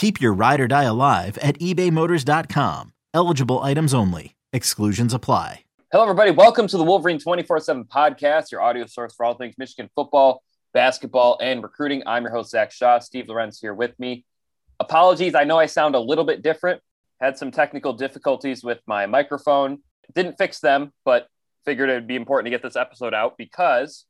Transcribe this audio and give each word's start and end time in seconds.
Keep 0.00 0.18
your 0.18 0.32
ride 0.32 0.62
or 0.62 0.66
die 0.66 0.84
alive 0.84 1.36
at 1.42 1.58
ebaymotors.com. 1.58 2.94
Eligible 3.12 3.58
items 3.58 3.92
only. 3.92 4.34
Exclusions 4.50 5.12
apply. 5.12 5.64
Hello, 5.92 6.04
everybody. 6.04 6.30
Welcome 6.30 6.66
to 6.68 6.78
the 6.78 6.84
Wolverine 6.84 7.18
24 7.18 7.60
7 7.60 7.84
podcast, 7.84 8.50
your 8.50 8.62
audio 8.62 8.86
source 8.86 9.14
for 9.14 9.26
all 9.26 9.34
things 9.34 9.56
Michigan 9.58 9.90
football, 9.94 10.42
basketball, 10.72 11.36
and 11.42 11.62
recruiting. 11.62 12.02
I'm 12.06 12.22
your 12.22 12.32
host, 12.32 12.50
Zach 12.50 12.72
Shaw. 12.72 12.98
Steve 13.00 13.28
Lorenz 13.28 13.60
here 13.60 13.74
with 13.74 13.92
me. 14.00 14.24
Apologies. 14.78 15.34
I 15.34 15.44
know 15.44 15.58
I 15.58 15.66
sound 15.66 15.94
a 15.94 16.00
little 16.00 16.24
bit 16.24 16.40
different. 16.40 16.80
Had 17.20 17.36
some 17.36 17.50
technical 17.50 17.92
difficulties 17.92 18.64
with 18.64 18.80
my 18.86 19.04
microphone. 19.04 19.80
Didn't 20.14 20.38
fix 20.38 20.60
them, 20.60 20.94
but 21.04 21.26
figured 21.66 21.90
it 21.90 21.94
would 21.96 22.06
be 22.06 22.16
important 22.16 22.46
to 22.46 22.50
get 22.50 22.62
this 22.62 22.74
episode 22.74 23.12
out 23.12 23.36
because 23.36 24.06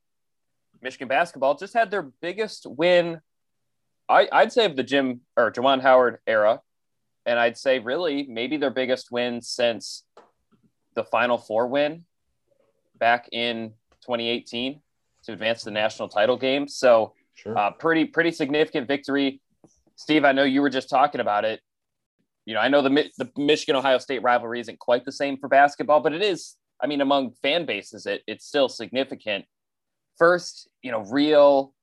Michigan 0.81 1.09
basketball 1.09 1.56
just 1.56 1.75
had 1.75 1.91
their 1.91 2.12
biggest 2.22 2.65
win 2.65 3.20
I, 4.11 4.28
I'd 4.33 4.53
say 4.53 4.64
of 4.64 4.77
the 4.77 4.83
Jim 4.83 5.20
or 5.36 5.53
Juwan 5.53 5.80
Howard 5.80 6.19
era, 6.27 6.61
and 7.25 7.39
I'd 7.39 7.56
say 7.56 7.78
really 7.78 8.25
maybe 8.28 8.56
their 8.56 8.70
biggest 8.70 9.12
win 9.12 9.41
since 9.41 10.05
the 10.94 11.05
Final 11.05 11.39
Four 11.39 11.69
win 11.69 12.05
back 12.98 13.28
in 13.31 13.72
2018 14.03 14.81
to 15.25 15.33
advance 15.33 15.62
the 15.62 15.70
national 15.70 16.08
title 16.08 16.36
game. 16.36 16.66
So, 16.66 17.14
sure. 17.34 17.56
uh, 17.56 17.70
pretty 17.70 18.05
pretty 18.05 18.33
significant 18.33 18.88
victory. 18.88 19.41
Steve, 19.94 20.25
I 20.25 20.33
know 20.33 20.44
you 20.44 20.61
were 20.61 20.70
just 20.70 20.91
talking 20.91 21.20
about 21.20 21.44
it. 21.44 21.61
You 22.47 22.55
know, 22.55 22.61
I 22.61 22.69
know 22.69 22.83
the 22.83 23.11
the 23.16 23.31
Michigan 23.36 23.77
Ohio 23.77 23.98
State 23.98 24.22
rivalry 24.22 24.58
isn't 24.58 24.81
quite 24.81 25.05
the 25.05 25.12
same 25.12 25.36
for 25.36 25.48
basketball, 25.48 26.00
but 26.00 26.12
it 26.12 26.22
is. 26.22 26.56
I 26.83 26.86
mean, 26.88 27.00
among 27.00 27.33
fan 27.42 27.64
bases, 27.64 28.06
it 28.06 28.22
it's 28.27 28.44
still 28.44 28.69
significant. 28.69 29.44
First, 30.19 30.69
you 30.83 30.91
know, 30.91 31.00
real 31.00 31.75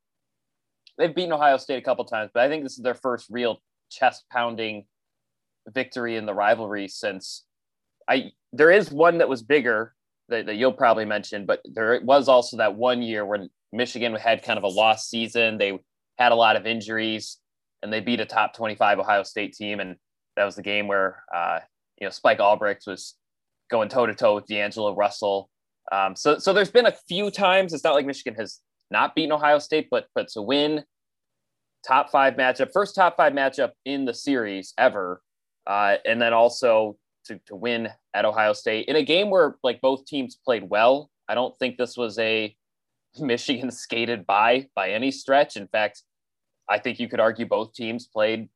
they've 0.98 1.14
beaten 1.14 1.34
Ohio 1.34 1.58
State 1.58 1.78
a 1.78 1.81
couple 1.81 2.06
times, 2.06 2.31
but 2.34 2.44
I 2.44 2.50
think 2.50 2.64
this 2.64 2.73
is 2.73 2.84
their 2.84 2.95
first 2.95 3.28
real 3.30 3.62
chest 3.90 4.26
pounding 4.31 4.86
victory 5.67 6.16
in 6.16 6.26
the 6.26 6.34
rivalry 6.34 6.88
since 6.88 7.44
I 8.08 8.31
there 8.54 8.72
is 8.72 8.92
one 8.92 9.17
that 9.17 9.28
was 9.28 9.42
bigger 9.42 9.94
that, 10.30 10.45
that, 10.45 10.56
you'll 10.56 10.73
probably 10.73 11.06
mention, 11.06 11.45
but 11.45 11.62
there 11.66 12.00
was 12.04 12.28
also 12.28 12.58
that 12.58 12.76
one 12.76 13.02
year 13.02 13.26
when 13.26 13.50
Michigan 13.72 14.16
had 14.16 14.44
kind 14.44 14.58
of 14.58 14.64
a 14.64 14.67
lost 14.67 15.09
season. 15.09 15.58
They 15.58 15.78
had 16.17 16.31
a 16.31 16.36
lot 16.36 16.56
of 16.56 16.66
injuries 16.66 17.38
and 17.84 17.92
they 17.92 18.00
beat 18.00 18.20
a 18.20 18.26
top 18.26 18.54
25 18.54 19.00
Ohio 19.00 19.23
State 19.23 19.54
team. 19.54 19.80
And 19.80 19.95
that 20.36 20.45
was 20.45 20.55
the 20.55 20.61
game 20.61 20.88
where, 20.88 21.23
uh, 21.33 21.60
you 21.99 22.05
know, 22.05 22.11
Spike 22.11 22.39
Albrecht 22.39 22.83
was 22.88 23.16
going 23.70 23.89
toe 23.89 24.05
to 24.05 24.16
toe 24.16 24.36
with 24.36 24.48
D'Angelo 24.48 24.95
Russell. 24.95 25.49
Um, 25.92 26.16
so, 26.16 26.38
so 26.38 26.54
there's 26.54 26.72
been 26.72 26.86
a 26.86 26.95
few 27.08 27.32
times. 27.32 27.73
It's 27.73 27.83
not 27.83 27.93
like 27.93 28.05
Michigan 28.05 28.36
has 28.39 28.60
not 28.92 29.15
beaten 29.15 29.31
Ohio 29.31 29.59
State, 29.59 29.87
but 29.89 30.08
but 30.15 30.27
to 30.30 30.42
win 30.42 30.83
top 31.86 32.09
five 32.09 32.36
matchup, 32.36 32.71
first 32.71 32.95
top 32.95 33.17
five 33.17 33.33
matchup 33.33 33.71
in 33.86 34.05
the 34.05 34.14
series 34.14 34.73
ever, 34.77 35.21
uh, 35.65 35.95
and 36.05 36.21
then 36.21 36.33
also 36.33 36.98
to 37.25 37.39
to 37.48 37.55
win 37.55 37.89
at 38.14 38.25
Ohio 38.25 38.53
State 38.53 38.87
in 38.87 38.95
a 38.95 39.03
game 39.03 39.30
where 39.30 39.55
like 39.64 39.81
both 39.81 40.05
teams 40.05 40.36
played 40.36 40.70
well. 40.70 41.09
I 41.30 41.36
don't 41.36 41.58
think 41.59 41.77
this 41.77 41.98
was 41.98 42.17
a 42.20 42.55
Michigan 43.20 43.71
skated 43.71 44.25
by 44.25 44.67
by 44.75 44.92
any 44.92 45.11
stretch. 45.11 45.58
In 45.58 45.67
fact, 45.67 46.04
I 46.69 46.80
think 46.80 46.99
you 46.99 47.08
could 47.08 47.19
argue 47.19 47.45
both 47.45 47.73
teams 47.73 48.08
played 48.08 48.49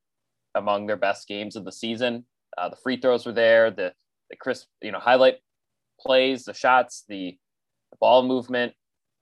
among 0.56 0.88
their 0.88 0.98
best 0.98 1.28
games 1.28 1.56
of 1.56 1.66
the 1.66 1.72
season. 1.72 2.26
Uh, 2.58 2.70
the 2.70 2.76
free 2.76 2.98
throws 2.98 3.26
were 3.26 3.32
there, 3.32 3.72
the 3.72 3.94
the 4.32 4.38
crisp, 4.38 4.68
you 4.82 4.92
know, 4.92 5.00
highlight 5.00 5.38
plays, 6.00 6.46
the 6.46 6.54
shots, 6.54 7.04
the, 7.08 7.38
the 7.92 7.98
ball 8.00 8.24
movement. 8.24 8.74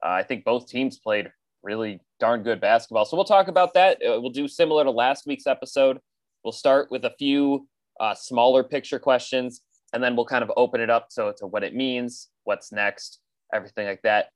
Uh, 0.04 0.10
I 0.10 0.24
think 0.24 0.44
both 0.44 0.68
teams 0.68 0.98
played 0.98 1.32
really 1.64 2.00
darn 2.20 2.44
good 2.44 2.62
basketball. 2.62 3.06
So 3.06 3.18
we'll 3.18 3.26
talk 3.26 3.48
about 3.48 3.74
that. 3.74 3.98
Uh, 3.98 4.20
we'll 4.22 4.32
do 4.32 4.48
similar 4.48 4.84
to 4.84 4.92
last 4.92 5.26
week's 5.26 5.48
episode. 5.48 6.00
We'll 6.44 6.52
start 6.52 6.90
with 6.90 7.06
a 7.06 7.14
few 7.18 7.68
uh, 8.00 8.16
smaller 8.16 8.64
picture 8.64 9.00
questions, 9.00 9.62
and 9.94 10.02
then 10.02 10.16
we'll 10.16 10.26
kind 10.26 10.44
of 10.44 10.52
open 10.56 10.80
it 10.80 10.90
up 10.90 11.08
so 11.10 11.34
to 11.38 11.48
what 11.48 11.64
it 11.64 11.76
means, 11.76 12.30
what's 12.44 12.72
next, 12.72 13.20
everything 13.54 13.88
like 13.88 14.02
that. 14.04 14.28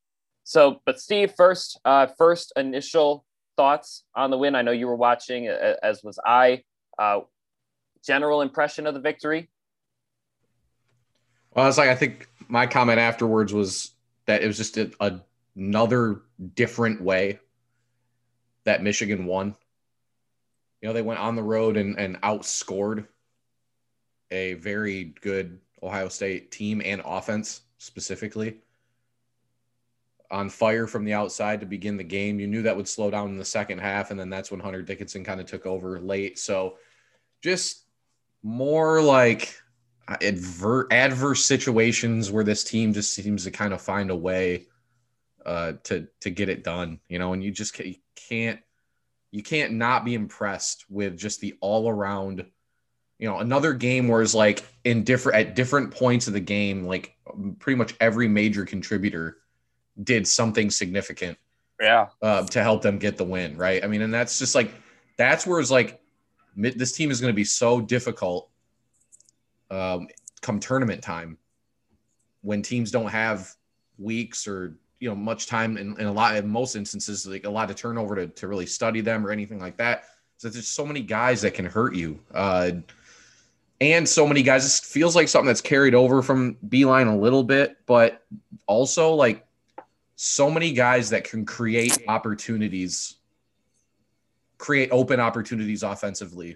So, 0.44 0.82
but 0.86 1.00
Steve, 1.00 1.34
first, 1.38 1.80
uh, 1.86 2.08
first 2.18 2.52
initial 2.58 3.26
thoughts 3.56 4.04
on 4.16 4.32
the 4.32 4.38
win. 4.38 4.56
I 4.56 4.62
know 4.62 4.72
you 4.72 4.88
were 4.88 4.96
watching, 4.96 5.48
as 5.48 6.04
was 6.04 6.20
I. 6.26 6.64
Uh, 7.00 7.22
general 8.06 8.42
impression 8.42 8.86
of 8.86 8.94
the 8.94 9.00
victory. 9.00 9.50
Well, 11.56 11.68
it's 11.68 11.78
like 11.78 11.90
I 11.90 11.96
think 11.96 12.28
my 12.48 12.68
comment 12.68 13.00
afterwards 13.00 13.54
was 13.54 13.92
that 14.26 14.42
it 14.42 14.48
was 14.48 14.58
just 14.58 14.78
a, 14.78 14.92
a 15.00 15.22
another 15.56 16.22
different 16.56 17.02
way 17.02 17.40
that 18.66 18.84
Michigan 18.84 19.26
won. 19.26 19.56
You 20.82 20.90
know, 20.90 20.94
they 20.94 21.02
went 21.02 21.20
on 21.20 21.36
the 21.36 21.44
road 21.44 21.78
and, 21.78 21.98
and 21.98 22.20
outscored 22.22 23.08
a 24.32 24.56
very 24.56 25.16
good 25.22 25.60
Ohio 25.82 26.10
State 26.10 26.52
team 26.52 26.82
and 26.84 27.02
offense 27.06 27.62
specifically. 27.78 28.58
On 30.32 30.50
fire 30.50 30.88
from 30.88 31.06
the 31.06 31.14
outside 31.14 31.60
to 31.60 31.66
begin 31.66 31.96
the 31.96 32.04
game. 32.04 32.40
You 32.40 32.48
knew 32.48 32.64
that 32.64 32.76
would 32.76 32.88
slow 32.88 33.12
down 33.12 33.30
in 33.30 33.38
the 33.38 33.46
second 33.46 33.78
half, 33.78 34.10
and 34.10 34.20
then 34.20 34.30
that's 34.30 34.50
when 34.50 34.60
Hunter 34.60 34.82
Dickinson 34.82 35.24
kind 35.24 35.40
of 35.40 35.46
took 35.46 35.66
over 35.68 36.00
late. 36.00 36.40
So 36.40 36.78
just 37.42 37.84
more 38.42 39.02
like 39.02 39.56
adver- 40.22 40.88
adverse 40.92 41.46
situations 41.46 42.32
where 42.32 42.44
this 42.44 42.64
team 42.64 42.94
just 42.94 43.14
seems 43.14 43.44
to 43.44 43.52
kind 43.52 43.74
of 43.74 43.82
find 43.82 44.10
a 44.10 44.16
way 44.16 44.66
uh, 45.46 45.74
to 45.84 46.08
to 46.22 46.30
get 46.30 46.50
it 46.50 46.64
done. 46.64 47.00
You 47.08 47.20
know, 47.20 47.34
and 47.34 47.44
you 47.44 47.52
just 47.52 47.80
can't 48.16 48.60
you 49.32 49.44
can't 49.44 49.74
not 49.74 50.06
be 50.06 50.14
impressed 50.14 50.86
with 50.90 51.18
just 51.18 51.40
the 51.42 51.56
all 51.62 51.90
around. 51.90 52.46
You 53.20 53.30
know, 53.30 53.40
another 53.40 53.74
game 53.74 54.08
where 54.08 54.22
it's 54.22 54.34
like 54.34 54.66
in 54.84 55.04
different 55.04 55.38
at 55.38 55.56
different 55.56 55.92
points 55.92 56.28
of 56.28 56.34
the 56.34 56.40
game, 56.40 56.86
like 56.86 57.16
pretty 57.60 57.78
much 57.78 57.96
every 58.00 58.28
major 58.28 58.66
contributor 58.66 59.38
did 60.04 60.28
something 60.28 60.70
significant. 60.70 61.38
Yeah. 61.80 62.08
Uh, 62.22 62.46
to 62.46 62.62
help 62.62 62.82
them 62.82 62.98
get 62.98 63.18
the 63.18 63.24
win, 63.24 63.58
right? 63.58 63.84
I 63.84 63.88
mean, 63.88 64.02
and 64.02 64.14
that's 64.14 64.40
just 64.40 64.56
like 64.56 64.72
that's 65.18 65.46
where 65.46 65.60
it's 65.60 65.72
like 65.72 66.02
this 66.56 66.92
team 66.92 67.12
is 67.12 67.20
going 67.20 67.32
to 67.34 67.36
be 67.36 67.44
so 67.44 67.82
difficult 67.82 68.50
um, 69.72 70.08
come 70.42 70.60
tournament 70.60 71.02
time 71.02 71.38
when 72.42 72.62
teams 72.62 72.92
don't 72.92 73.10
have 73.10 73.54
weeks 73.98 74.48
or 74.48 74.78
you 75.04 75.10
know 75.10 75.16
much 75.16 75.48
time 75.48 75.78
in, 75.78 76.00
in 76.00 76.08
a 76.08 76.12
lot 76.12 76.36
in 76.36 76.48
most 76.48 76.76
instances 76.76 77.28
like 77.28 77.46
a 77.46 77.50
lot 77.50 77.70
of 77.70 77.76
turnover 77.76 78.16
to, 78.16 78.28
to 78.28 78.48
really 78.48 78.66
study 78.66 79.02
them 79.02 79.26
or 79.26 79.32
anything 79.32 79.60
like 79.60 79.78
that. 79.78 80.06
So 80.38 80.50
there's 80.50 80.68
so 80.68 80.86
many 80.86 81.02
guys 81.02 81.42
that 81.42 81.54
can 81.54 81.66
hurt 81.66 81.96
you 81.96 82.20
uh, 82.34 82.72
and 83.82 84.08
so 84.08 84.26
many 84.26 84.44
guys 84.44 84.66
it 84.66 84.86
feels 84.86 85.16
like 85.16 85.28
something 85.28 85.48
that's 85.48 85.62
carried 85.62 85.94
over 85.94 86.22
from 86.22 86.56
Beilein 86.68 87.12
a 87.12 87.16
little 87.16 87.44
bit 87.44 87.78
but 87.86 88.24
also 88.68 89.14
like 89.14 89.46
so 90.16 90.50
many 90.50 90.72
guys 90.72 91.10
that 91.10 91.24
can 91.24 91.46
create 91.46 91.98
opportunities 92.08 93.18
create 94.58 94.90
open 94.94 95.20
opportunities 95.20 95.84
offensively 95.84 96.56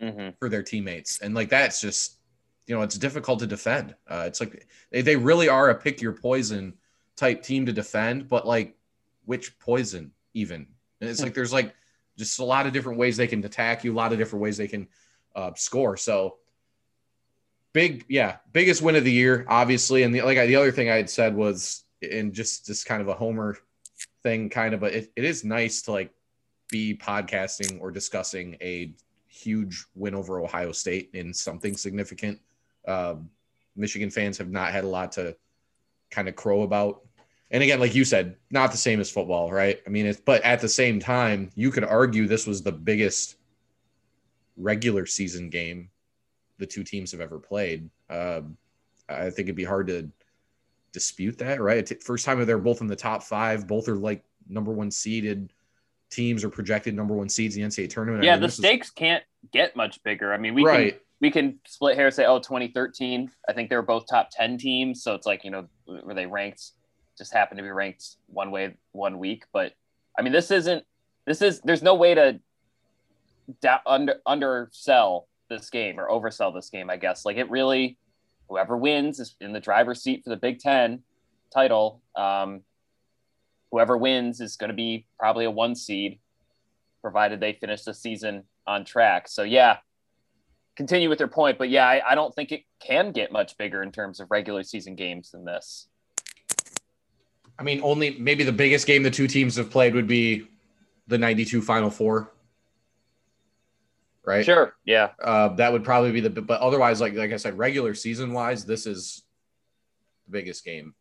mm-hmm. 0.00 0.30
for 0.38 0.50
their 0.50 0.62
teammates. 0.62 1.20
And 1.20 1.34
like 1.34 1.48
that's 1.48 1.80
just 1.80 2.18
you 2.66 2.74
know 2.74 2.82
it's 2.82 2.98
difficult 2.98 3.38
to 3.40 3.46
defend. 3.46 3.94
Uh, 4.08 4.24
it's 4.26 4.40
like 4.40 4.66
they, 4.90 5.02
they 5.02 5.16
really 5.16 5.48
are 5.48 5.70
a 5.70 5.74
pick 5.74 6.02
your 6.02 6.12
poison 6.12 6.74
type 7.16 7.42
team 7.42 7.66
to 7.66 7.72
defend, 7.72 8.28
but 8.28 8.46
like 8.46 8.76
which 9.24 9.58
poison 9.58 10.12
even? 10.34 10.66
And 11.00 11.10
it's 11.10 11.22
like 11.22 11.34
there's 11.34 11.52
like 11.52 11.74
just 12.16 12.38
a 12.38 12.44
lot 12.44 12.66
of 12.66 12.72
different 12.72 12.98
ways 12.98 13.16
they 13.16 13.26
can 13.26 13.44
attack 13.44 13.84
you, 13.84 13.92
a 13.92 13.94
lot 13.94 14.12
of 14.12 14.18
different 14.18 14.42
ways 14.42 14.56
they 14.56 14.68
can 14.68 14.88
uh, 15.34 15.52
score. 15.54 15.96
So 15.96 16.36
big, 17.72 18.04
yeah, 18.08 18.36
biggest 18.52 18.82
win 18.82 18.96
of 18.96 19.04
the 19.04 19.12
year, 19.12 19.44
obviously. 19.48 20.02
And 20.02 20.14
the 20.14 20.22
like, 20.22 20.38
the 20.38 20.56
other 20.56 20.72
thing 20.72 20.90
I 20.90 20.96
had 20.96 21.10
said 21.10 21.34
was 21.34 21.84
and 22.02 22.32
just 22.32 22.66
just 22.66 22.86
kind 22.86 23.02
of 23.02 23.08
a 23.08 23.14
homer 23.14 23.58
thing, 24.22 24.48
kind 24.48 24.74
of, 24.74 24.80
but 24.80 24.94
it, 24.94 25.12
it 25.16 25.24
is 25.24 25.44
nice 25.44 25.82
to 25.82 25.92
like 25.92 26.10
be 26.70 26.96
podcasting 26.96 27.80
or 27.80 27.90
discussing 27.90 28.56
a 28.60 28.94
huge 29.28 29.84
win 29.94 30.14
over 30.14 30.40
Ohio 30.40 30.72
State 30.72 31.10
in 31.12 31.32
something 31.32 31.76
significant. 31.76 32.40
Um, 32.88 33.30
Michigan 33.76 34.10
fans 34.10 34.38
have 34.38 34.50
not 34.50 34.72
had 34.72 34.84
a 34.84 34.88
lot 34.88 35.12
to 35.12 35.36
kind 36.10 36.28
of 36.28 36.36
crow 36.36 36.62
about. 36.62 37.02
And 37.50 37.62
again, 37.62 37.78
like 37.78 37.94
you 37.94 38.04
said, 38.04 38.36
not 38.50 38.72
the 38.72 38.76
same 38.76 39.00
as 39.00 39.10
football, 39.10 39.52
right? 39.52 39.80
I 39.86 39.90
mean, 39.90 40.06
it's, 40.06 40.20
but 40.20 40.42
at 40.42 40.60
the 40.60 40.68
same 40.68 40.98
time, 40.98 41.50
you 41.54 41.70
could 41.70 41.84
argue 41.84 42.26
this 42.26 42.46
was 42.46 42.62
the 42.62 42.72
biggest 42.72 43.36
regular 44.56 45.06
season 45.06 45.48
game 45.48 45.90
the 46.58 46.66
two 46.66 46.82
teams 46.82 47.12
have 47.12 47.20
ever 47.20 47.38
played. 47.38 47.88
Um, 48.10 48.56
I 49.08 49.30
think 49.30 49.40
it'd 49.46 49.56
be 49.56 49.64
hard 49.64 49.86
to 49.88 50.10
dispute 50.92 51.38
that, 51.38 51.60
right? 51.60 52.02
First 52.02 52.24
time 52.24 52.44
they're 52.44 52.58
both 52.58 52.80
in 52.80 52.86
the 52.86 52.96
top 52.96 53.22
five, 53.22 53.66
both 53.66 53.88
are 53.88 53.96
like 53.96 54.24
number 54.48 54.72
one 54.72 54.90
seeded 54.90 55.52
teams 56.10 56.44
or 56.44 56.48
projected 56.48 56.94
number 56.94 57.14
one 57.14 57.28
seeds 57.28 57.56
in 57.56 57.62
the 57.62 57.68
NCAA 57.68 57.90
tournament. 57.90 58.24
Yeah, 58.24 58.32
I 58.32 58.34
mean, 58.34 58.40
the 58.40 58.46
this 58.46 58.54
is- 58.54 58.64
stakes 58.64 58.90
can't 58.90 59.22
get 59.52 59.76
much 59.76 60.02
bigger. 60.02 60.32
I 60.32 60.38
mean, 60.38 60.54
we 60.54 60.64
right. 60.64 60.92
can 60.92 61.00
we 61.20 61.30
can 61.30 61.58
split 61.66 61.96
hair 61.96 62.10
say, 62.10 62.26
oh, 62.26 62.38
2013. 62.38 63.30
I 63.48 63.52
think 63.52 63.70
they 63.70 63.76
were 63.76 63.82
both 63.82 64.06
top 64.06 64.28
10 64.32 64.58
teams. 64.58 65.02
So 65.02 65.14
it's 65.14 65.26
like, 65.26 65.44
you 65.44 65.50
know, 65.50 65.66
were 65.86 66.12
they 66.12 66.26
ranked, 66.26 66.72
just 67.16 67.32
happened 67.32 67.58
to 67.58 67.62
be 67.62 67.70
ranked 67.70 68.16
one 68.26 68.50
way, 68.50 68.74
one 68.92 69.18
week. 69.18 69.44
But 69.52 69.72
I 70.18 70.22
mean, 70.22 70.32
this 70.32 70.50
isn't, 70.50 70.84
this 71.26 71.42
is, 71.42 71.60
there's 71.60 71.82
no 71.82 71.94
way 71.94 72.14
to 72.14 72.40
da- 73.60 73.80
under, 73.86 74.16
undersell 74.26 75.28
this 75.48 75.70
game 75.70 75.98
or 75.98 76.08
oversell 76.08 76.54
this 76.54 76.70
game, 76.70 76.90
I 76.90 76.96
guess. 76.96 77.24
Like 77.24 77.36
it 77.36 77.50
really, 77.50 77.98
whoever 78.48 78.76
wins 78.76 79.20
is 79.20 79.34
in 79.40 79.52
the 79.52 79.60
driver's 79.60 80.02
seat 80.02 80.22
for 80.24 80.30
the 80.30 80.36
Big 80.36 80.58
Ten 80.58 81.02
title. 81.52 82.02
Um, 82.14 82.62
whoever 83.70 83.96
wins 83.96 84.40
is 84.40 84.56
going 84.56 84.70
to 84.70 84.76
be 84.76 85.06
probably 85.18 85.44
a 85.44 85.50
one 85.50 85.74
seed, 85.74 86.18
provided 87.02 87.40
they 87.40 87.52
finish 87.54 87.82
the 87.82 87.94
season 87.94 88.44
on 88.66 88.84
track. 88.84 89.28
So 89.28 89.42
yeah, 89.42 89.78
continue 90.76 91.08
with 91.08 91.20
your 91.20 91.28
point, 91.28 91.58
but 91.58 91.70
yeah, 91.70 91.86
I, 91.86 92.02
I 92.10 92.14
don't 92.14 92.34
think 92.34 92.52
it 92.52 92.62
can 92.80 93.12
get 93.12 93.32
much 93.32 93.56
bigger 93.56 93.82
in 93.82 93.92
terms 93.92 94.20
of 94.20 94.30
regular 94.30 94.62
season 94.62 94.94
games 94.94 95.30
than 95.30 95.44
this. 95.44 95.88
I 97.58 97.62
mean, 97.62 97.80
only 97.82 98.16
maybe 98.18 98.44
the 98.44 98.52
biggest 98.52 98.86
game 98.86 99.02
the 99.02 99.10
two 99.10 99.26
teams 99.26 99.56
have 99.56 99.70
played 99.70 99.94
would 99.94 100.06
be 100.06 100.48
the 101.06 101.18
92 101.18 101.62
Final 101.62 101.90
Four. 101.90 102.32
Right. 104.24 104.44
Sure. 104.44 104.74
Yeah. 104.84 105.10
Uh, 105.22 105.48
that 105.50 105.72
would 105.72 105.84
probably 105.84 106.10
be 106.10 106.20
the, 106.20 106.30
but 106.30 106.60
otherwise, 106.60 107.00
like 107.00 107.14
like 107.14 107.32
I 107.32 107.36
said, 107.36 107.56
regular 107.56 107.94
season 107.94 108.32
wise, 108.32 108.64
this 108.64 108.86
is 108.86 109.22
the 110.26 110.32
biggest 110.32 110.64
game 110.64 110.94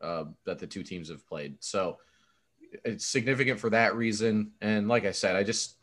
uh, 0.00 0.24
that 0.46 0.58
the 0.60 0.68
two 0.68 0.84
teams 0.84 1.08
have 1.10 1.26
played. 1.26 1.56
So 1.58 1.98
it's 2.84 3.06
significant 3.06 3.58
for 3.58 3.70
that 3.70 3.96
reason. 3.96 4.52
And 4.60 4.88
like 4.88 5.04
I 5.04 5.10
said, 5.10 5.36
I 5.36 5.42
just 5.42 5.76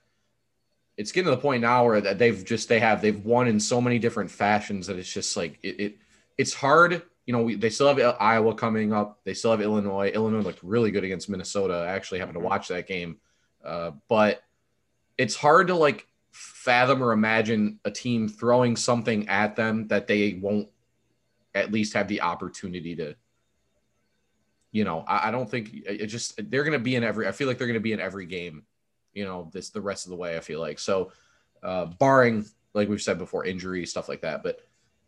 it's 0.95 1.11
getting 1.11 1.25
to 1.25 1.31
the 1.31 1.41
point 1.41 1.61
now 1.61 1.85
where 1.85 2.01
that 2.01 2.17
they've 2.17 2.43
just 2.43 2.69
they 2.69 2.79
have 2.79 3.01
they've 3.01 3.23
won 3.23 3.47
in 3.47 3.59
so 3.59 3.79
many 3.79 3.99
different 3.99 4.31
fashions 4.31 4.87
that 4.87 4.97
it's 4.97 5.11
just 5.11 5.37
like 5.37 5.59
it, 5.61 5.79
it 5.79 5.97
it's 6.37 6.53
hard. 6.53 7.03
You 7.27 7.33
know, 7.33 7.43
we, 7.43 7.55
they 7.55 7.69
still 7.69 7.93
have 7.93 8.17
Iowa 8.19 8.55
coming 8.55 8.93
up. 8.93 9.19
They 9.23 9.35
still 9.35 9.51
have 9.51 9.61
Illinois. 9.61 10.09
Illinois 10.09 10.41
looked 10.41 10.63
really 10.63 10.89
good 10.89 11.03
against 11.03 11.29
Minnesota. 11.29 11.73
I 11.73 11.87
actually 11.87 12.17
happened 12.17 12.37
to 12.37 12.43
watch 12.43 12.69
that 12.69 12.87
game, 12.87 13.17
uh, 13.63 13.91
but 14.07 14.41
it's 15.19 15.35
hard 15.35 15.67
to 15.67 15.75
like 15.75 16.07
fathom 16.31 17.03
or 17.03 17.11
imagine 17.11 17.79
a 17.85 17.91
team 17.91 18.27
throwing 18.27 18.75
something 18.75 19.27
at 19.27 19.55
them 19.55 19.87
that 19.87 20.07
they 20.07 20.39
won't 20.41 20.69
at 21.55 21.71
least 21.71 21.93
have 21.93 22.07
the 22.07 22.21
opportunity 22.21 22.95
to 22.95 23.15
you 24.71 24.83
know 24.83 25.03
i, 25.07 25.29
I 25.29 25.31
don't 25.31 25.49
think 25.49 25.71
it 25.73 26.05
just 26.07 26.39
they're 26.51 26.63
going 26.63 26.77
to 26.77 26.83
be 26.83 26.95
in 26.95 27.03
every 27.03 27.27
i 27.27 27.31
feel 27.31 27.47
like 27.47 27.57
they're 27.57 27.67
going 27.67 27.79
to 27.79 27.79
be 27.79 27.93
in 27.93 27.99
every 27.99 28.25
game 28.25 28.63
you 29.13 29.25
know 29.25 29.49
this 29.51 29.69
the 29.69 29.81
rest 29.81 30.05
of 30.05 30.11
the 30.11 30.15
way 30.15 30.37
i 30.37 30.39
feel 30.39 30.59
like 30.59 30.77
so 30.77 31.11
uh 31.63 31.85
barring 31.85 32.45
like 32.73 32.87
we've 32.87 33.01
said 33.01 33.17
before 33.17 33.45
injury 33.45 33.85
stuff 33.85 34.07
like 34.07 34.21
that 34.21 34.43
but 34.43 34.66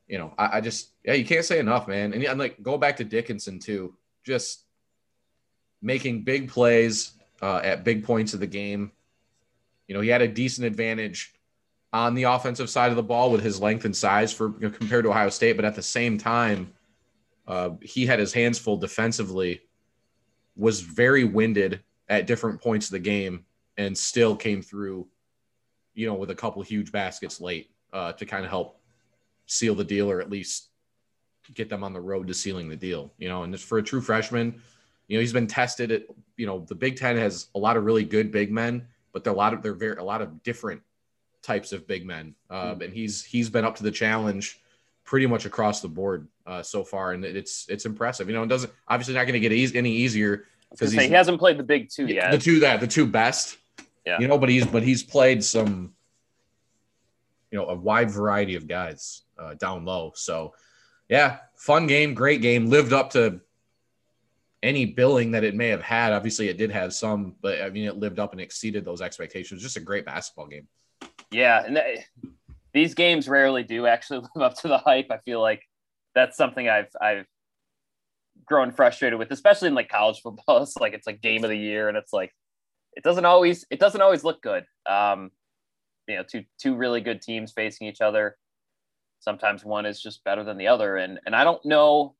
you 0.09 0.17
know 0.17 0.33
i, 0.37 0.57
I 0.57 0.61
just 0.61 0.89
yeah 1.05 1.13
you 1.13 1.23
can't 1.23 1.45
say 1.45 1.59
enough 1.59 1.87
man. 1.87 2.13
And, 2.13 2.23
and 2.23 2.39
like 2.39 2.61
go 2.61 2.77
back 2.77 2.97
to 2.97 3.03
dickinson 3.03 3.59
too. 3.59 3.95
Just 4.25 4.65
making 5.81 6.23
big 6.23 6.49
plays 6.49 7.13
uh, 7.41 7.61
at 7.63 7.83
big 7.83 8.03
points 8.03 8.33
of 8.33 8.39
the 8.39 8.47
game. 8.47 8.91
You 9.87 9.95
know, 9.95 10.01
he 10.01 10.09
had 10.09 10.21
a 10.21 10.27
decent 10.27 10.67
advantage 10.67 11.33
on 11.91 12.13
the 12.13 12.23
offensive 12.23 12.69
side 12.69 12.91
of 12.91 12.95
the 12.95 13.03
ball 13.03 13.31
with 13.31 13.41
his 13.41 13.59
length 13.59 13.85
and 13.85 13.95
size 13.95 14.31
for 14.31 14.49
you 14.59 14.67
know, 14.67 14.69
compared 14.69 15.05
to 15.05 15.09
Ohio 15.09 15.29
State, 15.29 15.55
but 15.55 15.65
at 15.65 15.75
the 15.75 15.81
same 15.81 16.17
time, 16.17 16.71
uh, 17.47 17.71
he 17.81 18.05
had 18.05 18.19
his 18.19 18.33
hands 18.33 18.59
full 18.59 18.77
defensively. 18.77 19.61
Was 20.55 20.81
very 20.81 21.23
winded 21.23 21.81
at 22.09 22.27
different 22.27 22.61
points 22.61 22.87
of 22.87 22.91
the 22.91 22.99
game, 22.99 23.45
and 23.77 23.97
still 23.97 24.35
came 24.35 24.61
through, 24.61 25.07
you 25.93 26.05
know, 26.05 26.15
with 26.15 26.31
a 26.31 26.35
couple 26.35 26.61
huge 26.61 26.91
baskets 26.91 27.39
late 27.39 27.71
uh, 27.93 28.11
to 28.13 28.25
kind 28.25 28.43
of 28.43 28.51
help 28.51 28.78
seal 29.49 29.75
the 29.75 29.83
deal, 29.83 30.09
or 30.09 30.21
at 30.21 30.29
least 30.29 30.69
get 31.53 31.69
them 31.69 31.83
on 31.83 31.93
the 31.93 32.01
road 32.01 32.27
to 32.27 32.33
sealing 32.33 32.69
the 32.69 32.75
deal. 32.75 33.11
You 33.17 33.27
know, 33.27 33.43
and 33.43 33.53
just 33.53 33.65
for 33.65 33.77
a 33.77 33.83
true 33.83 34.01
freshman, 34.01 34.61
you 35.07 35.17
know, 35.17 35.21
he's 35.21 35.33
been 35.33 35.47
tested 35.47 35.91
at. 35.91 36.03
You 36.37 36.45
know, 36.45 36.65
the 36.69 36.75
Big 36.75 36.95
Ten 36.95 37.17
has 37.17 37.47
a 37.53 37.59
lot 37.59 37.75
of 37.75 37.83
really 37.83 38.05
good 38.05 38.31
big 38.31 38.49
men 38.49 38.87
but 39.13 39.23
there 39.23 39.31
are 39.31 39.35
a 39.35 39.37
lot 39.37 39.53
of 39.53 39.61
they're 39.61 39.73
very 39.73 39.97
a 39.97 40.03
lot 40.03 40.21
of 40.21 40.43
different 40.43 40.81
types 41.41 41.71
of 41.71 41.87
big 41.87 42.05
men, 42.05 42.35
um, 42.49 42.79
mm. 42.79 42.85
and 42.85 42.93
he's 42.93 43.23
he's 43.23 43.49
been 43.49 43.65
up 43.65 43.75
to 43.77 43.83
the 43.83 43.91
challenge 43.91 44.59
pretty 45.03 45.25
much 45.25 45.45
across 45.45 45.81
the 45.81 45.87
board 45.87 46.27
uh, 46.45 46.61
so 46.61 46.83
far, 46.83 47.13
and 47.13 47.25
it's 47.25 47.65
it's 47.69 47.85
impressive. 47.85 48.27
You 48.27 48.35
know, 48.35 48.43
it 48.43 48.47
doesn't 48.49 48.71
obviously 48.87 49.13
not 49.15 49.23
going 49.23 49.33
to 49.33 49.39
get 49.39 49.51
easy, 49.51 49.77
any 49.77 49.91
easier 49.91 50.45
because 50.71 50.91
he 50.91 51.09
hasn't 51.09 51.39
played 51.39 51.57
the 51.57 51.63
big 51.63 51.89
two 51.89 52.07
yet. 52.07 52.31
The 52.31 52.37
two 52.37 52.59
that 52.59 52.79
the 52.79 52.87
two 52.87 53.05
best, 53.05 53.57
yeah. 54.05 54.19
You 54.19 54.27
know, 54.27 54.37
but 54.37 54.49
he's 54.49 54.65
but 54.65 54.83
he's 54.83 55.03
played 55.03 55.43
some, 55.43 55.93
you 57.51 57.57
know, 57.57 57.67
a 57.67 57.75
wide 57.75 58.11
variety 58.11 58.55
of 58.55 58.67
guys 58.67 59.23
uh, 59.39 59.53
down 59.55 59.85
low. 59.85 60.11
So, 60.15 60.53
yeah, 61.07 61.37
fun 61.55 61.87
game, 61.87 62.13
great 62.13 62.41
game, 62.41 62.67
lived 62.67 62.93
up 62.93 63.11
to 63.11 63.41
any 64.61 64.85
billing 64.85 65.31
that 65.31 65.43
it 65.43 65.55
may 65.55 65.69
have 65.69 65.81
had. 65.81 66.13
Obviously, 66.13 66.49
it 66.49 66.57
did 66.57 66.71
have 66.71 66.93
some, 66.93 67.35
but 67.41 67.61
I 67.61 67.69
mean, 67.69 67.85
it 67.85 67.97
lived 67.97 68.19
up 68.19 68.31
and 68.31 68.41
exceeded 68.41 68.85
those 68.85 69.01
expectations. 69.01 69.61
Just 69.61 69.77
a 69.77 69.81
great 69.81 70.05
basketball 70.05 70.47
game. 70.47 70.67
Yeah, 71.31 71.63
and 71.65 71.75
th- 71.75 72.05
these 72.73 72.93
games 72.93 73.27
rarely 73.27 73.63
do 73.63 73.87
actually 73.87 74.19
live 74.35 74.51
up 74.51 74.57
to 74.57 74.67
the 74.67 74.77
hype. 74.77 75.07
I 75.11 75.17
feel 75.19 75.41
like 75.41 75.63
that's 76.15 76.37
something 76.37 76.67
I've 76.67 76.89
I've 76.99 77.25
grown 78.45 78.71
frustrated 78.71 79.19
with, 79.19 79.31
especially 79.31 79.67
in 79.67 79.75
like 79.75 79.89
college 79.89 80.21
football. 80.21 80.61
It's 80.63 80.77
like 80.77 80.93
it's 80.93 81.07
like 81.07 81.21
game 81.21 81.43
of 81.43 81.49
the 81.49 81.57
year, 81.57 81.87
and 81.87 81.97
it's 81.97 82.13
like 82.13 82.33
it 82.95 83.03
doesn't 83.03 83.25
always 83.25 83.65
it 83.69 83.79
doesn't 83.79 84.01
always 84.01 84.23
look 84.23 84.41
good. 84.41 84.65
Um, 84.85 85.31
you 86.07 86.17
know, 86.17 86.23
two 86.29 86.43
two 86.59 86.75
really 86.75 87.01
good 87.01 87.21
teams 87.21 87.51
facing 87.51 87.87
each 87.87 88.01
other. 88.01 88.35
Sometimes 89.19 89.65
one 89.65 89.85
is 89.85 90.01
just 90.01 90.23
better 90.23 90.43
than 90.43 90.57
the 90.57 90.67
other, 90.67 90.97
and 90.97 91.19
and 91.25 91.35
I 91.35 91.43
don't 91.43 91.63
know 91.65 92.15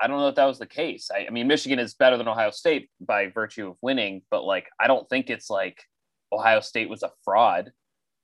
I 0.00 0.06
don't 0.06 0.18
know 0.18 0.28
if 0.28 0.36
that 0.36 0.44
was 0.44 0.58
the 0.58 0.66
case. 0.66 1.10
I, 1.12 1.26
I, 1.26 1.30
mean, 1.30 1.48
Michigan 1.48 1.78
is 1.78 1.94
better 1.94 2.16
than 2.16 2.28
Ohio 2.28 2.50
State 2.50 2.90
by 3.00 3.28
virtue 3.28 3.68
of 3.68 3.76
winning, 3.82 4.22
but 4.30 4.44
like, 4.44 4.68
I 4.78 4.86
don't 4.86 5.08
think 5.08 5.28
it's 5.28 5.50
like 5.50 5.82
Ohio 6.32 6.60
State 6.60 6.88
was 6.88 7.02
a 7.02 7.10
fraud, 7.24 7.72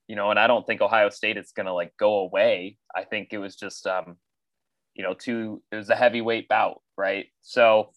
you 0.07 0.15
know, 0.15 0.31
and 0.31 0.39
I 0.39 0.47
don't 0.47 0.65
think 0.67 0.81
Ohio 0.81 1.09
State 1.09 1.37
is 1.37 1.51
going 1.51 1.67
to 1.67 1.73
like 1.73 1.93
go 1.99 2.19
away. 2.19 2.77
I 2.95 3.03
think 3.05 3.29
it 3.33 3.39
was 3.39 3.57
just, 3.57 3.87
um, 3.87 4.17
you 4.95 5.03
know, 5.03 5.15
two, 5.15 5.63
it 5.73 5.77
was 5.77 5.91
a 5.91 5.97
heavyweight 5.97 6.49
bout, 6.49 6.81
right? 6.97 7.27
So 7.43 7.91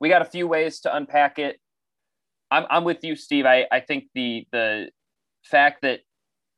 we 0.00 0.08
got 0.08 0.22
a 0.22 0.26
few 0.26 0.48
ways 0.48 0.80
to 0.80 0.96
unpack 0.96 1.38
it. 1.38 1.60
I'm, 2.50 2.64
I'm 2.70 2.84
with 2.84 3.04
you, 3.04 3.14
Steve. 3.14 3.44
I, 3.44 3.66
I 3.70 3.80
think 3.80 4.04
the, 4.14 4.46
the 4.52 4.90
fact 5.44 5.82
that 5.82 6.00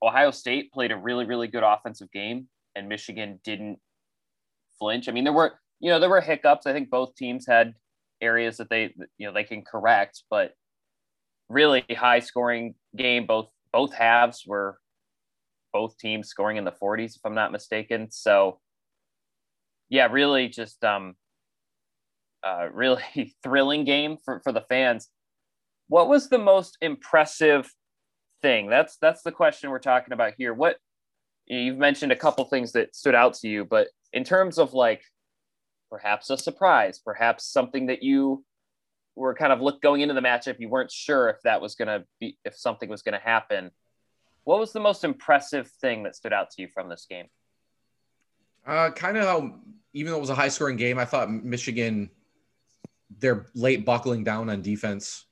Ohio 0.02 0.30
State 0.30 0.72
played 0.72 0.90
a 0.90 0.96
really, 0.96 1.24
really 1.24 1.46
good 1.46 1.62
offensive 1.62 2.10
game 2.12 2.48
and 2.74 2.88
Michigan 2.88 3.38
didn't 3.44 3.78
flinch. 4.78 5.08
I 5.08 5.12
mean, 5.12 5.24
there 5.24 5.32
were, 5.32 5.52
you 5.80 5.90
know, 5.90 6.00
there 6.00 6.10
were 6.10 6.20
hiccups. 6.20 6.66
I 6.66 6.72
think 6.72 6.90
both 6.90 7.14
teams 7.14 7.46
had 7.46 7.74
areas 8.20 8.56
that 8.56 8.68
they, 8.68 8.94
you 9.18 9.26
know, 9.26 9.32
they 9.32 9.44
can 9.44 9.62
correct, 9.62 10.24
but 10.30 10.52
really 11.48 11.84
high 11.90 12.20
scoring 12.20 12.74
game. 12.96 13.26
Both 13.26 13.48
both 13.72 13.92
halves 13.92 14.44
were 14.46 14.78
both 15.72 15.96
teams 15.98 16.28
scoring 16.28 16.56
in 16.56 16.64
the 16.64 16.72
40s, 16.72 17.16
if 17.16 17.20
I'm 17.24 17.34
not 17.34 17.52
mistaken. 17.52 18.10
So, 18.10 18.60
yeah, 19.88 20.08
really 20.10 20.48
just 20.48 20.84
um, 20.84 21.14
uh, 22.42 22.68
really 22.72 23.34
thrilling 23.42 23.84
game 23.84 24.16
for 24.24 24.40
for 24.40 24.52
the 24.52 24.64
fans. 24.68 25.08
What 25.88 26.08
was 26.08 26.28
the 26.28 26.38
most 26.38 26.78
impressive 26.80 27.70
thing? 28.42 28.68
That's 28.68 28.96
that's 28.98 29.22
the 29.22 29.32
question 29.32 29.70
we're 29.70 29.78
talking 29.78 30.12
about 30.12 30.34
here. 30.36 30.52
What 30.52 30.76
you've 31.46 31.78
mentioned 31.78 32.12
a 32.12 32.16
couple 32.16 32.44
things 32.44 32.72
that 32.72 32.94
stood 32.94 33.14
out 33.14 33.34
to 33.34 33.48
you, 33.48 33.64
but 33.64 33.88
in 34.12 34.24
terms 34.24 34.58
of 34.58 34.74
like 34.74 35.02
perhaps 35.90 36.30
a 36.30 36.36
surprise, 36.36 36.98
perhaps 36.98 37.46
something 37.46 37.86
that 37.86 38.02
you 38.02 38.44
were 39.14 39.34
kind 39.34 39.52
of 39.52 39.60
look 39.60 39.82
going 39.82 40.00
into 40.00 40.14
the 40.14 40.20
matchup, 40.20 40.58
you 40.58 40.68
weren't 40.68 40.90
sure 40.90 41.28
if 41.28 41.36
that 41.44 41.60
was 41.60 41.74
going 41.74 41.88
to 41.88 42.04
be, 42.18 42.38
if 42.44 42.56
something 42.56 42.88
was 42.88 43.02
going 43.02 43.12
to 43.12 43.24
happen. 43.24 43.70
What 44.44 44.58
was 44.58 44.72
the 44.72 44.80
most 44.80 45.04
impressive 45.04 45.70
thing 45.80 46.02
that 46.04 46.16
stood 46.16 46.32
out 46.32 46.50
to 46.52 46.62
you 46.62 46.68
from 46.68 46.88
this 46.88 47.06
game? 47.08 47.26
Uh, 48.66 48.90
kind 48.90 49.16
of 49.16 49.24
how 49.24 49.54
even 49.92 50.12
though 50.12 50.18
it 50.18 50.20
was 50.20 50.30
a 50.30 50.34
high 50.34 50.48
scoring 50.48 50.76
game, 50.76 50.98
I 50.98 51.04
thought 51.04 51.30
Michigan, 51.30 52.10
they're 53.18 53.46
late 53.54 53.84
buckling 53.84 54.24
down 54.24 54.48
on 54.48 54.62
defense 54.62 55.26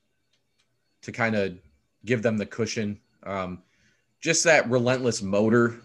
to 1.01 1.11
kind 1.11 1.35
of 1.35 1.57
give 2.05 2.21
them 2.21 2.37
the 2.37 2.45
cushion. 2.45 2.99
Um, 3.23 3.61
just 4.19 4.43
that 4.43 4.69
relentless 4.69 5.21
motor. 5.21 5.79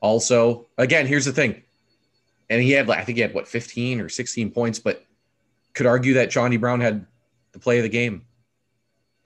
Also, 0.00 0.66
again, 0.78 1.06
here's 1.06 1.24
the 1.24 1.32
thing. 1.32 1.62
And 2.50 2.62
he 2.62 2.72
had, 2.72 2.88
like, 2.88 2.98
I 2.98 3.04
think 3.04 3.16
he 3.16 3.22
had 3.22 3.34
what, 3.34 3.48
15 3.48 4.00
or 4.00 4.08
16 4.08 4.50
points, 4.50 4.78
but 4.78 5.04
could 5.74 5.86
argue 5.86 6.14
that 6.14 6.30
Chaundee 6.30 6.60
Brown 6.60 6.80
had 6.80 7.06
the 7.52 7.58
play 7.58 7.78
of 7.78 7.82
the 7.82 7.88
game 7.88 8.26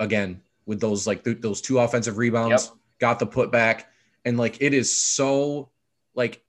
again 0.01 0.41
with 0.67 0.81
those 0.81 1.07
like 1.07 1.25
th- 1.25 1.41
those 1.41 1.61
two 1.61 1.79
offensive 1.79 2.19
rebounds, 2.19 2.67
yep. 2.67 2.75
got 3.01 3.19
the 3.19 3.27
putback, 3.27 3.85
and 4.25 4.39
like 4.39 4.59
it 4.61 4.75
is 4.75 4.95
so 4.95 5.71
like 6.15 6.43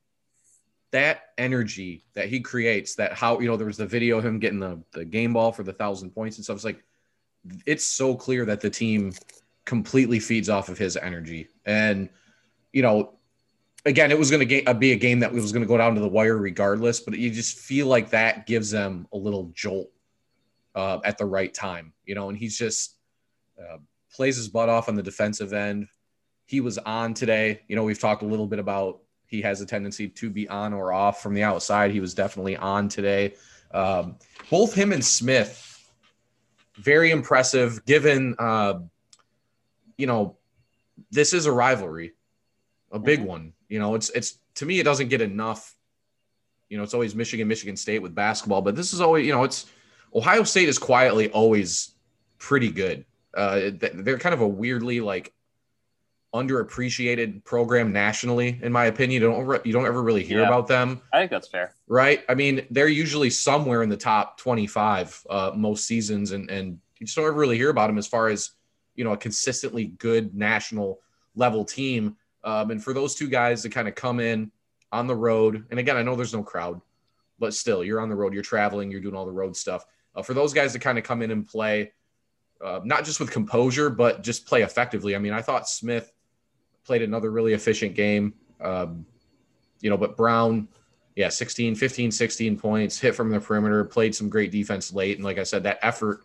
that 0.91 1.21
energy 1.37 2.03
that 2.13 2.27
he 2.27 2.39
creates. 2.41 2.95
That 2.95 3.13
how 3.13 3.39
you 3.39 3.47
know 3.47 3.57
there 3.57 3.67
was 3.67 3.77
the 3.77 3.85
video 3.85 4.17
of 4.17 4.25
him 4.25 4.39
getting 4.39 4.59
the 4.59 4.83
the 4.91 5.05
game 5.05 5.33
ball 5.33 5.51
for 5.51 5.63
the 5.63 5.73
thousand 5.73 6.11
points 6.11 6.37
and 6.37 6.43
stuff. 6.43 6.55
It's 6.55 6.65
like 6.65 6.83
it's 7.65 7.85
so 7.85 8.15
clear 8.15 8.45
that 8.45 8.61
the 8.61 8.69
team 8.69 9.13
completely 9.65 10.19
feeds 10.19 10.49
off 10.49 10.69
of 10.69 10.77
his 10.77 10.97
energy, 10.97 11.47
and 11.65 12.09
you 12.73 12.81
know. 12.81 13.13
Again, 13.85 14.11
it 14.11 14.19
was 14.19 14.29
going 14.29 14.45
to 14.45 14.73
be 14.73 14.91
a 14.91 14.97
game 14.97 15.19
that 15.21 15.31
was 15.31 15.53
going 15.53 15.61
to 15.61 15.67
go 15.67 15.77
down 15.77 15.95
to 15.95 16.01
the 16.01 16.07
wire 16.07 16.37
regardless, 16.37 16.99
but 16.99 17.17
you 17.17 17.31
just 17.31 17.57
feel 17.57 17.87
like 17.87 18.09
that 18.09 18.45
gives 18.45 18.69
them 18.69 19.07
a 19.13 19.17
little 19.17 19.53
jolt 19.55 19.89
uh, 20.75 20.99
at 21.05 21.17
the 21.17 21.25
right 21.25 21.53
time, 21.53 21.93
you 22.05 22.13
know. 22.13 22.27
And 22.27 22.37
he's 22.37 22.57
just 22.57 22.97
uh, 23.59 23.77
plays 24.13 24.35
his 24.35 24.49
butt 24.49 24.69
off 24.69 24.89
on 24.89 24.95
the 24.95 25.03
defensive 25.03 25.53
end. 25.53 25.87
He 26.45 26.61
was 26.61 26.77
on 26.79 27.13
today. 27.13 27.61
You 27.67 27.75
know, 27.75 27.83
we've 27.83 27.99
talked 27.99 28.23
a 28.23 28.25
little 28.25 28.47
bit 28.47 28.59
about 28.59 28.99
he 29.27 29.41
has 29.43 29.61
a 29.61 29.65
tendency 29.65 30.07
to 30.07 30.29
be 30.29 30.47
on 30.49 30.73
or 30.73 30.91
off 30.91 31.21
from 31.21 31.33
the 31.33 31.43
outside. 31.43 31.91
He 31.91 31.99
was 31.99 32.13
definitely 32.13 32.57
on 32.57 32.89
today. 32.89 33.35
Um, 33.71 34.17
both 34.49 34.73
him 34.73 34.91
and 34.91 35.05
Smith, 35.05 35.68
very 36.79 37.11
impressive. 37.11 37.85
Given, 37.85 38.35
uh, 38.39 38.79
you 39.97 40.07
know, 40.07 40.37
this 41.11 41.33
is 41.33 41.45
a 41.45 41.51
rivalry, 41.51 42.13
a 42.91 42.99
big 42.99 43.19
mm-hmm. 43.19 43.27
one. 43.27 43.53
You 43.67 43.79
know, 43.79 43.95
it's 43.95 44.09
it's 44.11 44.39
to 44.55 44.65
me 44.65 44.79
it 44.79 44.83
doesn't 44.83 45.09
get 45.09 45.21
enough. 45.21 45.75
You 46.69 46.77
know, 46.77 46.83
it's 46.83 46.93
always 46.93 47.15
Michigan, 47.15 47.47
Michigan 47.47 47.75
State 47.75 47.99
with 47.99 48.13
basketball, 48.13 48.61
but 48.61 48.75
this 48.75 48.93
is 48.93 49.01
always 49.01 49.25
you 49.25 49.33
know 49.33 49.43
it's 49.43 49.65
Ohio 50.13 50.43
State 50.43 50.69
is 50.69 50.77
quietly 50.77 51.29
always 51.29 51.91
pretty 52.37 52.71
good. 52.71 53.05
Uh, 53.33 53.71
they're 53.73 54.17
kind 54.17 54.33
of 54.33 54.41
a 54.41 54.47
weirdly 54.47 55.01
like 55.01 55.33
underappreciated 56.33 57.43
program 57.43 57.91
nationally, 57.91 58.59
in 58.61 58.71
my 58.71 58.85
opinion. 58.85 59.21
You 59.21 59.29
don't 59.29 59.65
you 59.65 59.73
don't 59.73 59.85
ever 59.85 60.01
really 60.01 60.23
hear 60.23 60.41
yeah, 60.41 60.47
about 60.47 60.67
them. 60.67 61.01
I 61.13 61.19
think 61.19 61.31
that's 61.31 61.47
fair, 61.47 61.73
right? 61.87 62.23
I 62.29 62.35
mean, 62.35 62.65
they're 62.69 62.87
usually 62.87 63.29
somewhere 63.29 63.83
in 63.83 63.89
the 63.89 63.97
top 63.97 64.37
twenty-five 64.37 65.25
uh, 65.29 65.51
most 65.55 65.85
seasons, 65.85 66.31
and 66.31 66.49
and 66.49 66.79
you 66.99 67.05
just 67.05 67.15
don't 67.15 67.25
ever 67.25 67.37
really 67.37 67.57
hear 67.57 67.69
about 67.69 67.87
them 67.87 67.97
as 67.97 68.07
far 68.07 68.27
as 68.27 68.51
you 68.95 69.03
know 69.03 69.13
a 69.13 69.17
consistently 69.17 69.85
good 69.85 70.35
national 70.35 70.99
level 71.35 71.65
team. 71.65 72.15
Um, 72.43 72.71
and 72.71 72.83
for 72.83 72.93
those 72.93 73.15
two 73.15 73.27
guys 73.27 73.63
to 73.63 73.69
kind 73.69 73.87
of 73.87 73.95
come 73.95 74.19
in 74.19 74.51
on 74.91 75.07
the 75.07 75.15
road, 75.15 75.65
and 75.71 75.79
again, 75.79 75.97
I 75.97 76.03
know 76.03 76.15
there's 76.15 76.33
no 76.33 76.43
crowd, 76.43 76.79
but 77.37 77.53
still, 77.53 77.83
you're 77.83 77.99
on 77.99 78.09
the 78.09 78.15
road, 78.15 78.33
you're 78.33 78.43
traveling, 78.43 78.91
you're 78.91 79.01
doing 79.01 79.15
all 79.15 79.25
the 79.25 79.31
road 79.31 79.57
stuff. 79.57 79.85
Uh, 80.15 80.21
for 80.21 80.33
those 80.33 80.53
guys 80.53 80.73
to 80.73 80.79
kind 80.79 80.97
of 80.97 81.03
come 81.03 81.21
in 81.21 81.31
and 81.31 81.47
play 81.47 81.91
uh, 82.63 82.81
not 82.83 83.05
just 83.05 83.19
with 83.19 83.31
composure, 83.31 83.89
but 83.89 84.21
just 84.23 84.45
play 84.45 84.63
effectively. 84.63 85.15
I 85.15 85.19
mean, 85.19 85.33
I 85.33 85.41
thought 85.41 85.69
Smith 85.69 86.11
played 86.85 87.01
another 87.01 87.31
really 87.31 87.53
efficient 87.53 87.95
game. 87.95 88.33
Um, 88.61 89.05
you 89.81 89.89
know, 89.89 89.97
but 89.97 90.17
Brown, 90.17 90.67
yeah, 91.15 91.29
16, 91.29 91.75
15, 91.75 92.11
16 92.11 92.57
points, 92.57 92.99
hit 92.99 93.15
from 93.15 93.29
the 93.29 93.39
perimeter, 93.39 93.83
played 93.85 94.15
some 94.15 94.29
great 94.29 94.51
defense 94.51 94.93
late. 94.93 95.17
And 95.17 95.25
like 95.25 95.37
I 95.37 95.43
said, 95.43 95.63
that 95.63 95.79
effort 95.81 96.21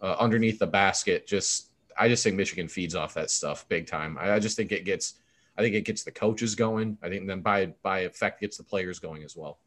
uh, 0.00 0.16
underneath 0.18 0.58
the 0.58 0.66
basket, 0.66 1.26
just, 1.26 1.68
I 1.98 2.08
just 2.08 2.22
think 2.22 2.36
Michigan 2.36 2.68
feeds 2.68 2.94
off 2.94 3.14
that 3.14 3.30
stuff 3.30 3.68
big 3.68 3.86
time. 3.86 4.18
I, 4.18 4.32
I 4.32 4.38
just 4.38 4.56
think 4.56 4.72
it 4.72 4.84
gets, 4.84 5.14
I 5.56 5.62
think 5.62 5.74
it 5.74 5.82
gets 5.82 6.02
the 6.02 6.10
coaches 6.10 6.54
going. 6.54 6.98
I 7.02 7.08
think 7.08 7.26
then 7.26 7.40
by, 7.40 7.66
by 7.82 8.00
effect 8.00 8.40
gets 8.40 8.56
the 8.56 8.64
players 8.64 8.98
going 8.98 9.22
as 9.22 9.36
well. 9.36 9.58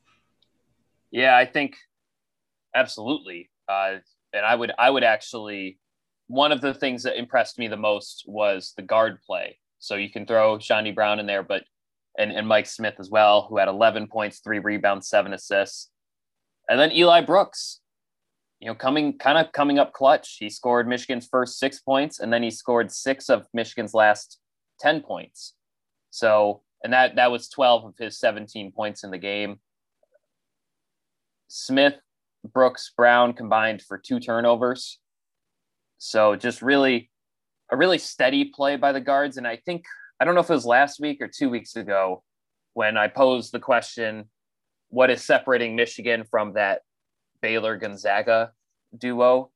Yeah, 1.11 1.35
I 1.37 1.45
think 1.45 1.77
absolutely. 2.75 3.49
Uh, 3.67 3.97
and 4.33 4.45
I 4.45 4.55
would, 4.55 4.71
I 4.77 4.89
would 4.89 5.03
actually 5.03 5.79
one 6.27 6.51
of 6.51 6.61
the 6.61 6.73
things 6.73 7.03
that 7.03 7.17
impressed 7.17 7.57
me 7.57 7.67
the 7.67 7.77
most 7.77 8.25
was 8.27 8.73
the 8.75 8.81
guard 8.81 9.21
play. 9.21 9.57
So 9.79 9.95
you 9.95 10.09
can 10.09 10.25
throw 10.25 10.57
Chaundee 10.57 10.95
Brown 10.95 11.19
in 11.19 11.25
there, 11.25 11.43
but 11.43 11.63
and, 12.17 12.31
and 12.31 12.47
Mike 12.47 12.65
Smith 12.65 12.95
as 12.99 13.09
well, 13.09 13.45
who 13.47 13.57
had 13.57 13.67
11 13.67 14.07
points, 14.07 14.39
three 14.39 14.59
rebounds, 14.59 15.07
seven 15.07 15.33
assists. 15.33 15.89
And 16.67 16.79
then 16.79 16.91
Eli 16.91 17.21
Brooks, 17.21 17.79
you 18.59 18.67
know, 18.67 18.75
coming 18.75 19.17
kind 19.17 19.37
of 19.37 19.51
coming 19.51 19.77
up 19.77 19.93
clutch. 19.93 20.37
He 20.39 20.49
scored 20.49 20.87
Michigan's 20.87 21.27
first 21.27 21.59
six 21.59 21.79
points, 21.79 22.19
and 22.19 22.33
then 22.33 22.43
he 22.43 22.49
scored 22.49 22.91
six 22.91 23.29
of 23.29 23.45
Michigan's 23.53 23.93
last 23.93 24.39
10 24.79 25.01
points. 25.01 25.53
So, 26.09 26.63
and 26.83 26.91
that 26.91 27.15
that 27.15 27.31
was 27.31 27.49
12 27.49 27.85
of 27.85 27.93
his 27.97 28.19
17 28.19 28.71
points 28.71 29.03
in 29.03 29.11
the 29.11 29.17
game. 29.17 29.59
Smith, 31.47 31.95
Brooks, 32.43 32.91
Brown 32.97 33.33
combined 33.33 33.81
for 33.81 33.97
two 33.97 34.19
turnovers. 34.19 34.99
So 35.97 36.35
just 36.35 36.61
really 36.61 37.09
a 37.71 37.77
really 37.77 37.97
steady 37.97 38.45
play 38.45 38.75
by 38.75 38.91
the 38.91 39.01
guards. 39.01 39.37
And 39.37 39.47
I 39.47 39.57
think 39.57 39.85
I 40.19 40.25
don't 40.25 40.35
know 40.35 40.41
if 40.41 40.49
it 40.49 40.53
was 40.53 40.65
last 40.65 40.99
week 40.99 41.21
or 41.21 41.27
two 41.27 41.49
weeks 41.49 41.75
ago 41.75 42.23
when 42.73 42.97
I 42.97 43.07
posed 43.07 43.51
the 43.51 43.59
question, 43.59 44.25
what 44.89 45.09
is 45.09 45.23
separating 45.23 45.75
Michigan 45.75 46.23
from 46.29 46.53
that 46.53 46.81
Baylor 47.41 47.75
Gonzaga 47.77 48.51
duo? 48.97 49.51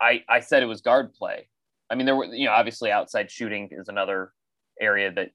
I 0.00 0.22
I 0.28 0.40
said 0.40 0.62
it 0.62 0.66
was 0.66 0.80
guard 0.80 1.12
play. 1.14 1.48
I 1.90 1.94
mean, 1.94 2.06
there 2.06 2.16
were 2.16 2.26
you 2.26 2.46
know 2.46 2.52
obviously 2.52 2.90
outside 2.90 3.30
shooting 3.30 3.68
is 3.72 3.88
another 3.88 4.32
area 4.80 5.12
that 5.12 5.30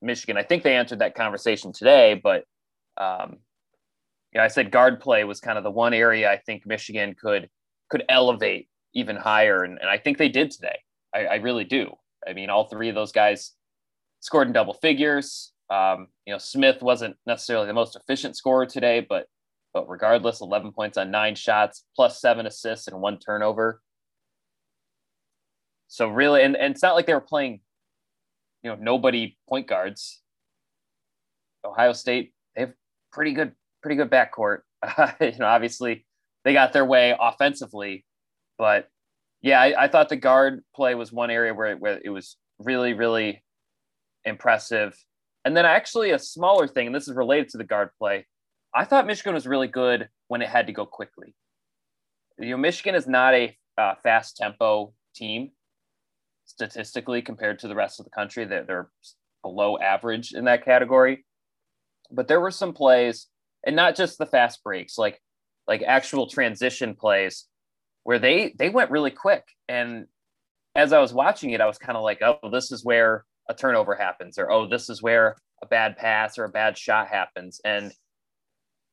Michigan. 0.00 0.36
I 0.36 0.42
think 0.42 0.62
they 0.62 0.76
answered 0.76 0.98
that 0.98 1.14
conversation 1.14 1.72
today, 1.72 2.20
but 2.22 2.44
um, 2.98 3.38
you 4.32 4.38
know, 4.38 4.44
I 4.44 4.48
said 4.48 4.70
guard 4.70 5.00
play 5.00 5.24
was 5.24 5.40
kind 5.40 5.58
of 5.58 5.64
the 5.64 5.70
one 5.70 5.94
area 5.94 6.30
I 6.30 6.38
think 6.38 6.66
Michigan 6.66 7.14
could 7.14 7.48
could 7.90 8.04
elevate 8.08 8.68
even 8.94 9.16
higher. 9.16 9.64
And, 9.64 9.78
and 9.78 9.88
I 9.88 9.98
think 9.98 10.18
they 10.18 10.28
did 10.28 10.50
today. 10.50 10.78
I, 11.14 11.26
I, 11.26 11.34
really 11.36 11.64
do. 11.64 11.92
I 12.26 12.32
mean, 12.32 12.50
all 12.50 12.64
three 12.64 12.88
of 12.88 12.94
those 12.94 13.12
guys 13.12 13.52
scored 14.20 14.46
in 14.46 14.52
double 14.52 14.74
figures. 14.74 15.52
Um, 15.70 16.08
you 16.26 16.32
know, 16.32 16.38
Smith 16.38 16.82
wasn't 16.82 17.16
necessarily 17.26 17.66
the 17.66 17.72
most 17.72 17.96
efficient 17.96 18.36
scorer 18.36 18.66
today, 18.66 19.04
but 19.06 19.26
but 19.72 19.88
regardless, 19.88 20.42
11 20.42 20.72
points 20.72 20.98
on 20.98 21.10
nine 21.10 21.34
shots, 21.34 21.84
plus 21.96 22.20
seven 22.20 22.46
assists 22.46 22.88
and 22.88 23.00
one 23.00 23.18
turnover. 23.18 23.80
So 25.88 26.08
really, 26.08 26.42
and, 26.42 26.56
and 26.56 26.74
it's 26.74 26.82
not 26.82 26.94
like 26.94 27.06
they 27.06 27.14
were 27.14 27.20
playing, 27.20 27.60
you 28.62 28.70
know, 28.70 28.76
nobody 28.78 29.36
point 29.48 29.66
guards. 29.66 30.20
Ohio 31.64 31.92
State, 31.92 32.32
they 32.54 32.62
have 32.62 32.72
pretty 33.12 33.32
good, 33.32 33.52
pretty 33.82 33.96
good 33.96 34.10
backcourt. 34.10 34.60
you 35.20 35.38
know, 35.38 35.46
obviously 35.46 36.04
they 36.44 36.52
got 36.52 36.72
their 36.72 36.84
way 36.84 37.16
offensively, 37.18 38.04
but 38.62 38.86
yeah, 39.40 39.60
I, 39.60 39.74
I, 39.76 39.88
thought 39.88 40.08
the 40.08 40.14
guard 40.14 40.62
play 40.72 40.94
was 40.94 41.12
one 41.12 41.32
area 41.32 41.52
where, 41.52 41.76
where 41.76 41.98
it 42.04 42.10
was 42.10 42.36
really, 42.60 42.92
really 42.92 43.42
impressive. 44.24 44.94
And 45.44 45.56
then 45.56 45.64
actually 45.64 46.12
a 46.12 46.18
smaller 46.20 46.68
thing, 46.68 46.86
and 46.86 46.94
this 46.94 47.08
is 47.08 47.16
related 47.16 47.48
to 47.48 47.58
the 47.58 47.64
guard 47.64 47.90
play. 47.98 48.24
I 48.72 48.84
thought 48.84 49.04
Michigan 49.04 49.34
was 49.34 49.48
really 49.48 49.66
good 49.66 50.08
when 50.28 50.42
it 50.42 50.48
had 50.48 50.68
to 50.68 50.72
go 50.72 50.86
quickly. 50.86 51.34
You 52.38 52.50
know, 52.50 52.56
Michigan 52.56 52.94
is 52.94 53.08
not 53.08 53.34
a 53.34 53.58
uh, 53.76 53.94
fast 54.00 54.36
tempo 54.36 54.92
team 55.12 55.50
statistically 56.44 57.20
compared 57.20 57.58
to 57.58 57.66
the 57.66 57.74
rest 57.74 57.98
of 57.98 58.04
the 58.04 58.10
country. 58.10 58.44
They're, 58.44 58.62
they're 58.62 58.90
below 59.42 59.76
average 59.76 60.34
in 60.34 60.44
that 60.44 60.64
category. 60.64 61.26
But 62.12 62.28
there 62.28 62.40
were 62.40 62.52
some 62.52 62.74
plays, 62.74 63.26
and 63.66 63.74
not 63.74 63.96
just 63.96 64.18
the 64.18 64.26
fast 64.26 64.62
breaks, 64.62 64.96
like 64.96 65.20
like 65.66 65.82
actual 65.82 66.28
transition 66.28 66.94
plays 66.94 67.48
where 68.04 68.18
they 68.18 68.54
they 68.58 68.68
went 68.68 68.90
really 68.90 69.10
quick. 69.10 69.44
And 69.68 70.06
as 70.74 70.92
i 70.92 71.00
was 71.00 71.12
watching 71.12 71.50
it 71.50 71.60
i 71.60 71.66
was 71.66 71.78
kind 71.78 71.96
of 71.96 72.02
like 72.02 72.22
oh 72.22 72.38
this 72.50 72.72
is 72.72 72.84
where 72.84 73.24
a 73.48 73.54
turnover 73.54 73.94
happens 73.94 74.38
or 74.38 74.50
oh 74.50 74.66
this 74.66 74.88
is 74.88 75.02
where 75.02 75.36
a 75.62 75.66
bad 75.66 75.96
pass 75.96 76.38
or 76.38 76.44
a 76.44 76.48
bad 76.48 76.76
shot 76.76 77.08
happens. 77.08 77.60
And 77.64 77.92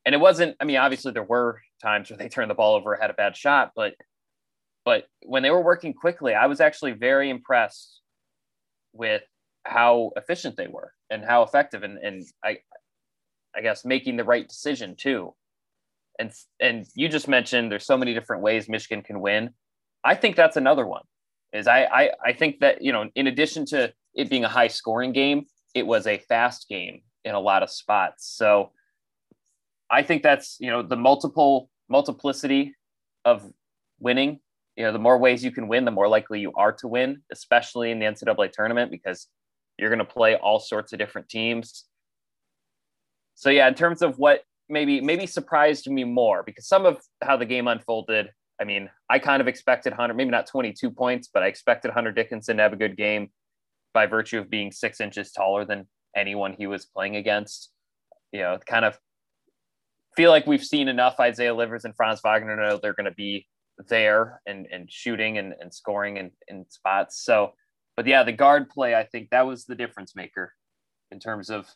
and 0.06 0.14
it 0.14 0.18
wasn't 0.18 0.56
i 0.60 0.64
mean 0.64 0.76
obviously 0.76 1.12
there 1.12 1.22
were 1.22 1.60
times 1.82 2.10
where 2.10 2.16
they 2.16 2.28
turned 2.28 2.50
the 2.50 2.54
ball 2.54 2.74
over 2.74 2.96
had 2.96 3.10
a 3.10 3.14
bad 3.14 3.36
shot 3.36 3.72
but 3.76 3.94
but 4.84 5.06
when 5.24 5.42
they 5.42 5.50
were 5.50 5.62
working 5.62 5.92
quickly 5.92 6.34
i 6.34 6.46
was 6.46 6.60
actually 6.60 6.92
very 6.92 7.28
impressed 7.28 8.00
with 8.92 9.22
how 9.64 10.10
efficient 10.16 10.56
they 10.56 10.68
were 10.68 10.92
and 11.10 11.24
how 11.24 11.42
effective 11.42 11.82
and, 11.82 11.98
and 11.98 12.24
i 12.42 12.56
i 13.54 13.60
guess 13.60 13.84
making 13.84 14.16
the 14.16 14.24
right 14.24 14.48
decision 14.48 14.96
too 14.96 15.34
and 16.20 16.30
and 16.60 16.86
you 16.94 17.08
just 17.08 17.26
mentioned 17.26 17.72
there's 17.72 17.86
so 17.86 17.96
many 17.96 18.14
different 18.14 18.42
ways 18.42 18.68
Michigan 18.68 19.02
can 19.02 19.20
win. 19.20 19.50
I 20.04 20.14
think 20.14 20.36
that's 20.36 20.56
another 20.56 20.86
one. 20.86 21.02
Is 21.52 21.66
I 21.66 21.84
I, 21.84 22.10
I 22.24 22.32
think 22.32 22.60
that 22.60 22.82
you 22.82 22.92
know 22.92 23.10
in 23.14 23.26
addition 23.26 23.64
to 23.66 23.92
it 24.14 24.28
being 24.28 24.44
a 24.44 24.48
high 24.48 24.68
scoring 24.68 25.12
game, 25.12 25.46
it 25.74 25.86
was 25.86 26.06
a 26.06 26.18
fast 26.18 26.68
game 26.68 27.00
in 27.24 27.34
a 27.34 27.40
lot 27.40 27.62
of 27.62 27.70
spots. 27.70 28.32
So 28.36 28.70
I 29.90 30.02
think 30.02 30.22
that's 30.22 30.56
you 30.60 30.70
know 30.70 30.82
the 30.82 30.96
multiple 30.96 31.70
multiplicity 31.88 32.74
of 33.24 33.50
winning. 33.98 34.40
You 34.76 34.84
know, 34.84 34.92
the 34.92 34.98
more 34.98 35.18
ways 35.18 35.42
you 35.44 35.50
can 35.50 35.68
win, 35.68 35.84
the 35.84 35.90
more 35.90 36.08
likely 36.08 36.40
you 36.40 36.52
are 36.54 36.72
to 36.72 36.88
win, 36.88 37.22
especially 37.32 37.90
in 37.90 37.98
the 37.98 38.06
NCAA 38.06 38.52
tournament 38.52 38.90
because 38.90 39.26
you're 39.78 39.90
going 39.90 39.98
to 39.98 40.04
play 40.04 40.36
all 40.36 40.60
sorts 40.60 40.92
of 40.92 40.98
different 40.98 41.28
teams. 41.28 41.84
So 43.34 43.50
yeah, 43.50 43.68
in 43.68 43.74
terms 43.74 44.00
of 44.00 44.18
what 44.18 44.44
maybe 44.70 45.00
maybe 45.00 45.26
surprised 45.26 45.90
me 45.90 46.04
more 46.04 46.42
because 46.42 46.66
some 46.66 46.86
of 46.86 46.98
how 47.22 47.36
the 47.36 47.46
game 47.46 47.68
unfolded. 47.68 48.30
I 48.60 48.64
mean, 48.64 48.90
I 49.08 49.18
kind 49.18 49.40
of 49.40 49.48
expected 49.48 49.94
Hunter, 49.94 50.14
maybe 50.14 50.30
not 50.30 50.46
22 50.46 50.90
points, 50.90 51.30
but 51.32 51.42
I 51.42 51.46
expected 51.46 51.92
Hunter 51.92 52.12
Dickinson 52.12 52.58
to 52.58 52.62
have 52.62 52.74
a 52.74 52.76
good 52.76 52.96
game 52.96 53.30
by 53.94 54.06
virtue 54.06 54.38
of 54.38 54.50
being 54.50 54.70
six 54.70 55.00
inches 55.00 55.32
taller 55.32 55.64
than 55.64 55.86
anyone 56.14 56.52
he 56.52 56.66
was 56.66 56.84
playing 56.84 57.16
against. 57.16 57.70
You 58.32 58.40
know, 58.40 58.58
kind 58.66 58.84
of 58.84 58.98
feel 60.16 60.30
like 60.30 60.46
we've 60.46 60.64
seen 60.64 60.88
enough 60.88 61.18
Isaiah 61.18 61.54
Livers 61.54 61.84
and 61.84 61.96
Franz 61.96 62.20
Wagner 62.22 62.56
know 62.56 62.78
they're 62.80 62.94
going 62.94 63.06
to 63.06 63.14
be 63.14 63.46
there 63.88 64.40
and, 64.46 64.66
and 64.70 64.90
shooting 64.90 65.38
and, 65.38 65.54
and 65.60 65.72
scoring 65.72 66.16
in, 66.16 66.30
in 66.48 66.68
spots. 66.68 67.24
So, 67.24 67.54
but 67.96 68.06
yeah, 68.06 68.22
the 68.22 68.32
guard 68.32 68.68
play, 68.68 68.94
I 68.94 69.04
think 69.04 69.30
that 69.30 69.46
was 69.46 69.64
the 69.64 69.74
difference 69.74 70.14
maker 70.14 70.52
in 71.10 71.18
terms 71.18 71.50
of, 71.50 71.66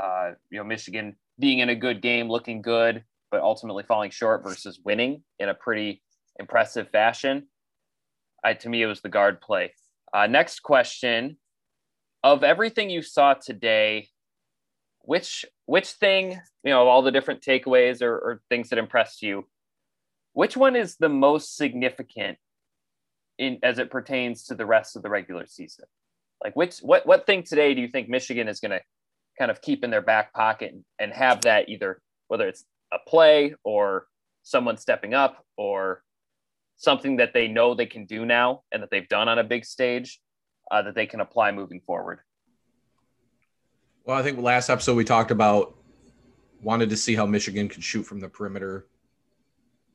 uh, 0.00 0.32
you 0.50 0.58
know, 0.58 0.64
Michigan 0.64 1.16
being 1.38 1.58
in 1.58 1.68
a 1.68 1.74
good 1.74 2.00
game, 2.00 2.28
looking 2.28 2.62
good, 2.62 3.04
but 3.30 3.40
ultimately 3.40 3.84
falling 3.84 4.10
short 4.10 4.42
versus 4.42 4.80
winning 4.84 5.22
in 5.38 5.48
a 5.48 5.54
pretty 5.54 6.02
impressive 6.38 6.88
fashion. 6.90 7.48
I, 8.44 8.54
to 8.54 8.68
me, 8.68 8.82
it 8.82 8.86
was 8.86 9.00
the 9.00 9.08
guard 9.08 9.40
play. 9.40 9.72
Uh, 10.12 10.26
next 10.26 10.60
question 10.60 11.36
of 12.22 12.42
everything 12.42 12.90
you 12.90 13.02
saw 13.02 13.34
today, 13.34 14.08
which 15.00 15.44
which 15.66 15.90
thing 15.90 16.40
you 16.64 16.70
know 16.70 16.88
all 16.88 17.02
the 17.02 17.10
different 17.10 17.42
takeaways 17.42 18.02
or, 18.02 18.12
or 18.12 18.42
things 18.48 18.68
that 18.70 18.78
impressed 18.78 19.22
you, 19.22 19.46
which 20.32 20.56
one 20.56 20.76
is 20.76 20.96
the 20.96 21.08
most 21.08 21.56
significant 21.56 22.38
in 23.38 23.58
as 23.62 23.78
it 23.78 23.90
pertains 23.90 24.44
to 24.44 24.54
the 24.54 24.66
rest 24.66 24.96
of 24.96 25.02
the 25.02 25.10
regular 25.10 25.46
season? 25.46 25.84
Like 26.42 26.56
which 26.56 26.78
what 26.78 27.06
what 27.06 27.26
thing 27.26 27.42
today 27.42 27.74
do 27.74 27.80
you 27.80 27.88
think 27.88 28.08
Michigan 28.08 28.48
is 28.48 28.60
going 28.60 28.72
to 28.72 28.80
kind 29.38 29.50
of 29.50 29.60
keep 29.60 29.84
in 29.84 29.90
their 29.90 30.02
back 30.02 30.32
pocket 30.32 30.74
and 30.98 31.12
have 31.12 31.42
that 31.42 31.68
either 31.68 32.00
whether 32.28 32.48
it's 32.48 32.64
a 32.92 32.98
play 33.08 33.54
or 33.64 34.06
someone 34.42 34.76
stepping 34.76 35.14
up 35.14 35.44
or 35.56 36.02
something 36.76 37.16
that 37.16 37.32
they 37.32 37.48
know 37.48 37.74
they 37.74 37.86
can 37.86 38.04
do 38.04 38.24
now 38.24 38.62
and 38.72 38.82
that 38.82 38.90
they've 38.90 39.08
done 39.08 39.28
on 39.28 39.38
a 39.38 39.44
big 39.44 39.64
stage 39.64 40.20
uh, 40.70 40.82
that 40.82 40.94
they 40.94 41.06
can 41.06 41.20
apply 41.20 41.52
moving 41.52 41.80
forward? 41.86 42.20
Well, 44.04 44.16
I 44.16 44.22
think 44.22 44.38
last 44.38 44.70
episode 44.70 44.94
we 44.94 45.04
talked 45.04 45.30
about 45.30 45.76
wanted 46.62 46.90
to 46.90 46.96
see 46.96 47.14
how 47.14 47.26
Michigan 47.26 47.68
could 47.68 47.82
shoot 47.82 48.04
from 48.04 48.20
the 48.20 48.28
perimeter 48.28 48.86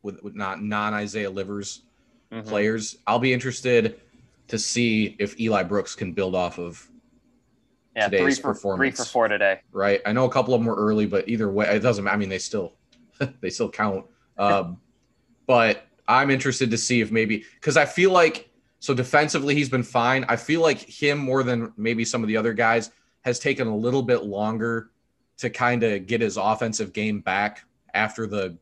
with, 0.03 0.21
with 0.21 0.35
not 0.35 0.61
non 0.61 0.93
Isaiah 0.93 1.29
Livers 1.29 1.83
mm-hmm. 2.31 2.47
players. 2.47 2.97
I'll 3.07 3.19
be 3.19 3.33
interested 3.33 4.01
to 4.47 4.59
see 4.59 5.15
if 5.19 5.39
Eli 5.39 5.63
Brooks 5.63 5.95
can 5.95 6.11
build 6.11 6.35
off 6.35 6.59
of 6.59 6.89
yeah, 7.95 8.07
today's 8.07 8.37
three 8.37 8.41
for, 8.41 8.53
performance. 8.53 8.97
Three 8.97 9.05
for 9.05 9.09
four 9.09 9.27
today. 9.27 9.61
Right. 9.71 10.01
I 10.05 10.13
know 10.13 10.25
a 10.25 10.29
couple 10.29 10.53
of 10.53 10.61
them 10.61 10.67
were 10.67 10.75
early, 10.75 11.05
but 11.05 11.27
either 11.27 11.49
way, 11.49 11.67
it 11.67 11.79
doesn't. 11.79 12.07
I 12.07 12.15
mean, 12.15 12.29
they 12.29 12.39
still 12.39 12.73
they 13.41 13.49
still 13.49 13.69
count. 13.69 14.05
Um, 14.37 14.79
but 15.47 15.85
I'm 16.07 16.29
interested 16.29 16.71
to 16.71 16.77
see 16.77 17.01
if 17.01 17.11
maybe 17.11 17.45
because 17.55 17.77
I 17.77 17.85
feel 17.85 18.11
like 18.11 18.49
so 18.79 18.93
defensively 18.93 19.55
he's 19.55 19.69
been 19.69 19.83
fine. 19.83 20.25
I 20.27 20.35
feel 20.35 20.61
like 20.61 20.79
him 20.79 21.17
more 21.17 21.43
than 21.43 21.73
maybe 21.77 22.05
some 22.05 22.23
of 22.23 22.27
the 22.27 22.37
other 22.37 22.53
guys 22.53 22.91
has 23.21 23.39
taken 23.39 23.67
a 23.67 23.75
little 23.75 24.01
bit 24.01 24.23
longer 24.23 24.91
to 25.37 25.49
kind 25.49 25.83
of 25.83 26.07
get 26.07 26.21
his 26.21 26.37
offensive 26.37 26.93
game 26.93 27.19
back 27.19 27.63
after 27.93 28.27
the 28.27 28.57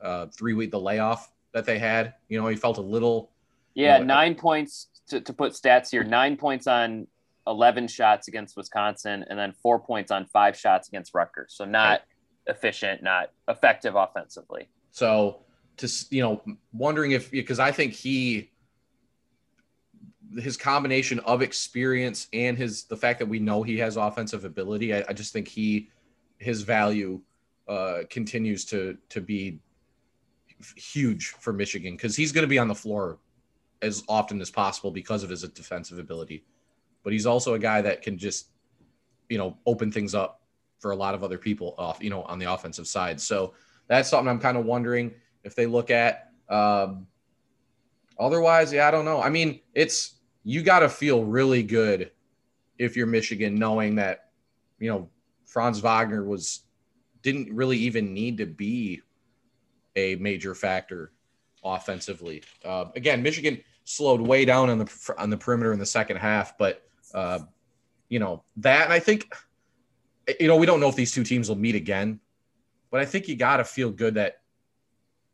uh, 0.00 0.26
three 0.26 0.54
week 0.54 0.70
the 0.70 0.80
layoff 0.80 1.30
that 1.52 1.64
they 1.64 1.78
had. 1.78 2.14
You 2.28 2.40
know, 2.40 2.46
he 2.48 2.56
felt 2.56 2.78
a 2.78 2.82
little. 2.82 3.30
Yeah, 3.74 3.98
you 3.98 4.04
know, 4.04 4.14
nine 4.14 4.34
points 4.34 4.88
to, 5.08 5.20
to 5.20 5.32
put 5.32 5.52
stats 5.52 5.90
here. 5.90 6.04
Nine 6.04 6.36
points 6.36 6.66
on 6.66 7.06
11 7.46 7.88
shots 7.88 8.28
against 8.28 8.56
Wisconsin, 8.56 9.24
and 9.28 9.38
then 9.38 9.52
four 9.52 9.78
points 9.78 10.10
on 10.10 10.26
five 10.26 10.56
shots 10.56 10.88
against 10.88 11.14
Rutgers. 11.14 11.54
So 11.56 11.64
not 11.64 11.88
right. 11.88 12.00
efficient, 12.46 13.02
not 13.02 13.30
effective 13.48 13.94
offensively. 13.96 14.68
So 14.90 15.40
to 15.78 15.88
you 16.10 16.22
know, 16.22 16.42
wondering 16.72 17.12
if 17.12 17.30
because 17.30 17.58
I 17.58 17.72
think 17.72 17.92
he 17.92 18.50
his 20.38 20.56
combination 20.56 21.18
of 21.20 21.42
experience 21.42 22.28
and 22.32 22.56
his 22.56 22.84
the 22.84 22.96
fact 22.96 23.18
that 23.18 23.26
we 23.26 23.38
know 23.38 23.62
he 23.62 23.78
has 23.78 23.96
offensive 23.96 24.44
ability, 24.44 24.94
I, 24.94 25.04
I 25.08 25.12
just 25.12 25.32
think 25.32 25.48
he 25.48 25.90
his 26.38 26.62
value 26.62 27.20
uh, 27.68 28.00
continues 28.10 28.64
to 28.66 28.96
to 29.08 29.20
be 29.20 29.60
huge 30.76 31.28
for 31.40 31.52
Michigan 31.52 31.96
because 31.96 32.16
he's 32.16 32.32
going 32.32 32.42
to 32.42 32.48
be 32.48 32.58
on 32.58 32.68
the 32.68 32.74
floor 32.74 33.18
as 33.82 34.04
often 34.08 34.40
as 34.40 34.50
possible 34.50 34.90
because 34.90 35.22
of 35.22 35.30
his 35.30 35.42
defensive 35.42 35.98
ability. 35.98 36.44
But 37.02 37.12
he's 37.12 37.26
also 37.26 37.54
a 37.54 37.58
guy 37.58 37.82
that 37.82 38.02
can 38.02 38.18
just 38.18 38.48
you 39.28 39.38
know 39.38 39.56
open 39.66 39.90
things 39.90 40.14
up 40.14 40.42
for 40.78 40.90
a 40.90 40.96
lot 40.96 41.14
of 41.14 41.22
other 41.22 41.38
people 41.38 41.74
off 41.78 42.02
you 42.02 42.10
know 42.10 42.22
on 42.24 42.38
the 42.38 42.52
offensive 42.52 42.86
side. 42.86 43.20
So 43.20 43.54
that's 43.88 44.08
something 44.08 44.28
I'm 44.28 44.40
kind 44.40 44.56
of 44.56 44.64
wondering 44.64 45.12
if 45.44 45.54
they 45.54 45.66
look 45.66 45.90
at. 45.90 46.30
Um, 46.48 47.06
otherwise, 48.18 48.72
yeah, 48.72 48.88
I 48.88 48.90
don't 48.90 49.04
know. 49.04 49.22
I 49.22 49.28
mean, 49.28 49.60
it's 49.74 50.14
you 50.44 50.62
got 50.62 50.80
to 50.80 50.88
feel 50.88 51.24
really 51.24 51.62
good 51.62 52.10
if 52.78 52.96
you're 52.96 53.06
Michigan, 53.06 53.54
knowing 53.54 53.96
that 53.96 54.30
you 54.78 54.90
know 54.90 55.08
Franz 55.46 55.80
Wagner 55.80 56.24
was 56.24 56.64
didn't 57.22 57.54
really 57.54 57.78
even 57.78 58.12
need 58.12 58.38
to 58.38 58.46
be 58.46 59.00
a 59.96 60.16
major 60.16 60.54
factor 60.54 61.12
offensively. 61.64 62.42
Uh, 62.64 62.86
again, 62.96 63.22
Michigan 63.22 63.62
slowed 63.84 64.20
way 64.20 64.44
down 64.44 64.70
on 64.70 64.78
the 64.78 65.14
on 65.18 65.30
the 65.30 65.36
perimeter 65.36 65.72
in 65.72 65.78
the 65.78 65.86
second 65.86 66.16
half, 66.16 66.56
but 66.58 66.82
uh, 67.14 67.40
you 68.08 68.18
know 68.18 68.42
that, 68.58 68.84
and 68.84 68.92
I 68.92 68.98
think 68.98 69.34
you 70.38 70.48
know 70.48 70.56
we 70.56 70.66
don't 70.66 70.80
know 70.80 70.88
if 70.88 70.96
these 70.96 71.12
two 71.12 71.24
teams 71.24 71.48
will 71.48 71.56
meet 71.56 71.74
again, 71.74 72.20
but 72.90 73.00
I 73.00 73.04
think 73.04 73.28
you 73.28 73.36
got 73.36 73.58
to 73.58 73.64
feel 73.64 73.90
good 73.90 74.14
that 74.14 74.40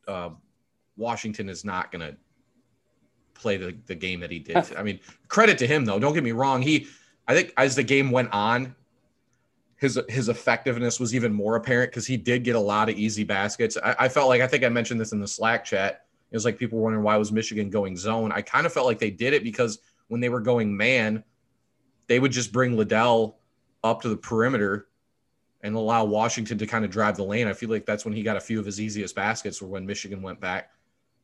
uh, 0.07 0.31
Washington 0.97 1.49
is 1.49 1.65
not 1.65 1.91
going 1.91 2.01
to 2.01 2.17
play 3.35 3.57
the, 3.57 3.77
the 3.87 3.95
game 3.95 4.21
that 4.21 4.31
he 4.31 4.39
did. 4.39 4.57
I 4.77 4.83
mean, 4.83 5.01
credit 5.29 5.59
to 5.59 5.67
him 5.67 5.85
though. 5.85 5.99
Don't 5.99 6.15
get 6.15 6.25
me 6.25 6.33
wrong. 6.33 6.63
He, 6.63 6.87
I 7.27 7.35
think 7.35 7.53
as 7.57 7.77
the 7.77 7.83
game 7.83 8.11
went 8.11 8.33
on, 8.33 8.75
his 9.77 9.99
his 10.09 10.29
effectiveness 10.29 10.99
was 10.99 11.15
even 11.15 11.33
more 11.33 11.55
apparent 11.55 11.93
because 11.93 12.07
he 12.07 12.17
did 12.17 12.43
get 12.43 12.57
a 12.57 12.61
lot 12.61 12.89
of 12.89 12.97
easy 12.97 13.23
baskets. 13.23 13.77
I, 13.83 13.95
I, 14.01 14.09
felt 14.09 14.29
like 14.29 14.41
I 14.41 14.47
think 14.49 14.65
I 14.65 14.69
mentioned 14.69 15.01
this 15.01 15.13
in 15.13 15.21
the 15.21 15.29
Slack 15.29 15.65
chat. 15.65 16.07
It 16.33 16.37
was 16.37 16.45
like 16.45 16.59
people 16.59 16.79
were 16.79 16.85
wondering 16.85 17.05
why 17.05 17.17
was 17.17 17.31
Michigan 17.31 17.71
going 17.71 17.97
zone. 17.97 18.33
I 18.33 18.43
kind 18.43 18.67
of 18.67 18.73
felt 18.73 18.87
like 18.87 18.99
they 18.99 19.13
did 19.13 19.35
it 19.35 19.45
because 19.45 19.79
when 20.09 20.21
they 20.21 20.29
were 20.31 20.41
going 20.41 20.77
man, 20.77 21.23
they 22.09 22.19
would 22.19 22.33
just 22.33 22.53
bring 22.53 22.77
Liddell 22.77 23.39
up 23.85 24.03
to 24.03 24.09
the 24.09 24.17
perimeter 24.17 24.89
and 25.63 25.75
allow 25.75 26.05
Washington 26.05 26.59
to 26.59 26.67
kind 26.67 26.85
of 26.85 26.91
drive 26.91 27.17
the 27.17 27.25
lane. 27.25 27.47
I 27.47 27.53
feel 27.53 27.69
like 27.69 27.87
that's 27.87 28.05
when 28.05 28.15
he 28.15 28.23
got 28.23 28.37
a 28.37 28.41
few 28.41 28.59
of 28.59 28.67
his 28.67 28.81
easiest 28.81 29.15
baskets, 29.15 29.63
or 29.63 29.67
when 29.67 29.87
Michigan 29.87 30.23
went 30.23 30.41
back 30.41 30.71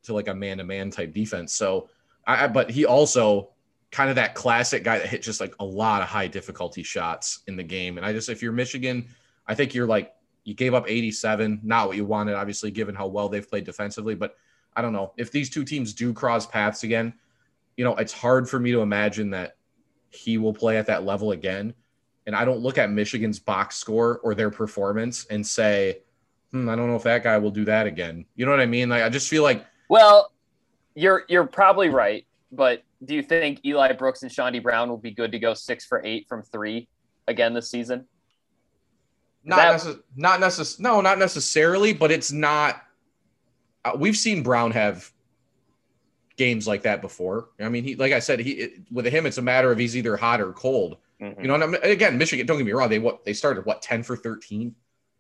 to 0.05 0.15
like 0.15 0.29
a 0.29 0.35
man 0.35 0.59
to 0.59 0.65
man 0.65 0.91
type 0.91 1.13
defense. 1.13 1.55
So 1.55 1.89
I, 2.27 2.47
but 2.47 2.71
he 2.71 2.85
also 2.85 3.51
kind 3.91 4.11
of 4.11 4.17
that 4.17 4.35
classic 4.35 4.83
guy 4.83 4.99
that 4.99 5.07
hit 5.07 5.23
just 5.23 5.41
like 5.41 5.55
a 5.61 5.65
lot 5.65 6.03
of 6.03 6.09
high 6.09 6.27
difficulty 6.27 6.83
shots 6.83 7.41
in 7.47 7.57
the 7.57 7.63
game. 7.63 7.97
And 7.97 8.05
I 8.05 8.13
just, 8.13 8.29
if 8.29 8.43
you're 8.43 8.53
Michigan, 8.53 9.07
I 9.47 9.55
think 9.55 9.73
you're 9.73 9.87
like, 9.87 10.13
you 10.43 10.53
gave 10.53 10.75
up 10.75 10.91
87, 10.91 11.61
not 11.63 11.87
what 11.87 11.97
you 11.97 12.05
wanted, 12.05 12.35
obviously, 12.35 12.71
given 12.71 12.95
how 12.95 13.07
well 13.07 13.29
they've 13.29 13.49
played 13.49 13.65
defensively. 13.65 14.15
But 14.15 14.35
I 14.75 14.83
don't 14.83 14.93
know 14.93 15.13
if 15.17 15.31
these 15.31 15.49
two 15.49 15.65
teams 15.65 15.95
do 15.95 16.13
cross 16.13 16.47
paths 16.47 16.83
again, 16.83 17.15
you 17.77 17.85
know, 17.85 17.95
it's 17.97 18.13
hard 18.13 18.49
for 18.49 18.59
me 18.59 18.73
to 18.73 18.81
imagine 18.81 19.31
that 19.31 19.57
he 20.15 20.39
will 20.39 20.55
play 20.55 20.77
at 20.77 20.87
that 20.87 21.05
level 21.05 21.33
again. 21.33 21.75
And 22.27 22.35
I 22.35 22.45
don't 22.45 22.61
look 22.61 22.79
at 22.79 22.91
Michigan's 22.91 23.39
box 23.39 23.77
score 23.77 24.19
or 24.19 24.35
their 24.35 24.51
performance 24.51 25.27
and 25.27 25.47
say, 25.47 25.99
hmm, 26.53 26.69
I 26.69 26.77
don't 26.77 26.89
know 26.89 26.97
if 26.97 27.03
that 27.03 27.23
guy 27.23 27.37
will 27.39 27.51
do 27.51 27.65
that 27.67 27.87
again. 27.87 28.25
You 28.35 28.47
know 28.47 28.51
what 28.51 28.61
I 28.61 28.67
mean? 28.67 28.89
Like, 28.89 29.03
I 29.03 29.09
just 29.09 29.29
feel 29.29 29.43
like, 29.43 29.65
well, 29.89 30.33
you're 30.95 31.25
you're 31.29 31.47
probably 31.47 31.89
right, 31.89 32.27
but 32.51 32.83
do 33.05 33.15
you 33.15 33.23
think 33.23 33.61
Eli 33.67 33.93
Brooks 33.93 34.23
and 34.23 34.31
Chaundee 34.31 34.63
Brown 34.63 34.89
will 34.89 34.97
be 34.97 35.11
good 35.11 35.33
to 35.33 35.39
go 35.39 35.53
six 35.53 35.85
for 35.85 36.01
eight 36.05 36.27
from 36.29 36.43
three 36.43 36.89
again 37.29 37.53
this 37.53 37.71
season? 37.71 38.07
Not 39.45 39.57
that... 39.57 39.81
necess- 39.81 40.01
not 40.17 40.41
necess- 40.41 40.81
no, 40.81 41.01
not 41.01 41.19
necessarily, 41.19 41.93
but 41.93 42.11
it's 42.11 42.33
not. 42.33 42.83
Uh, 43.85 43.93
we've 43.99 44.17
seen 44.17 44.43
Brown 44.43 44.71
have 44.71 45.13
games 46.37 46.67
like 46.67 46.83
that 46.83 47.01
before. 47.01 47.49
I 47.61 47.69
mean, 47.69 47.85
he 47.85 47.97
like 47.97 48.13
I 48.13 48.19
said, 48.19 48.41
he 48.41 48.53
it, 48.53 48.73
with 48.91 49.07
him, 49.07 49.27
it's 49.27 49.39
a 49.39 49.43
matter 49.43 49.71
of 49.71 49.79
he's 49.79 49.97
either 49.97 50.17
hot 50.17 50.41
or 50.41 50.53
cold. 50.53 50.99
Mm-hmm. 51.21 51.41
You 51.41 51.49
know, 51.49 51.55
and 51.55 51.63
I'm, 51.63 51.75
again, 51.75 52.19
Michigan. 52.19 52.47
Don't 52.47 52.59
get 52.59 52.67
me 52.67 52.73
wrong; 52.73 52.89
they 52.89 52.99
what 52.99 53.25
they 53.25 53.33
started 53.33 53.65
what 53.65 53.83
ten 53.83 54.03
for 54.03 54.17
thirteen. 54.17 54.75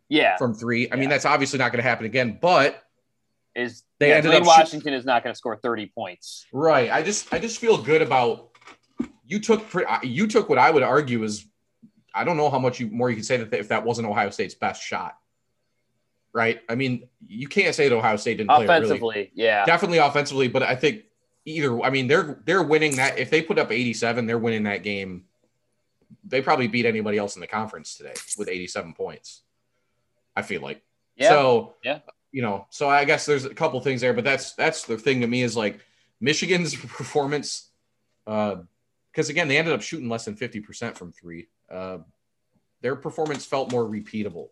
Yeah, 0.08 0.36
from 0.36 0.54
three. 0.54 0.90
I 0.90 0.94
yeah. 0.94 1.00
mean, 1.00 1.08
that's 1.08 1.24
obviously 1.24 1.58
not 1.58 1.72
going 1.72 1.82
to 1.82 1.88
happen 1.88 2.06
again, 2.06 2.38
but 2.40 2.84
is 3.54 3.84
they 3.98 4.08
yeah, 4.08 4.16
ended 4.16 4.32
Duane 4.32 4.42
up 4.42 4.46
Washington 4.48 4.92
sh- 4.92 4.96
is 4.96 5.04
not 5.04 5.22
going 5.22 5.32
to 5.32 5.38
score 5.38 5.56
30 5.56 5.86
points. 5.86 6.46
Right. 6.52 6.90
I 6.90 7.02
just 7.02 7.32
I 7.32 7.38
just 7.38 7.58
feel 7.58 7.78
good 7.78 8.02
about 8.02 8.50
you 9.26 9.38
took 9.38 9.64
you 10.02 10.26
took 10.26 10.48
what 10.48 10.58
I 10.58 10.70
would 10.70 10.82
argue 10.82 11.22
is 11.22 11.46
I 12.14 12.24
don't 12.24 12.36
know 12.36 12.50
how 12.50 12.58
much 12.58 12.80
you 12.80 12.88
more 12.88 13.10
you 13.10 13.16
could 13.16 13.24
say 13.24 13.36
that 13.36 13.52
if 13.52 13.68
that 13.68 13.84
wasn't 13.84 14.08
Ohio 14.08 14.30
State's 14.30 14.54
best 14.54 14.82
shot. 14.82 15.16
Right? 16.34 16.60
I 16.68 16.74
mean, 16.74 17.08
you 17.26 17.48
can't 17.48 17.74
say 17.74 17.88
that 17.88 17.94
Ohio 17.94 18.16
State 18.16 18.36
didn't 18.38 18.50
play 18.50 18.66
really, 18.66 18.76
Offensively, 18.76 19.30
yeah. 19.34 19.64
definitely 19.64 19.98
offensively, 19.98 20.48
but 20.48 20.62
I 20.62 20.74
think 20.74 21.04
either 21.46 21.80
I 21.82 21.90
mean 21.90 22.06
they're 22.08 22.42
they're 22.44 22.62
winning 22.62 22.96
that 22.96 23.18
if 23.18 23.30
they 23.30 23.40
put 23.40 23.58
up 23.58 23.70
87, 23.72 24.26
they're 24.26 24.38
winning 24.38 24.64
that 24.64 24.82
game. 24.82 25.24
They 26.26 26.42
probably 26.42 26.68
beat 26.68 26.84
anybody 26.86 27.16
else 27.16 27.36
in 27.36 27.40
the 27.40 27.46
conference 27.46 27.96
today 27.96 28.14
with 28.36 28.48
87 28.48 28.92
points. 28.94 29.42
I 30.36 30.42
feel 30.42 30.60
like. 30.60 30.82
Yeah. 31.16 31.28
So 31.30 31.74
Yeah. 31.84 32.00
you 32.32 32.42
know, 32.42 32.66
so 32.70 32.88
I 32.88 33.04
guess 33.04 33.24
there's 33.24 33.44
a 33.44 33.54
couple 33.54 33.80
things 33.80 34.00
there, 34.00 34.12
but 34.12 34.24
that's 34.24 34.54
that's 34.54 34.84
the 34.84 34.98
thing 34.98 35.20
to 35.20 35.26
me 35.26 35.42
is 35.42 35.56
like 35.56 35.78
Michigan's 36.20 36.74
performance, 36.98 37.70
uh, 38.26 38.56
because 39.12 39.28
again 39.28 39.46
they 39.48 39.56
ended 39.56 39.72
up 39.74 39.82
shooting 39.82 40.08
less 40.08 40.24
than 40.24 40.34
50% 40.34 40.96
from 40.96 41.12
three. 41.12 41.46
Uh, 41.70 41.98
their 42.80 42.96
performance 42.96 43.44
felt 43.46 43.70
more 43.70 43.84
repeatable, 43.84 44.48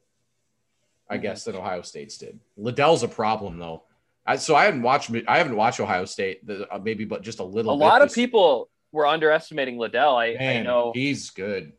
I 1.12 1.18
Mhm. 1.18 1.22
guess, 1.22 1.44
than 1.44 1.56
Ohio 1.56 1.82
State's 1.82 2.16
did. 2.18 2.40
Liddell's 2.56 3.02
a 3.02 3.08
problem 3.08 3.58
though. 3.58 3.84
I, 4.24 4.36
so 4.36 4.54
I 4.54 4.64
haven't 4.64 4.82
watched 4.82 5.10
I 5.28 5.38
haven't 5.38 5.56
watched 5.56 5.80
Ohio 5.80 6.04
State 6.04 6.46
the, 6.46 6.66
uh, 6.72 6.78
maybe 6.78 7.04
but 7.04 7.22
just 7.22 7.38
a 7.40 7.44
little. 7.44 7.76
bit 7.76 7.84
A 7.84 7.88
lot 7.88 8.02
of 8.02 8.12
people 8.14 8.70
were 8.92 9.06
underestimating 9.06 9.78
Liddell. 9.78 10.16
I, 10.16 10.36
I 10.40 10.62
know. 10.62 10.92
he's 10.94 11.30
good. 11.30 11.72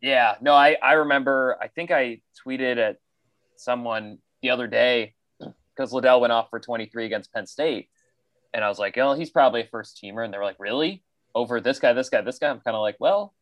Yeah, 0.00 0.34
no, 0.40 0.52
I 0.52 0.76
I 0.82 0.94
remember. 0.94 1.56
I 1.60 1.68
think 1.68 1.90
I 1.90 2.20
tweeted 2.44 2.76
at 2.78 2.96
someone 3.56 4.18
the 4.42 4.50
other 4.50 4.66
day 4.66 5.14
because 5.74 5.92
Liddell 5.92 6.20
went 6.20 6.32
off 6.32 6.50
for 6.50 6.58
23 6.58 7.06
against 7.06 7.32
Penn 7.32 7.46
State, 7.46 7.88
and 8.52 8.64
I 8.64 8.68
was 8.68 8.78
like, 8.80 8.98
"Oh, 8.98 9.14
he's 9.14 9.30
probably 9.30 9.60
a 9.62 9.66
first 9.66 10.00
teamer," 10.02 10.24
and 10.24 10.34
they 10.34 10.38
were 10.38 10.44
like, 10.44 10.58
"Really? 10.58 11.04
Over 11.34 11.60
this 11.60 11.78
guy, 11.78 11.92
this 11.92 12.08
guy, 12.10 12.20
this 12.20 12.38
guy?" 12.38 12.50
I'm 12.50 12.60
kind 12.60 12.74
of 12.76 12.82
like, 12.82 12.96
"Well, 12.98 13.32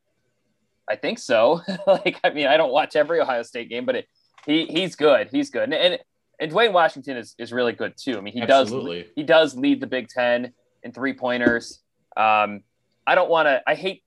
I 0.87 0.97
think 0.97 1.19
so." 1.19 1.63
like, 1.87 2.21
I 2.23 2.29
mean, 2.31 2.47
I 2.47 2.59
don't 2.59 2.73
watch 2.73 2.95
every 2.95 3.21
Ohio 3.21 3.43
State 3.43 3.71
game, 3.71 3.87
but 3.87 3.97
it, 3.97 4.07
he 4.47 4.67
he's 4.67 4.97
good. 4.97 5.29
He's 5.31 5.51
good, 5.51 5.65
and 5.65 5.75
and, 5.75 5.99
and 6.39 6.51
Duane 6.51 6.73
Washington 6.73 7.17
is 7.17 7.35
is 7.39 7.53
really 7.53 7.73
good 7.73 7.95
too. 7.97 8.17
I 8.19 8.21
mean, 8.21 8.35
he 8.35 8.41
does 8.47 8.71
he 9.15 9.23
does 9.23 9.57
lead 9.57 9.81
the 9.81 9.87
Big 9.87 10.09
Ten 10.09 10.53
in 10.83 10.93
three 10.93 11.13
pointers. 11.13 11.81
Um, 12.17 12.63
I 13.07 13.15
don't 13.15 13.31
want 13.31 13.47
to. 13.47 13.63
I 13.67 13.75
hate. 13.75 14.03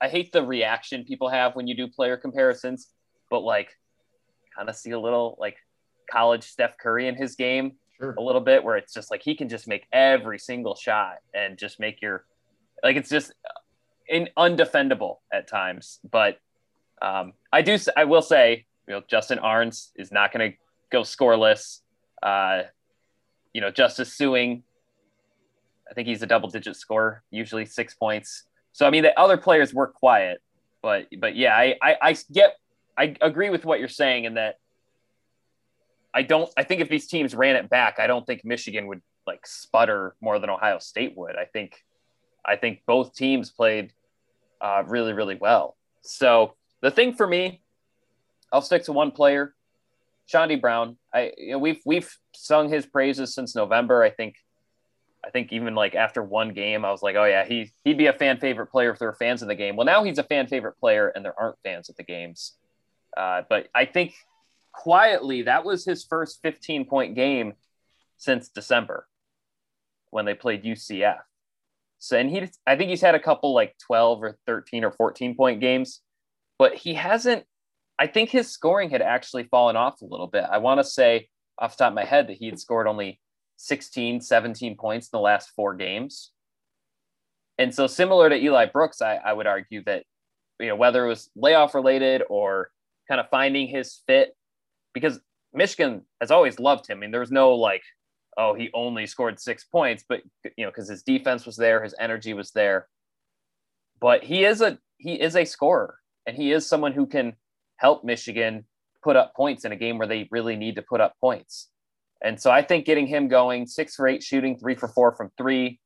I 0.00 0.08
hate 0.08 0.32
the 0.32 0.44
reaction 0.44 1.04
people 1.04 1.28
have 1.28 1.54
when 1.54 1.66
you 1.68 1.76
do 1.76 1.86
player 1.86 2.16
comparisons, 2.16 2.88
but 3.30 3.40
like, 3.40 3.70
kind 4.56 4.68
of 4.68 4.74
see 4.74 4.90
a 4.90 4.98
little 4.98 5.36
like 5.38 5.56
college 6.10 6.42
Steph 6.44 6.76
Curry 6.78 7.06
in 7.06 7.14
his 7.14 7.36
game 7.36 7.72
Sure. 8.00 8.14
a 8.18 8.20
little 8.20 8.40
bit, 8.40 8.64
where 8.64 8.76
it's 8.76 8.92
just 8.92 9.12
like 9.12 9.22
he 9.22 9.36
can 9.36 9.48
just 9.48 9.68
make 9.68 9.86
every 9.92 10.38
single 10.38 10.74
shot 10.74 11.18
and 11.34 11.56
just 11.56 11.78
make 11.78 12.02
your 12.02 12.24
like 12.82 12.96
it's 12.96 13.08
just 13.08 13.32
in 14.08 14.28
undefendable 14.36 15.18
at 15.32 15.46
times. 15.46 16.00
But 16.10 16.38
um, 17.00 17.34
I 17.52 17.62
do. 17.62 17.78
I 17.96 18.04
will 18.04 18.22
say, 18.22 18.66
you 18.86 18.94
know, 18.94 19.02
Justin 19.08 19.38
Ahrens 19.38 19.92
is 19.96 20.10
not 20.10 20.32
going 20.32 20.52
to 20.52 20.58
go 20.90 21.02
scoreless. 21.02 21.80
Uh, 22.22 22.62
you 23.52 23.60
know, 23.60 23.70
Justice 23.70 24.16
Sueing. 24.16 24.62
I 25.90 25.94
think 25.94 26.08
he's 26.08 26.22
a 26.22 26.26
double-digit 26.26 26.76
scorer, 26.76 27.22
usually 27.30 27.66
six 27.66 27.94
points. 27.94 28.44
So 28.72 28.86
I 28.86 28.90
mean, 28.90 29.02
the 29.02 29.18
other 29.18 29.36
players 29.36 29.74
were 29.74 29.86
quiet, 29.86 30.40
but 30.80 31.06
but 31.18 31.36
yeah, 31.36 31.54
I 31.54 31.76
I, 31.82 31.96
I 32.00 32.16
get 32.32 32.56
I 32.96 33.14
agree 33.20 33.50
with 33.50 33.64
what 33.64 33.78
you're 33.78 33.88
saying 33.88 34.24
in 34.24 34.34
that 34.34 34.56
I 36.14 36.22
don't 36.22 36.50
I 36.56 36.64
think 36.64 36.80
if 36.80 36.88
these 36.88 37.06
teams 37.06 37.34
ran 37.34 37.56
it 37.56 37.68
back, 37.68 37.98
I 37.98 38.06
don't 38.06 38.26
think 38.26 38.44
Michigan 38.44 38.86
would 38.86 39.02
like 39.26 39.46
sputter 39.46 40.16
more 40.20 40.38
than 40.38 40.50
Ohio 40.50 40.78
State 40.78 41.16
would. 41.16 41.36
I 41.36 41.44
think 41.44 41.76
I 42.44 42.56
think 42.56 42.82
both 42.86 43.14
teams 43.14 43.50
played 43.50 43.92
uh, 44.60 44.84
really 44.86 45.12
really 45.12 45.36
well. 45.36 45.76
So 46.02 46.54
the 46.80 46.90
thing 46.90 47.14
for 47.14 47.26
me, 47.26 47.61
I'll 48.52 48.62
stick 48.62 48.84
to 48.84 48.92
one 48.92 49.10
player, 49.10 49.54
Chaundee 50.32 50.60
Brown. 50.60 50.96
I 51.12 51.32
you 51.36 51.52
know, 51.52 51.58
we've 51.58 51.80
we've 51.84 52.14
sung 52.34 52.68
his 52.68 52.86
praises 52.86 53.34
since 53.34 53.56
November. 53.56 54.02
I 54.02 54.10
think 54.10 54.36
I 55.24 55.30
think 55.30 55.52
even 55.52 55.74
like 55.74 55.94
after 55.94 56.22
one 56.22 56.52
game, 56.52 56.84
I 56.84 56.90
was 56.90 57.02
like, 57.02 57.16
oh 57.16 57.24
yeah, 57.24 57.44
he 57.44 57.70
he'd 57.84 57.98
be 57.98 58.06
a 58.06 58.12
fan 58.12 58.38
favorite 58.38 58.66
player 58.66 58.90
if 58.90 58.98
there 58.98 59.08
were 59.08 59.14
fans 59.14 59.42
in 59.42 59.48
the 59.48 59.54
game. 59.54 59.76
Well, 59.76 59.86
now 59.86 60.04
he's 60.04 60.18
a 60.18 60.24
fan 60.24 60.46
favorite 60.46 60.78
player, 60.78 61.08
and 61.08 61.24
there 61.24 61.38
aren't 61.38 61.58
fans 61.62 61.88
at 61.88 61.96
the 61.96 62.02
games. 62.02 62.54
Uh, 63.16 63.42
but 63.48 63.68
I 63.74 63.84
think 63.84 64.14
quietly 64.72 65.42
that 65.42 65.64
was 65.64 65.84
his 65.84 66.04
first 66.04 66.40
15 66.42 66.86
point 66.86 67.14
game 67.14 67.54
since 68.16 68.48
December 68.48 69.06
when 70.10 70.24
they 70.24 70.34
played 70.34 70.64
UCF. 70.64 71.20
So 71.98 72.18
and 72.18 72.28
he 72.28 72.48
I 72.66 72.76
think 72.76 72.90
he's 72.90 73.00
had 73.00 73.14
a 73.14 73.20
couple 73.20 73.54
like 73.54 73.76
12 73.86 74.22
or 74.22 74.38
13 74.46 74.84
or 74.84 74.90
14 74.90 75.36
point 75.36 75.60
games, 75.60 76.00
but 76.58 76.74
he 76.74 76.94
hasn't. 76.94 77.44
I 77.98 78.06
think 78.06 78.30
his 78.30 78.50
scoring 78.50 78.90
had 78.90 79.02
actually 79.02 79.44
fallen 79.44 79.76
off 79.76 80.00
a 80.00 80.06
little 80.06 80.26
bit. 80.26 80.44
I 80.50 80.58
want 80.58 80.80
to 80.80 80.84
say 80.84 81.28
off 81.58 81.76
the 81.76 81.84
top 81.84 81.92
of 81.92 81.94
my 81.94 82.04
head 82.04 82.28
that 82.28 82.38
he 82.38 82.46
had 82.46 82.58
scored 82.58 82.86
only 82.86 83.20
16, 83.56 84.20
17 84.20 84.76
points 84.76 85.06
in 85.06 85.16
the 85.16 85.20
last 85.20 85.50
four 85.54 85.74
games. 85.74 86.32
And 87.58 87.74
so 87.74 87.86
similar 87.86 88.28
to 88.28 88.36
Eli 88.36 88.66
Brooks, 88.66 89.02
I, 89.02 89.16
I 89.16 89.32
would 89.32 89.46
argue 89.46 89.84
that, 89.84 90.04
you 90.58 90.68
know, 90.68 90.76
whether 90.76 91.04
it 91.04 91.08
was 91.08 91.30
layoff 91.36 91.74
related 91.74 92.22
or 92.28 92.70
kind 93.08 93.20
of 93.20 93.28
finding 93.30 93.68
his 93.68 94.00
fit, 94.06 94.34
because 94.94 95.20
Michigan 95.52 96.02
has 96.20 96.30
always 96.30 96.58
loved 96.58 96.88
him. 96.88 96.98
I 96.98 97.00
mean, 97.02 97.10
there 97.10 97.20
was 97.20 97.30
no 97.30 97.54
like, 97.54 97.82
oh, 98.36 98.54
he 98.54 98.70
only 98.74 99.06
scored 99.06 99.38
six 99.38 99.64
points, 99.64 100.04
but 100.08 100.22
you 100.56 100.64
know, 100.64 100.70
because 100.70 100.88
his 100.88 101.02
defense 101.02 101.44
was 101.44 101.56
there, 101.56 101.82
his 101.82 101.94
energy 101.98 102.32
was 102.32 102.50
there. 102.52 102.88
But 104.00 104.24
he 104.24 104.44
is 104.44 104.60
a 104.60 104.78
he 104.96 105.20
is 105.20 105.36
a 105.36 105.44
scorer, 105.44 105.98
and 106.26 106.36
he 106.36 106.52
is 106.52 106.66
someone 106.66 106.92
who 106.92 107.06
can 107.06 107.34
help 107.82 108.04
Michigan 108.04 108.64
put 109.02 109.16
up 109.16 109.34
points 109.34 109.64
in 109.64 109.72
a 109.72 109.76
game 109.76 109.98
where 109.98 110.06
they 110.06 110.28
really 110.30 110.56
need 110.56 110.76
to 110.76 110.82
put 110.82 111.00
up 111.00 111.14
points. 111.20 111.68
And 112.24 112.40
so 112.40 112.50
I 112.50 112.62
think 112.62 112.86
getting 112.86 113.08
him 113.08 113.26
going 113.26 113.66
six 113.66 113.96
for 113.96 114.06
eight 114.06 114.22
shooting, 114.22 114.56
three 114.56 114.76
for 114.76 114.86
four 114.88 115.14
from 115.16 115.30
three, 115.36 115.80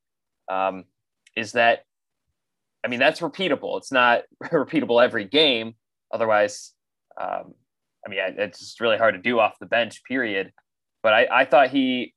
um, 0.50 0.84
is 1.34 1.52
that, 1.52 1.80
I 2.84 2.88
mean, 2.88 3.00
that's 3.00 3.20
repeatable. 3.20 3.78
It's 3.78 3.90
not 3.90 4.22
repeatable 4.44 5.02
every 5.02 5.24
game. 5.24 5.74
Otherwise, 6.12 6.74
um, 7.18 7.54
I 8.06 8.10
mean, 8.10 8.18
it's 8.20 8.60
just 8.60 8.80
really 8.80 8.98
hard 8.98 9.14
to 9.14 9.20
do 9.20 9.40
off 9.40 9.58
the 9.58 9.66
bench, 9.66 10.04
period. 10.04 10.52
But 11.02 11.14
I, 11.14 11.28
I 11.32 11.44
thought 11.46 11.70
he 11.70 12.14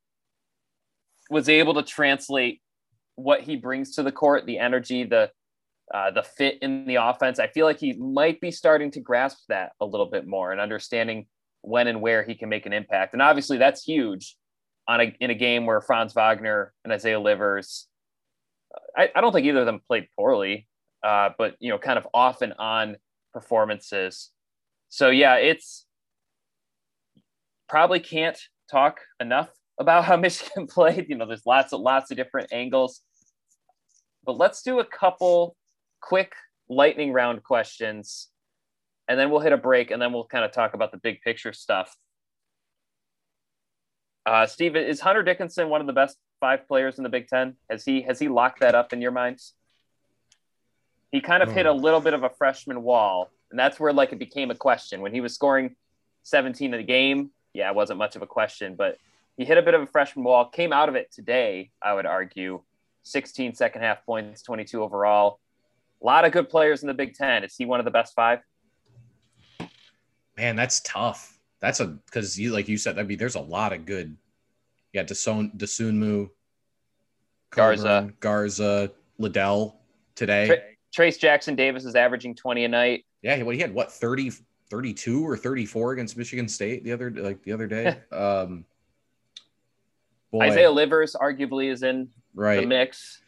was 1.29 1.47
able 1.47 1.75
to 1.75 1.83
translate 1.83 2.61
what 3.15 3.41
he 3.41 3.55
brings 3.55 3.95
to 3.95 4.03
the 4.03 4.11
court, 4.11 4.45
the 4.45 4.59
energy, 4.59 5.05
the 5.05 5.31
uh, 5.93 6.11
the 6.11 6.23
fit 6.23 6.57
in 6.61 6.85
the 6.85 6.95
offense. 6.95 7.39
I 7.39 7.47
feel 7.47 7.65
like 7.65 7.79
he 7.79 7.93
might 7.93 8.39
be 8.41 8.51
starting 8.51 8.91
to 8.91 8.99
grasp 8.99 9.39
that 9.49 9.71
a 9.79 9.85
little 9.85 10.05
bit 10.05 10.27
more 10.27 10.51
and 10.51 10.61
understanding 10.61 11.27
when 11.61 11.87
and 11.87 12.01
where 12.01 12.23
he 12.23 12.35
can 12.35 12.49
make 12.49 12.65
an 12.65 12.73
impact. 12.73 13.13
And 13.13 13.21
obviously, 13.21 13.57
that's 13.57 13.83
huge 13.83 14.35
on 14.87 15.01
a, 15.01 15.15
in 15.19 15.29
a 15.29 15.35
game 15.35 15.65
where 15.65 15.81
Franz 15.81 16.13
Wagner 16.13 16.73
and 16.83 16.93
Isaiah 16.93 17.19
Livers. 17.19 17.87
I, 18.95 19.09
I 19.15 19.21
don't 19.21 19.33
think 19.33 19.47
either 19.47 19.61
of 19.61 19.65
them 19.65 19.81
played 19.87 20.07
poorly, 20.15 20.67
uh, 21.03 21.29
but 21.37 21.55
you 21.59 21.69
know, 21.69 21.77
kind 21.77 21.97
of 21.97 22.07
off 22.13 22.41
and 22.41 22.53
on 22.59 22.97
performances. 23.33 24.29
So 24.89 25.09
yeah, 25.09 25.35
it's 25.35 25.85
probably 27.67 27.99
can't 27.99 28.39
talk 28.69 28.99
enough 29.19 29.49
about 29.79 30.05
how 30.05 30.15
Michigan 30.17 30.67
played. 30.67 31.07
You 31.09 31.15
know, 31.15 31.25
there's 31.25 31.45
lots 31.45 31.73
of 31.73 31.81
lots 31.81 32.11
of 32.11 32.17
different 32.17 32.51
angles. 32.51 33.01
But 34.25 34.37
let's 34.37 34.61
do 34.61 34.79
a 34.79 34.85
couple 34.85 35.55
quick 36.01 36.33
lightning 36.69 37.11
round 37.11 37.43
questions 37.43 38.29
and 39.09 39.19
then 39.19 39.31
we'll 39.31 39.39
hit 39.41 39.51
a 39.51 39.57
break 39.57 39.89
and 39.91 40.01
then 40.01 40.13
we'll 40.13 40.25
kind 40.25 40.45
of 40.45 40.51
talk 40.51 40.75
about 40.75 40.91
the 40.91 40.97
big 40.97 41.21
picture 41.21 41.51
stuff. 41.51 41.97
Uh, 44.25 44.45
Steve, 44.45 44.75
is 44.75 44.99
Hunter 44.99 45.23
Dickinson 45.23 45.69
one 45.69 45.81
of 45.81 45.87
the 45.87 45.93
best 45.93 46.15
five 46.39 46.67
players 46.67 46.99
in 46.99 47.03
the 47.03 47.09
Big 47.09 47.27
Ten? 47.27 47.55
Has 47.69 47.83
he 47.83 48.03
has 48.03 48.19
he 48.19 48.27
locked 48.27 48.59
that 48.59 48.75
up 48.75 48.93
in 48.93 49.01
your 49.01 49.11
minds? 49.11 49.53
He 51.11 51.21
kind 51.21 51.41
of 51.41 51.51
hit 51.51 51.65
a 51.65 51.73
little 51.73 51.99
bit 51.99 52.13
of 52.13 52.21
a 52.21 52.29
freshman 52.29 52.83
wall, 52.83 53.31
and 53.49 53.59
that's 53.59 53.79
where 53.79 53.91
like 53.91 54.13
it 54.13 54.19
became 54.19 54.51
a 54.51 54.55
question 54.55 55.01
when 55.01 55.11
he 55.11 55.21
was 55.21 55.33
scoring 55.33 55.75
17 56.23 56.71
in 56.71 56.79
the 56.79 56.85
game. 56.85 57.31
Yeah, 57.53 57.69
it 57.69 57.75
wasn't 57.75 57.97
much 57.97 58.15
of 58.15 58.21
a 58.21 58.27
question, 58.27 58.75
but 58.75 58.97
he 59.35 59.45
hit 59.45 59.57
a 59.57 59.63
bit 59.63 59.73
of 59.73 59.81
a 59.81 59.87
freshman 59.87 60.23
wall. 60.23 60.45
Came 60.45 60.71
out 60.71 60.87
of 60.87 60.95
it 60.95 61.11
today, 61.11 61.71
I 61.81 61.95
would 61.95 62.05
argue. 62.05 62.61
16 63.03 63.55
second 63.55 63.81
half 63.81 64.05
points, 64.05 64.43
22 64.43 64.83
overall. 64.83 65.39
A 66.01 66.05
lot 66.05 66.25
of 66.25 66.31
good 66.31 66.49
players 66.49 66.81
in 66.81 66.87
the 66.87 66.93
Big 66.93 67.13
Ten. 67.13 67.43
Is 67.43 67.55
he 67.57 67.65
one 67.65 67.79
of 67.79 67.85
the 67.85 67.91
best 67.91 68.13
five? 68.15 68.39
Man, 70.37 70.55
that's 70.55 70.79
tough. 70.81 71.37
That's 71.59 71.81
a 71.81 71.87
because 71.87 72.39
you 72.39 72.53
like 72.53 72.69
you 72.69 72.77
said. 72.77 72.97
I 72.97 73.03
mean, 73.03 73.17
there's 73.17 73.35
a 73.35 73.41
lot 73.41 73.73
of 73.73 73.85
good. 73.85 74.15
Yeah, 74.93 75.03
Desun 75.03 75.55
Dosunmu, 75.57 76.29
Garza. 77.51 78.11
Garza, 78.19 78.91
Liddell 79.17 79.79
today. 80.15 80.47
Tra- 80.47 81.07
Trayce 81.07 81.19
Jackson 81.19 81.55
Davis 81.55 81.85
is 81.85 81.95
averaging 81.95 82.35
20 82.35 82.65
a 82.65 82.67
night. 82.67 83.05
Yeah, 83.21 83.41
what 83.43 83.55
he 83.55 83.61
had 83.61 83.73
what 83.73 83.91
30, 83.91 84.31
32 84.69 85.27
or 85.27 85.37
34 85.37 85.91
against 85.93 86.17
Michigan 86.17 86.47
State 86.47 86.83
the 86.83 86.91
other 86.91 87.11
like 87.11 87.43
the 87.43 87.51
other 87.51 87.67
day. 87.67 87.97
um 88.11 88.65
boy, 90.31 90.41
Isaiah 90.41 90.71
Livers 90.71 91.15
arguably 91.19 91.71
is 91.71 91.83
in 91.83 92.09
the 92.33 92.41
right. 92.41 92.67
mix. 92.67 93.21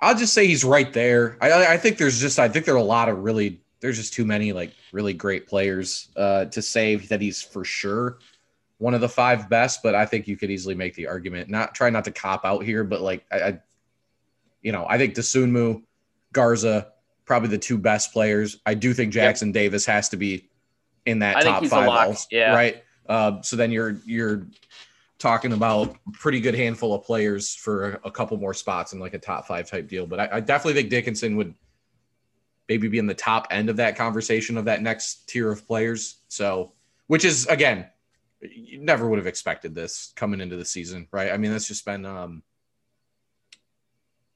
I'll 0.00 0.16
just 0.16 0.32
say 0.32 0.46
he's 0.46 0.64
right 0.64 0.92
there. 0.92 1.36
I 1.40 1.74
I 1.74 1.76
think 1.76 1.98
there's 1.98 2.20
just 2.20 2.38
I 2.38 2.48
think 2.48 2.64
there 2.64 2.74
are 2.74 2.78
a 2.78 2.82
lot 2.82 3.08
of 3.08 3.18
really 3.18 3.60
there's 3.80 3.96
just 3.96 4.12
too 4.12 4.24
many 4.24 4.52
like 4.52 4.72
really 4.92 5.12
great 5.12 5.46
players 5.46 6.08
uh 6.16 6.46
to 6.46 6.62
say 6.62 6.96
that 6.96 7.20
he's 7.20 7.42
for 7.42 7.64
sure 7.64 8.18
one 8.78 8.94
of 8.94 9.00
the 9.00 9.08
five 9.08 9.48
best, 9.48 9.82
but 9.82 9.94
I 9.94 10.06
think 10.06 10.28
you 10.28 10.36
could 10.36 10.50
easily 10.50 10.74
make 10.74 10.94
the 10.94 11.08
argument. 11.08 11.50
Not 11.50 11.74
try 11.74 11.90
not 11.90 12.04
to 12.04 12.12
cop 12.12 12.44
out 12.44 12.64
here, 12.64 12.84
but 12.84 13.00
like 13.00 13.24
I, 13.30 13.40
I 13.40 13.58
you 14.62 14.72
know, 14.72 14.86
I 14.88 14.98
think 14.98 15.14
Dosunmu, 15.14 15.82
Garza, 16.32 16.92
probably 17.24 17.48
the 17.48 17.58
two 17.58 17.78
best 17.78 18.12
players. 18.12 18.58
I 18.64 18.74
do 18.74 18.94
think 18.94 19.12
Jackson 19.12 19.48
yep. 19.48 19.54
Davis 19.54 19.84
has 19.86 20.08
to 20.10 20.16
be 20.16 20.48
in 21.06 21.20
that 21.20 21.36
I 21.36 21.42
top 21.42 21.64
five. 21.66 22.16
Yeah. 22.30 22.54
Right. 22.54 22.84
Uh, 23.08 23.42
so 23.42 23.56
then 23.56 23.72
you're 23.72 23.96
you're 24.04 24.46
talking 25.18 25.52
about 25.52 25.96
pretty 26.12 26.40
good 26.40 26.54
handful 26.54 26.94
of 26.94 27.02
players 27.02 27.54
for 27.54 28.00
a, 28.04 28.10
couple 28.10 28.36
more 28.36 28.54
spots 28.54 28.92
in 28.92 29.00
like 29.00 29.14
a 29.14 29.18
top 29.18 29.46
five 29.46 29.68
type 29.68 29.88
deal. 29.88 30.06
But 30.06 30.20
I, 30.20 30.28
I, 30.34 30.40
definitely 30.40 30.80
think 30.80 30.90
Dickinson 30.90 31.36
would 31.36 31.54
maybe 32.68 32.88
be 32.88 32.98
in 32.98 33.06
the 33.06 33.14
top 33.14 33.48
end 33.50 33.68
of 33.68 33.76
that 33.76 33.96
conversation 33.96 34.56
of 34.56 34.66
that 34.66 34.80
next 34.80 35.28
tier 35.28 35.50
of 35.50 35.66
players. 35.66 36.18
So, 36.28 36.72
which 37.08 37.24
is 37.24 37.46
again, 37.46 37.86
you 38.40 38.78
never 38.78 39.08
would 39.08 39.18
have 39.18 39.26
expected 39.26 39.74
this 39.74 40.12
coming 40.14 40.40
into 40.40 40.56
the 40.56 40.64
season, 40.64 41.08
right? 41.10 41.32
I 41.32 41.36
mean, 41.36 41.50
that's 41.50 41.66
just 41.66 41.84
been 41.84 42.06
um 42.06 42.42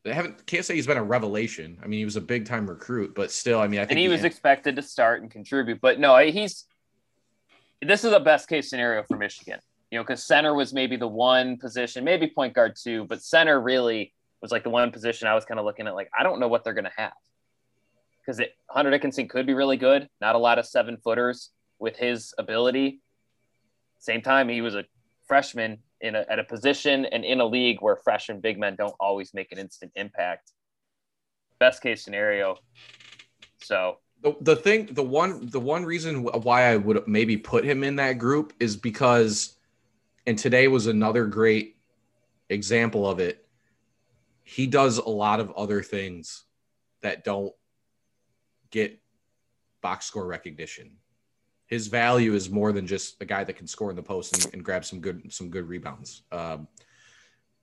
they 0.05 0.12
haven't 0.12 0.45
can't 0.47 0.64
say 0.64 0.75
he's 0.75 0.87
been 0.87 0.97
a 0.97 1.05
revelation. 1.05 1.79
I 1.83 1.87
mean, 1.87 2.01
he 2.01 2.05
was 2.05 2.16
a 2.16 2.21
big 2.21 2.45
time 2.47 2.68
recruit, 2.68 3.14
but 3.14 3.31
still, 3.31 3.61
I 3.61 3.68
mean, 3.68 3.79
I 3.79 3.85
think 3.85 3.92
and 3.92 4.01
he, 4.01 4.09
was 4.09 4.25
expected 4.25 4.75
to 4.77 4.83
start 4.83 5.23
and 5.23 5.31
contribute. 5.31 5.81
But 5.81 6.01
no, 6.01 6.16
he's 6.18 6.64
this 7.81 8.05
is 8.05 8.12
a 8.12 8.21
best 8.21 8.49
case 8.49 8.68
scenario 8.68 9.05
for 9.05 9.16
Michigan. 9.16 9.61
You 9.92 9.98
know, 9.98 10.05
because 10.05 10.24
center 10.24 10.55
was 10.55 10.72
maybe 10.72 10.96
the 10.96 11.07
one 11.07 11.59
position, 11.59 12.02
maybe 12.02 12.26
point 12.26 12.55
guard 12.55 12.76
too, 12.83 13.05
but 13.05 13.22
center 13.22 13.61
really 13.61 14.14
was 14.40 14.50
like 14.50 14.64
the 14.64 14.70
one 14.70 14.90
position 14.90 15.28
I 15.28 15.35
was 15.35 15.44
kind 15.44 15.61
of 15.61 15.66
looking 15.66 15.87
at. 15.87 15.94
Like, 15.94 16.09
I 16.18 16.22
don't 16.22 16.40
know 16.40 16.48
what 16.48 16.64
they're 16.64 16.72
going 16.72 16.87
to 16.87 16.92
have 16.96 17.12
because 18.24 18.40
Hunter 18.70 18.90
Dickinson 18.90 19.28
could 19.28 19.46
be 19.46 19.52
really 19.52 19.76
good. 19.76 20.09
Not 20.18 20.35
a 20.35 20.38
lot 20.38 20.59
of 20.59 20.64
seven 20.64 20.96
footers 20.96 21.50
with 21.78 21.94
his 21.98 22.33
ability. 22.38 23.02
Same 23.98 24.22
time, 24.22 24.48
he 24.48 24.62
was 24.62 24.74
a 24.74 24.87
freshman 25.28 25.81
in 26.00 26.14
a, 26.14 26.24
at 26.26 26.38
a 26.38 26.44
position 26.44 27.05
and 27.05 27.22
in 27.22 27.40
a 27.40 27.46
league 27.46 27.83
where 27.83 27.96
freshman 27.96 28.40
big 28.40 28.59
men 28.59 28.76
don't 28.76 28.94
always 28.98 29.35
make 29.35 29.52
an 29.52 29.59
instant 29.59 29.92
impact. 29.94 30.52
Best 31.59 31.83
case 31.83 32.02
scenario. 32.02 32.57
So 33.62 33.98
the, 34.22 34.35
the 34.40 34.57
thing, 34.57 34.87
the 34.87 35.02
one, 35.02 35.50
the 35.50 35.61
one 35.61 35.85
reason 35.85 36.24
why 36.24 36.72
I 36.72 36.76
would 36.78 37.07
maybe 37.07 37.37
put 37.37 37.62
him 37.62 37.85
in 37.85 37.96
that 37.96 38.14
group 38.14 38.55
is 38.59 38.74
because, 38.74 39.59
and 40.27 40.39
today 40.39 40.69
was 40.69 40.87
another 40.87 41.27
great 41.27 41.77
example 42.49 43.09
of 43.09 43.19
it. 43.19 43.47
He 44.45 44.67
does 44.67 44.99
a 44.99 45.09
lot 45.09 45.41
of 45.41 45.51
other 45.53 45.83
things 45.83 46.45
that 47.03 47.25
don't 47.25 47.53
get 48.71 49.01
box 49.81 50.07
score 50.07 50.27
recognition 50.27 50.97
his 51.73 51.87
value 51.87 52.35
is 52.35 52.51
more 52.51 52.71
than 52.71 52.87
just 52.87 53.17
a 53.23 53.25
guy 53.25 53.45
that 53.45 53.55
can 53.55 53.67
score 53.67 53.89
in 53.89 53.97
the 53.97 54.03
post 54.03 54.37
and, 54.37 54.53
and 54.53 54.63
grab 54.63 54.85
some 54.85 55.01
good 55.01 55.33
some 55.33 55.49
good 55.49 55.67
rebounds. 55.67 56.21
Um, 56.31 56.69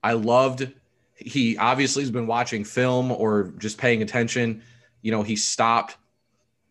I 0.02 0.14
loved. 0.14 0.68
He 1.14 1.60
obviously 1.60 2.02
has 2.02 2.10
been 2.10 2.26
watching 2.26 2.64
film 2.64 3.12
or 3.12 3.54
just 3.60 3.78
paying 3.78 4.02
attention. 4.02 4.64
You 5.04 5.12
know, 5.12 5.22
he 5.22 5.36
stopped 5.36 5.98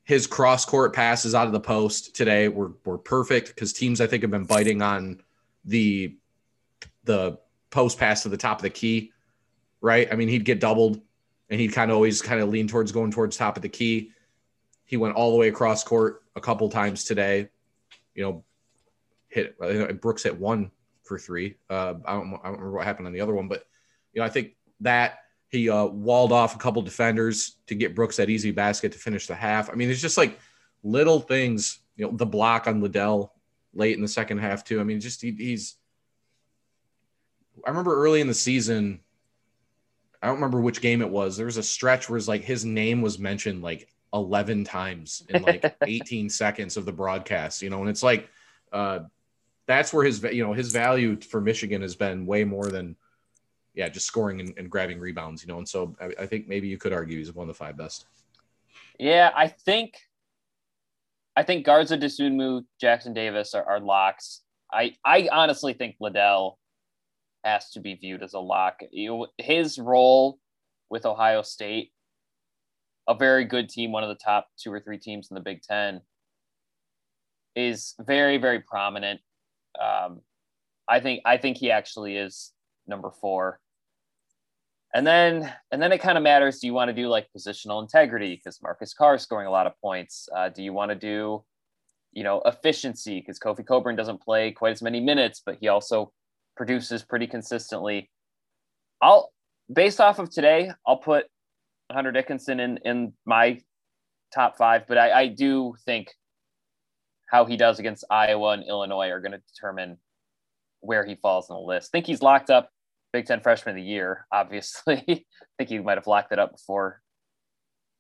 his 0.03 0.27
cross 0.27 0.65
court 0.65 0.93
passes 0.93 1.33
out 1.33 1.47
of 1.47 1.53
the 1.53 1.61
post 1.61 2.17
today 2.17 2.49
were 2.49 2.73
were 2.85 2.99
perfect 2.99 3.55
because 3.55 3.73
teams 3.73 4.01
I 4.01 4.09
think 4.09 4.25
have 4.25 4.33
been 4.33 4.43
biting 4.43 4.83
on 4.83 5.23
the 5.69 6.17
the 7.05 7.39
post 7.71 7.99
pass 7.99 8.23
to 8.23 8.29
the 8.29 8.37
top 8.37 8.59
of 8.59 8.63
the 8.63 8.71
key, 8.71 9.13
right? 9.81 10.09
I 10.11 10.17
mean, 10.17 10.29
he'd 10.29 10.45
get 10.45 10.61
doubled 10.61 11.01
and 11.51 11.61
he'd 11.61 11.73
kind 11.73 11.91
of 11.91 11.95
always 11.95 12.21
kind 12.21 12.41
of 12.41 12.49
lean 12.49 12.67
towards 12.67 12.93
going 12.93 13.11
towards 13.11 13.37
top 13.37 13.57
of 13.57 13.63
the 13.63 13.69
key. 13.69 14.11
He 14.85 14.97
went 14.97 15.15
all 15.15 15.31
the 15.31 15.37
way 15.37 15.49
across 15.49 15.85
court 15.85 16.23
a 16.35 16.41
couple 16.41 16.69
times 16.69 17.05
today. 17.05 17.49
You 18.15 18.23
know, 18.25 18.45
hit 19.29 20.01
Brooks 20.01 20.23
hit 20.23 20.39
one 20.39 20.71
for 21.05 21.19
three. 21.19 21.57
Uh, 21.71 21.95
I, 22.05 22.15
don't, 22.15 22.35
I 22.43 22.49
don't 22.49 22.53
remember 22.53 22.73
what 22.73 22.85
happened 22.85 23.07
on 23.07 23.13
the 23.13 23.21
other 23.21 23.35
one, 23.35 23.49
but 23.49 23.65
you 24.13 24.21
know, 24.21 24.27
I 24.27 24.31
think 24.31 24.57
that 24.81 25.21
he 25.49 25.71
uh, 25.71 25.87
walled 25.87 26.33
off 26.33 26.55
a 26.55 26.59
couple 26.59 26.83
defenders 26.83 27.57
to 27.67 27.75
get 27.75 27.95
Brooks 27.95 28.17
that 28.17 28.31
easy 28.31 28.51
basket 28.51 28.93
to 28.93 28.99
finish 28.99 29.27
the 29.27 29.35
half. 29.35 29.71
I 29.71 29.75
mean, 29.75 29.91
it's 29.91 30.01
just 30.01 30.19
like 30.19 30.39
little 30.83 31.21
things. 31.21 31.81
You 31.97 32.07
know, 32.07 32.17
the 32.17 32.27
block 32.27 32.67
on 32.67 32.81
Liddell 32.81 33.35
late 33.79 33.97
in 33.97 34.03
the 34.03 34.09
second 34.09 34.39
half 34.39 34.65
too. 34.65 34.81
I 34.81 34.85
mean, 34.85 35.01
just 35.01 35.23
he, 35.23 35.33
he's. 35.33 35.77
I 37.67 37.71
remember 37.71 37.95
early 37.95 38.21
in 38.21 38.27
the 38.27 38.35
season. 38.35 39.01
I 40.21 40.27
don't 40.27 40.37
remember 40.37 40.61
which 40.61 40.81
game 40.81 41.01
it 41.01 41.09
was. 41.09 41.37
There 41.37 41.47
was 41.47 41.57
a 41.57 41.63
stretch 41.63 42.09
where 42.09 42.17
it's 42.17 42.29
like 42.29 42.43
his 42.43 42.65
name 42.65 43.03
was 43.03 43.19
mentioned 43.19 43.63
like 43.63 43.89
11 44.13 44.65
times 44.65 45.23
in 45.29 45.43
like 45.43 45.77
18 45.87 46.29
seconds 46.29 46.77
of 46.77 46.85
the 46.85 46.93
broadcast, 46.93 47.63
you 47.63 47.71
know, 47.71 47.81
and 47.81 47.89
it's 47.89 48.03
like, 48.03 48.29
uh, 48.73 49.01
that's 49.67 49.93
where 49.93 50.05
his, 50.05 50.23
you 50.23 50.45
know, 50.45 50.53
his 50.53 50.73
value 50.73 51.21
for 51.21 51.41
Michigan 51.41 51.83
has 51.83 51.95
been 51.95 52.27
way 52.27 52.43
more 52.43 52.67
than, 52.67 52.97
yeah, 53.75 53.89
just 53.89 54.07
scoring 54.07 54.41
and, 54.41 54.55
and 54.57 54.71
grabbing 54.71 54.99
rebounds, 54.99 55.43
you 55.43 55.49
know, 55.49 55.59
and 55.59 55.69
so 55.69 55.95
I, 56.01 56.23
I, 56.23 56.27
think 56.27 56.49
maybe 56.49 56.67
you 56.67 56.79
could 56.79 56.93
argue 56.93 57.19
he's 57.19 57.33
one 57.33 57.45
of 57.45 57.49
the 57.49 57.59
five 57.59 57.77
best. 57.77 58.07
Yeah, 58.99 59.31
I 59.37 59.47
think, 59.47 60.08
I 61.39 61.45
think 61.45 61.65
Garza, 61.65 61.97
Dosunmu, 61.97 62.65
Jackson 62.81 63.13
Davis 63.15 63.55
are, 63.55 63.63
are 63.63 63.79
locks. 63.79 64.43
I, 64.73 64.97
I 65.05 65.29
honestly 65.31 65.73
think 65.73 65.95
Liddell 66.01 66.59
has 67.45 67.71
to 67.71 67.81
be 67.81 67.95
viewed 67.95 68.25
as 68.25 68.35
a 68.35 68.41
lock. 68.41 68.81
You 68.91 69.29
his 69.39 69.79
role 69.79 70.41
with 70.91 71.07
Ohio 71.07 71.43
State 71.43 71.93
a 73.07 73.15
very 73.15 73.45
good 73.45 73.69
team, 73.69 73.93
one 73.93 74.03
of 74.03 74.09
the 74.09 74.17
top 74.17 74.49
two 74.59 74.73
or 74.73 74.81
three 74.81 74.99
teams 74.99 75.29
in 75.31 75.37
the 75.37 75.41
Big 75.41 75.63
Ten, 75.63 76.01
is 77.55 77.95
very, 78.01 78.39
very 78.39 78.59
prominent. 78.59 79.21
Um, 79.81 80.23
I 80.89 80.99
think 80.99 81.23
I 81.25 81.37
think 81.37 81.57
he 81.57 81.71
actually 81.71 82.17
is 82.17 82.53
number 82.89 83.13
four. 83.21 83.61
And 84.95 85.07
then 85.07 85.53
and 85.71 85.83
then 85.83 85.93
it 85.93 85.99
kind 85.99 86.17
of 86.17 86.25
matters. 86.25 86.61
Do 86.61 86.67
you 86.67 86.75
want 86.75 86.89
to 86.89 86.95
do 86.95 87.09
like 87.09 87.29
positional 87.37 87.83
integrity 87.83 88.37
because 88.37 88.61
Marcus 88.63 88.95
Carr 88.95 89.17
is 89.17 89.23
scoring 89.23 89.47
a 89.47 89.51
lot 89.51 89.67
of 89.67 89.75
points? 89.83 90.29
Uh, 90.35 90.49
do 90.49 90.63
you 90.63 90.73
want 90.73 90.91
to 90.91 90.95
do, 90.95 91.45
you 92.13 92.25
know, 92.25 92.41
efficiency 92.47 93.21
because 93.21 93.39
Kofi 93.39 93.67
Cockburn 93.67 93.97
doesn't 93.97 94.23
play 94.23 94.51
quite 94.51 94.73
as 94.73 94.83
many 94.83 95.01
minutes, 95.01 95.43
but 95.45 95.59
he 95.61 95.69
also 95.69 96.13
produces 96.57 97.05
pretty 97.05 97.27
consistently. 97.27 98.11
I'll 99.03 99.31
based 99.73 100.01
off 100.01 100.19
of 100.19 100.31
today, 100.31 100.73
I'll 100.87 100.97
put 100.97 101.27
Hunter 101.93 102.13
Dickinson 102.13 102.59
in 102.59 102.79
in 102.79 103.13
my 103.27 103.61
top 104.33 104.57
five, 104.57 104.87
but 104.89 104.97
I, 104.97 105.13
I 105.13 105.27
do 105.29 105.75
think 105.85 106.15
how 107.31 107.45
he 107.45 107.59
does 107.59 107.79
against 107.79 108.05
Iowa 108.11 108.53
and 108.53 108.65
Illinois 108.67 109.11
are 109.11 109.21
going 109.21 109.33
to 109.33 109.43
determine 109.55 109.99
where 110.81 111.05
he 111.05 111.15
falls 111.15 111.51
on 111.51 111.61
the 111.61 111.67
list. 111.67 111.93
Think 111.93 112.07
he's 112.07 112.23
locked 112.23 112.49
up 112.49 112.71
Big 113.19 113.27
Ten 113.27 113.41
Freshman 113.41 113.73
of 113.73 113.83
the 113.83 113.83
Year. 113.83 114.29
Obviously, 114.31 115.03
I 115.09 115.25
think 115.59 115.71
he 115.71 115.81
might 115.81 115.99
have 115.99 116.07
locked 116.07 116.31
it 116.31 116.39
up 116.39 116.53
before 116.53 117.01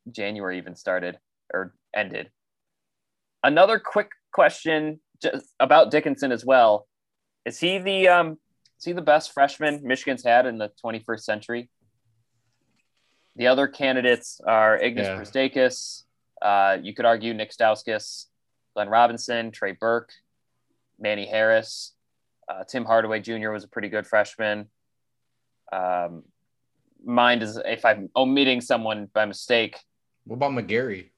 January 0.08 0.58
even 0.58 0.76
started 0.76 1.18
or 1.52 1.74
ended. 1.92 2.30
Another 3.42 3.80
quick 3.80 4.10
question 4.32 5.00
just 5.20 5.52
about 5.58 5.90
Dickinson 5.90 6.30
as 6.30 6.44
well. 6.44 6.86
Is 7.44 7.58
he 7.58 7.78
the 7.78 8.06
um, 8.06 8.38
is 8.78 8.84
he 8.84 8.92
the 8.92 9.02
best 9.02 9.32
freshman 9.32 9.80
Michigan's 9.82 10.22
had 10.22 10.46
in 10.46 10.56
the 10.56 10.70
21st 10.84 11.20
century? 11.22 11.68
The 13.34 13.48
other 13.48 13.66
candidates 13.66 14.40
are 14.46 14.78
Ignas 14.78 15.52
yeah. 15.56 16.48
Uh, 16.48 16.78
you 16.80 16.94
could 16.94 17.06
argue 17.06 17.34
Nick 17.34 17.50
Stauskas, 17.50 18.26
Glenn 18.74 18.88
Robinson, 18.88 19.50
Trey 19.50 19.72
Burke, 19.72 20.12
Manny 20.96 21.26
Harris. 21.26 21.94
Uh, 22.48 22.62
Tim 22.62 22.84
Hardaway 22.84 23.18
Jr. 23.18 23.50
was 23.50 23.64
a 23.64 23.68
pretty 23.68 23.88
good 23.88 24.06
freshman. 24.06 24.68
Um, 25.72 26.24
mind 27.04 27.42
is 27.42 27.60
if 27.64 27.84
I'm 27.84 28.10
omitting 28.16 28.60
someone 28.60 29.08
by 29.12 29.24
mistake. 29.24 29.78
What 30.24 30.36
about 30.36 30.52
McGary? 30.52 31.10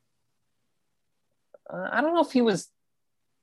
Uh, 1.69 1.89
I 1.91 2.01
don't 2.01 2.15
know 2.15 2.23
if 2.23 2.33
he 2.33 2.43
was 2.43 2.69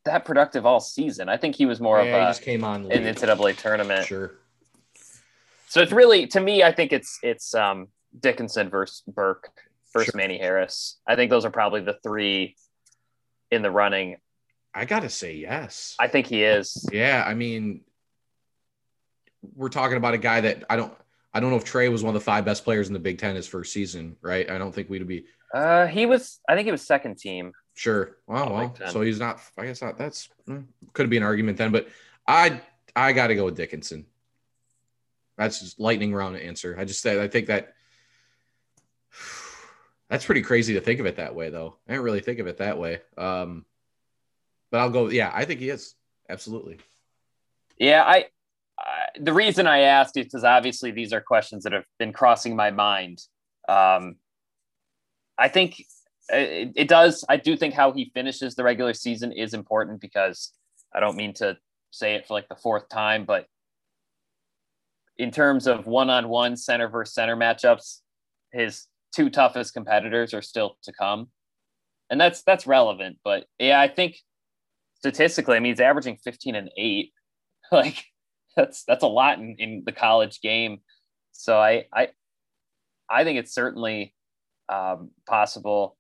that 0.06 0.26
productive 0.26 0.66
all 0.66 0.80
season. 0.80 1.30
I 1.30 1.38
think 1.38 1.56
he 1.56 1.66
was 1.66 1.80
more 1.80 2.02
yeah, 2.02 2.16
of 2.16 2.22
a 2.24 2.30
just 2.30 2.42
came 2.42 2.64
on 2.64 2.92
in 2.92 3.04
NCAA 3.04 3.58
tournament. 3.58 4.06
Sure. 4.06 4.36
So 5.68 5.82
it's 5.82 5.92
really 5.92 6.28
to 6.28 6.40
me, 6.40 6.64
I 6.64 6.72
think 6.72 6.94
it's 6.94 7.20
it's 7.22 7.54
um 7.54 7.88
Dickinson 8.20 8.70
versus 8.70 9.04
Burke 9.08 9.50
versus 9.94 10.12
sure. 10.12 10.18
Manny 10.18 10.38
Harris. 10.38 10.98
I 11.06 11.16
think 11.16 11.30
those 11.30 11.46
are 11.46 11.52
probably 11.52 11.82
the 11.82 11.98
three 12.04 12.56
in 13.52 13.62
the 13.62 13.72
running. 13.72 14.18
I 14.74 14.86
gotta 14.86 15.10
say 15.10 15.36
yes. 15.36 15.96
I 16.00 16.08
think 16.08 16.28
he 16.28 16.44
is. 16.44 16.88
Yeah, 16.92 17.24
I 17.26 17.34
mean, 17.34 17.82
we're 19.56 19.70
talking 19.70 19.98
about 19.98 20.14
a 20.14 20.18
guy 20.18 20.42
that 20.42 20.64
I 20.70 20.76
don't. 20.76 20.94
I 21.34 21.40
don't 21.40 21.52
know 21.52 21.58
if 21.58 21.66
Trey 21.66 21.90
was 21.90 22.04
one 22.04 22.16
of 22.16 22.20
the 22.20 22.26
five 22.26 22.46
best 22.46 22.64
players 22.64 22.88
in 22.88 22.94
the 22.94 23.00
Big 23.00 23.20
Ten 23.20 23.36
his 23.36 23.46
first 23.46 23.72
season, 23.72 24.16
right? 24.22 24.50
I 24.50 24.58
don't 24.58 24.74
think 24.74 24.90
we'd 24.90 25.08
be. 25.08 25.26
Uh, 25.54 25.86
he 25.86 26.06
was. 26.06 26.40
I 26.48 26.56
think 26.56 26.66
he 26.66 26.72
was 26.72 26.82
second 26.82 27.18
team. 27.18 27.54
Sure. 27.76 28.18
Well, 28.26 28.52
well. 28.52 28.76
So 28.90 29.02
he's 29.02 29.20
not. 29.20 29.40
I 29.58 29.66
guess 29.66 29.82
not. 29.82 29.98
That's 29.98 30.30
could 30.94 31.10
be 31.10 31.18
an 31.18 31.24
argument 31.24 31.58
then, 31.58 31.72
but 31.72 31.88
I 32.28 32.62
I 32.96 33.14
got 33.14 33.28
to 33.28 33.36
go 33.36 33.46
with 33.46 33.56
Dickinson. 33.56 34.06
That's 35.38 35.60
just 35.60 35.80
lightning 35.80 36.14
round 36.14 36.36
answer. 36.38 36.76
I 36.78 36.86
just 36.86 37.06
I 37.06 37.28
think 37.28 37.48
that 37.48 37.74
that's 40.10 40.26
pretty 40.26 40.42
crazy 40.42 40.74
to 40.74 40.82
think 40.82 41.00
of 41.00 41.06
it 41.06 41.18
that 41.18 41.36
way, 41.36 41.50
though. 41.50 41.76
I 41.88 41.92
didn't 41.92 42.06
really 42.06 42.22
think 42.22 42.40
of 42.40 42.48
it 42.48 42.58
that 42.58 42.80
way. 42.80 43.02
Um, 43.18 43.66
but 44.72 44.80
I'll 44.80 44.90
go. 44.90 45.10
Yeah, 45.10 45.32
I 45.34 45.46
think 45.46 45.60
he 45.60 45.70
is 45.70 45.94
absolutely. 46.30 46.80
Yeah, 47.78 48.04
I, 48.04 48.26
The 49.20 49.34
reason 49.34 49.68
I 49.68 49.80
asked 49.80 50.18
is 50.18 50.26
because 50.26 50.44
obviously 50.44 50.92
these 50.92 51.12
are 51.14 51.22
questions 51.22 51.64
that 51.64 51.74
have 51.74 51.86
been 51.98 52.14
crossing 52.14 52.56
my 52.56 52.72
mind. 52.72 53.20
Um, 53.68 54.16
I 55.38 55.48
think 55.48 55.80
it, 56.30 56.74
it 56.76 56.88
does. 56.88 57.26
I 57.28 57.38
do 57.38 57.58
think 57.58 57.74
how 57.74 57.92
he 57.92 58.12
finishes 58.14 58.56
the 58.56 58.64
regular 58.64 58.94
season 58.94 59.32
is 59.32 59.54
important 59.54 60.02
because 60.02 60.52
I 60.94 61.00
don't 61.00 61.16
mean 61.16 61.34
to 61.36 61.58
say 61.92 62.16
it 62.16 62.28
for 62.28 62.34
like 62.34 62.50
the 62.50 62.56
fourth 62.56 62.90
time, 62.90 63.26
but 63.26 63.46
in 65.18 65.32
terms 65.32 65.68
of 65.68 65.88
one-on-one 65.88 66.56
center 66.56 66.88
versus 66.88 67.16
center 67.16 67.36
matchups, 67.36 68.02
his 68.52 68.86
two 69.16 69.30
toughest 69.30 69.74
competitors 69.74 70.34
are 70.34 70.42
still 70.42 70.78
to 70.84 70.94
come, 70.94 71.30
and 72.10 72.22
that's 72.22 72.44
that's 72.44 72.68
relevant. 72.68 73.18
But 73.24 73.46
yeah, 73.58 73.80
I 73.80 73.88
think 73.88 74.18
statistically, 74.96 75.58
I 75.58 75.60
mean, 75.60 75.74
he's 75.74 75.80
averaging 75.80 76.18
15 76.24 76.56
and 76.56 76.70
eight. 76.78 77.12
Like 77.70 78.06
that's 78.58 78.84
that's 78.84 79.04
a 79.04 79.08
lot 79.08 79.40
in, 79.40 79.56
in 79.60 79.84
the 79.86 79.94
college 79.94 80.42
game. 80.42 80.80
So 81.32 81.58
I 81.58 81.86
I 81.94 82.10
I 83.10 83.24
think 83.24 83.40
it's 83.40 83.54
certainly 83.54 84.14
um, 84.68 85.12
possible. 85.26 85.96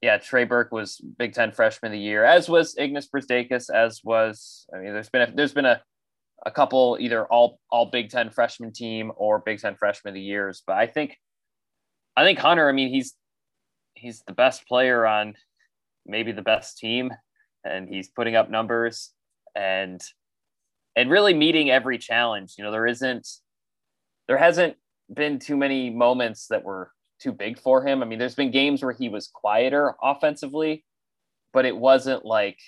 Yeah, 0.00 0.16
Trey 0.16 0.44
Burke 0.44 0.72
was 0.72 0.98
Big 1.18 1.34
Ten 1.34 1.52
Freshman 1.52 1.92
of 1.92 1.96
the 1.96 2.02
Year, 2.02 2.24
as 2.24 2.48
was 2.48 2.74
Ignas 2.74 3.06
Brazdeikis, 3.14 3.68
as 3.72 4.00
was 4.02 4.66
I 4.74 4.78
mean, 4.78 4.94
there's 4.94 5.10
been 5.10 5.22
a, 5.22 5.32
there's 5.32 5.52
been 5.52 5.66
a 5.66 5.82
a 6.46 6.50
couple 6.50 6.96
either 6.98 7.26
all 7.26 7.60
all 7.70 7.90
Big 7.90 8.08
Ten 8.08 8.30
freshman 8.30 8.72
team 8.72 9.12
or 9.16 9.40
Big 9.40 9.60
Ten 9.60 9.76
freshman 9.76 10.12
of 10.12 10.14
the 10.14 10.22
years. 10.22 10.62
But 10.66 10.78
I 10.78 10.86
think 10.86 11.18
I 12.16 12.24
think 12.24 12.38
Hunter, 12.38 12.68
I 12.68 12.72
mean, 12.72 12.88
he's 12.88 13.14
he's 13.94 14.22
the 14.26 14.32
best 14.32 14.66
player 14.66 15.06
on 15.06 15.34
maybe 16.06 16.32
the 16.32 16.42
best 16.42 16.78
team, 16.78 17.12
and 17.62 17.88
he's 17.88 18.08
putting 18.08 18.36
up 18.36 18.50
numbers 18.50 19.10
and 19.54 20.00
and 20.96 21.10
really 21.10 21.34
meeting 21.34 21.70
every 21.70 21.98
challenge. 21.98 22.54
You 22.58 22.64
know, 22.64 22.72
there 22.72 22.86
isn't 22.86 23.26
there 24.28 24.38
hasn't 24.38 24.76
been 25.12 25.38
too 25.38 25.56
many 25.56 25.90
moments 25.90 26.46
that 26.48 26.64
were 26.64 26.92
too 27.20 27.32
big 27.32 27.58
for 27.58 27.86
him. 27.86 28.02
I 28.02 28.06
mean, 28.06 28.18
there's 28.18 28.34
been 28.34 28.50
games 28.50 28.82
where 28.82 28.92
he 28.92 29.08
was 29.08 29.28
quieter 29.28 29.94
offensively, 30.02 30.84
but 31.52 31.66
it 31.66 31.76
wasn't 31.76 32.24
like 32.24 32.58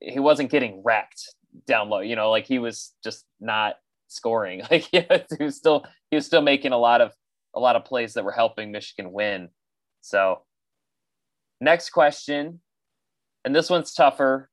he 0.00 0.20
wasn't 0.20 0.50
getting 0.50 0.82
wrecked 0.84 1.34
down 1.66 1.88
low. 1.88 2.00
You 2.00 2.16
know, 2.16 2.30
like 2.30 2.46
he 2.46 2.58
was 2.58 2.92
just 3.02 3.24
not 3.40 3.76
scoring. 4.08 4.62
Like 4.70 4.84
he 4.90 5.04
was 5.40 5.56
still 5.56 5.84
he 6.10 6.16
was 6.16 6.26
still 6.26 6.42
making 6.42 6.72
a 6.72 6.78
lot 6.78 7.00
of 7.00 7.12
a 7.54 7.60
lot 7.60 7.76
of 7.76 7.84
plays 7.84 8.14
that 8.14 8.24
were 8.24 8.32
helping 8.32 8.70
Michigan 8.70 9.12
win. 9.12 9.48
So 10.02 10.42
next 11.60 11.90
question, 11.90 12.60
and 13.44 13.54
this 13.54 13.70
one's 13.70 13.94
tougher 13.94 14.50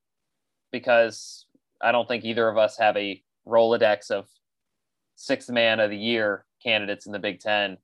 because 0.71 1.42
I 1.83 1.91
don't 1.91 2.07
think 2.07 2.23
either 2.23 2.47
of 2.47 2.57
us 2.57 2.77
have 2.77 2.95
a 2.97 3.21
Rolodex 3.47 4.09
of 4.09 4.27
sixth 5.15 5.49
man 5.49 5.79
of 5.79 5.89
the 5.89 5.97
year 5.97 6.45
candidates 6.63 7.05
in 7.05 7.11
the 7.11 7.19
Big 7.19 7.39
Ten. 7.39 7.77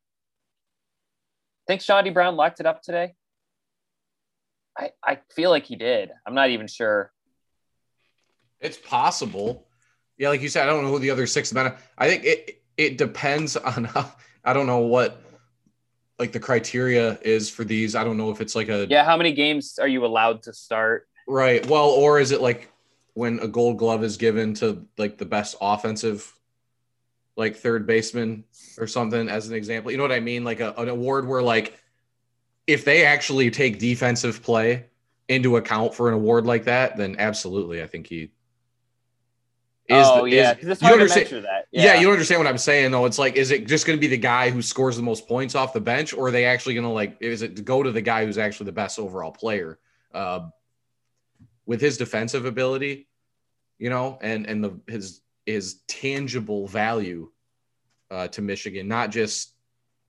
Think 1.67 1.81
Chaundee 1.81 2.13
Brown 2.13 2.35
locked 2.35 2.59
it 2.59 2.65
up 2.65 2.81
today? 2.81 3.13
I, 4.77 4.91
I 5.03 5.19
feel 5.35 5.49
like 5.49 5.65
he 5.65 5.75
did. 5.75 6.11
I'm 6.25 6.33
not 6.33 6.49
even 6.49 6.67
sure. 6.67 7.11
It's 8.61 8.77
possible. 8.77 9.67
Yeah, 10.17 10.29
like 10.29 10.41
you 10.41 10.49
said, 10.49 10.63
I 10.63 10.71
don't 10.71 10.83
know 10.83 10.91
who 10.91 10.99
the 10.99 11.11
other 11.11 11.27
six 11.27 11.53
men. 11.53 11.73
I 11.97 12.09
think 12.09 12.23
it 12.23 12.61
it 12.77 12.97
depends 12.97 13.55
on 13.57 13.83
how. 13.85 14.11
I 14.43 14.53
don't 14.53 14.67
know 14.67 14.79
what 14.79 15.21
like 16.17 16.31
the 16.31 16.39
criteria 16.39 17.19
is 17.21 17.49
for 17.49 17.63
these. 17.65 17.93
I 17.93 18.03
don't 18.03 18.17
know 18.17 18.31
if 18.31 18.39
it's 18.41 18.55
like 18.55 18.69
a 18.69 18.87
yeah. 18.89 19.03
How 19.03 19.17
many 19.17 19.33
games 19.33 19.77
are 19.79 19.87
you 19.87 20.05
allowed 20.05 20.43
to 20.43 20.53
start? 20.53 21.07
Right. 21.27 21.65
Well, 21.67 21.89
or 21.89 22.19
is 22.19 22.31
it 22.31 22.41
like 22.41 22.69
when 23.13 23.39
a 23.39 23.47
Gold 23.47 23.77
Glove 23.77 24.03
is 24.03 24.17
given 24.17 24.53
to 24.55 24.85
like 24.97 25.17
the 25.17 25.25
best 25.25 25.55
offensive, 25.61 26.33
like 27.35 27.55
third 27.55 27.87
baseman 27.87 28.43
or 28.77 28.87
something, 28.87 29.29
as 29.29 29.47
an 29.47 29.55
example? 29.55 29.91
You 29.91 29.97
know 29.97 30.03
what 30.03 30.11
I 30.11 30.19
mean? 30.19 30.43
Like 30.43 30.59
a, 30.59 30.73
an 30.73 30.89
award 30.89 31.27
where 31.27 31.41
like 31.41 31.77
if 32.67 32.85
they 32.85 33.05
actually 33.05 33.49
take 33.51 33.79
defensive 33.79 34.43
play 34.43 34.85
into 35.27 35.57
account 35.57 35.93
for 35.93 36.07
an 36.07 36.13
award 36.13 36.45
like 36.45 36.65
that, 36.65 36.97
then 36.97 37.15
absolutely, 37.19 37.81
I 37.81 37.87
think 37.87 38.07
he 38.07 38.31
is 39.89 40.05
oh 40.07 40.23
the, 40.23 40.29
yeah, 40.29 40.53
because 40.53 40.69
it's 40.69 40.81
hard 40.81 40.99
to 40.99 41.07
measure 41.07 41.41
that. 41.41 41.67
Yeah. 41.71 41.85
yeah. 41.85 41.93
you 41.95 42.03
don't 42.03 42.13
understand 42.13 42.39
what 42.39 42.47
I'm 42.47 42.59
saying 42.59 42.91
though. 42.91 43.05
It's 43.05 43.17
like, 43.17 43.35
is 43.35 43.49
it 43.49 43.65
just 43.65 43.87
going 43.87 43.97
to 43.97 44.01
be 44.01 44.07
the 44.07 44.17
guy 44.17 44.51
who 44.51 44.61
scores 44.61 44.95
the 44.95 45.01
most 45.01 45.27
points 45.27 45.55
off 45.55 45.73
the 45.73 45.81
bench, 45.81 46.13
or 46.13 46.27
are 46.27 46.31
they 46.31 46.45
actually 46.45 46.75
going 46.75 46.85
to 46.85 46.93
like? 46.93 47.17
Is 47.21 47.41
it 47.41 47.55
to 47.55 47.61
go 47.63 47.81
to 47.81 47.91
the 47.91 48.01
guy 48.01 48.25
who's 48.25 48.37
actually 48.37 48.67
the 48.67 48.73
best 48.73 48.99
overall 48.99 49.31
player 49.31 49.79
uh, 50.13 50.49
with 51.69 51.79
his 51.79 51.99
defensive 51.99 52.45
ability, 52.45 53.07
you 53.77 53.91
know, 53.91 54.17
and 54.21 54.47
and 54.47 54.63
the 54.63 54.79
his 54.87 55.21
his 55.45 55.81
tangible 55.87 56.67
value 56.67 57.29
uh, 58.09 58.27
to 58.29 58.41
Michigan, 58.41 58.87
not 58.87 59.11
just 59.11 59.53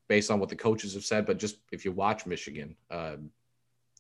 based 0.09 0.31
on 0.31 0.41
what 0.41 0.49
the 0.49 0.57
coaches 0.57 0.95
have 0.95 1.05
said, 1.05 1.27
but 1.27 1.39
just 1.39 1.59
if 1.71 1.85
you 1.85 1.93
watch 1.93 2.25
Michigan, 2.25 2.75
uh, 2.91 3.17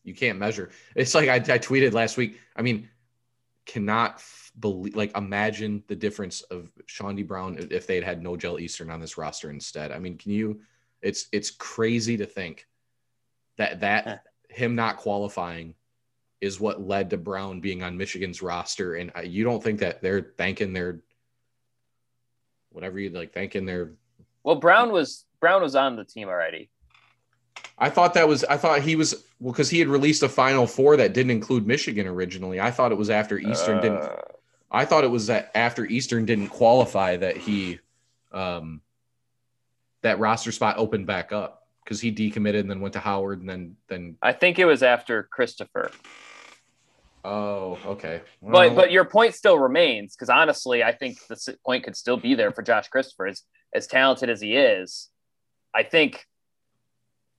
you 0.04 0.14
can't 0.14 0.38
measure. 0.38 0.70
It's 0.96 1.14
like 1.14 1.28
I, 1.28 1.34
I 1.34 1.58
tweeted 1.58 1.92
last 1.92 2.16
week. 2.16 2.40
I 2.56 2.62
mean, 2.62 2.88
cannot 3.66 4.22
believe 4.58 4.96
like 4.96 5.14
imagine 5.14 5.84
the 5.86 5.96
difference 5.96 6.40
of 6.40 6.72
Chaundee 6.88 7.28
Brown 7.28 7.68
if 7.70 7.86
they 7.86 7.96
had 7.96 8.04
had 8.04 8.22
Nojel 8.22 8.58
Eastern 8.58 8.88
on 8.88 9.00
this 9.00 9.18
roster 9.18 9.50
instead. 9.50 9.92
I 9.92 9.98
mean, 9.98 10.16
can 10.16 10.32
you? 10.32 10.62
It's 11.02 11.28
it's 11.30 11.50
crazy 11.50 12.16
to 12.16 12.24
think 12.24 12.66
that 13.58 13.80
that 13.80 14.24
him 14.48 14.74
not 14.74 14.96
qualifying 14.96 15.74
is 16.40 16.58
what 16.58 16.80
led 16.80 17.10
to 17.10 17.16
Brown 17.16 17.60
being 17.60 17.82
on 17.82 17.96
Michigan's 17.96 18.42
roster, 18.42 18.94
and 18.94 19.12
you 19.24 19.44
don't 19.44 19.62
think 19.62 19.80
that 19.80 20.00
they're 20.00 20.32
thanking 20.36 20.72
their 20.72 21.00
whatever 22.70 22.98
you 22.98 23.10
like 23.10 23.32
thanking 23.32 23.66
their. 23.66 23.92
Well, 24.42 24.56
Brown 24.56 24.92
was 24.92 25.24
Brown 25.40 25.62
was 25.62 25.76
on 25.76 25.96
the 25.96 26.04
team 26.04 26.28
already. 26.28 26.70
I 27.78 27.90
thought 27.90 28.14
that 28.14 28.28
was 28.28 28.44
I 28.44 28.56
thought 28.56 28.82
he 28.82 28.96
was 28.96 29.24
well 29.38 29.52
because 29.52 29.70
he 29.70 29.78
had 29.78 29.88
released 29.88 30.22
a 30.22 30.28
Final 30.28 30.66
Four 30.66 30.96
that 30.98 31.12
didn't 31.12 31.30
include 31.30 31.66
Michigan 31.66 32.06
originally. 32.06 32.60
I 32.60 32.70
thought 32.70 32.92
it 32.92 32.98
was 32.98 33.10
after 33.10 33.38
Eastern 33.38 33.78
uh, 33.78 33.80
didn't. 33.80 34.10
I 34.70 34.84
thought 34.84 35.04
it 35.04 35.10
was 35.10 35.26
that 35.26 35.50
after 35.54 35.84
Eastern 35.86 36.26
didn't 36.26 36.48
qualify 36.48 37.16
that 37.16 37.36
he, 37.36 37.80
um, 38.30 38.82
that 40.02 40.20
roster 40.20 40.52
spot 40.52 40.78
opened 40.78 41.06
back 41.06 41.32
up 41.32 41.66
because 41.82 42.00
he 42.00 42.12
decommitted 42.12 42.60
and 42.60 42.70
then 42.70 42.80
went 42.80 42.92
to 42.92 43.00
Howard 43.00 43.40
and 43.40 43.48
then 43.48 43.76
then. 43.88 44.16
I 44.22 44.32
think 44.32 44.58
it 44.58 44.66
was 44.66 44.82
after 44.82 45.24
Christopher. 45.24 45.90
Oh, 47.24 47.78
okay. 47.84 48.22
Well, 48.40 48.68
but 48.70 48.74
but 48.74 48.92
your 48.92 49.04
point 49.04 49.34
still 49.34 49.58
remains 49.58 50.16
because 50.16 50.30
honestly, 50.30 50.82
I 50.82 50.92
think 50.92 51.18
the 51.28 51.56
point 51.64 51.84
could 51.84 51.96
still 51.96 52.16
be 52.16 52.34
there 52.34 52.50
for 52.50 52.62
Josh 52.62 52.88
Christopher 52.88 53.26
as 53.26 53.42
as 53.74 53.86
talented 53.86 54.30
as 54.30 54.40
he 54.40 54.56
is. 54.56 55.10
I 55.74 55.82
think 55.82 56.24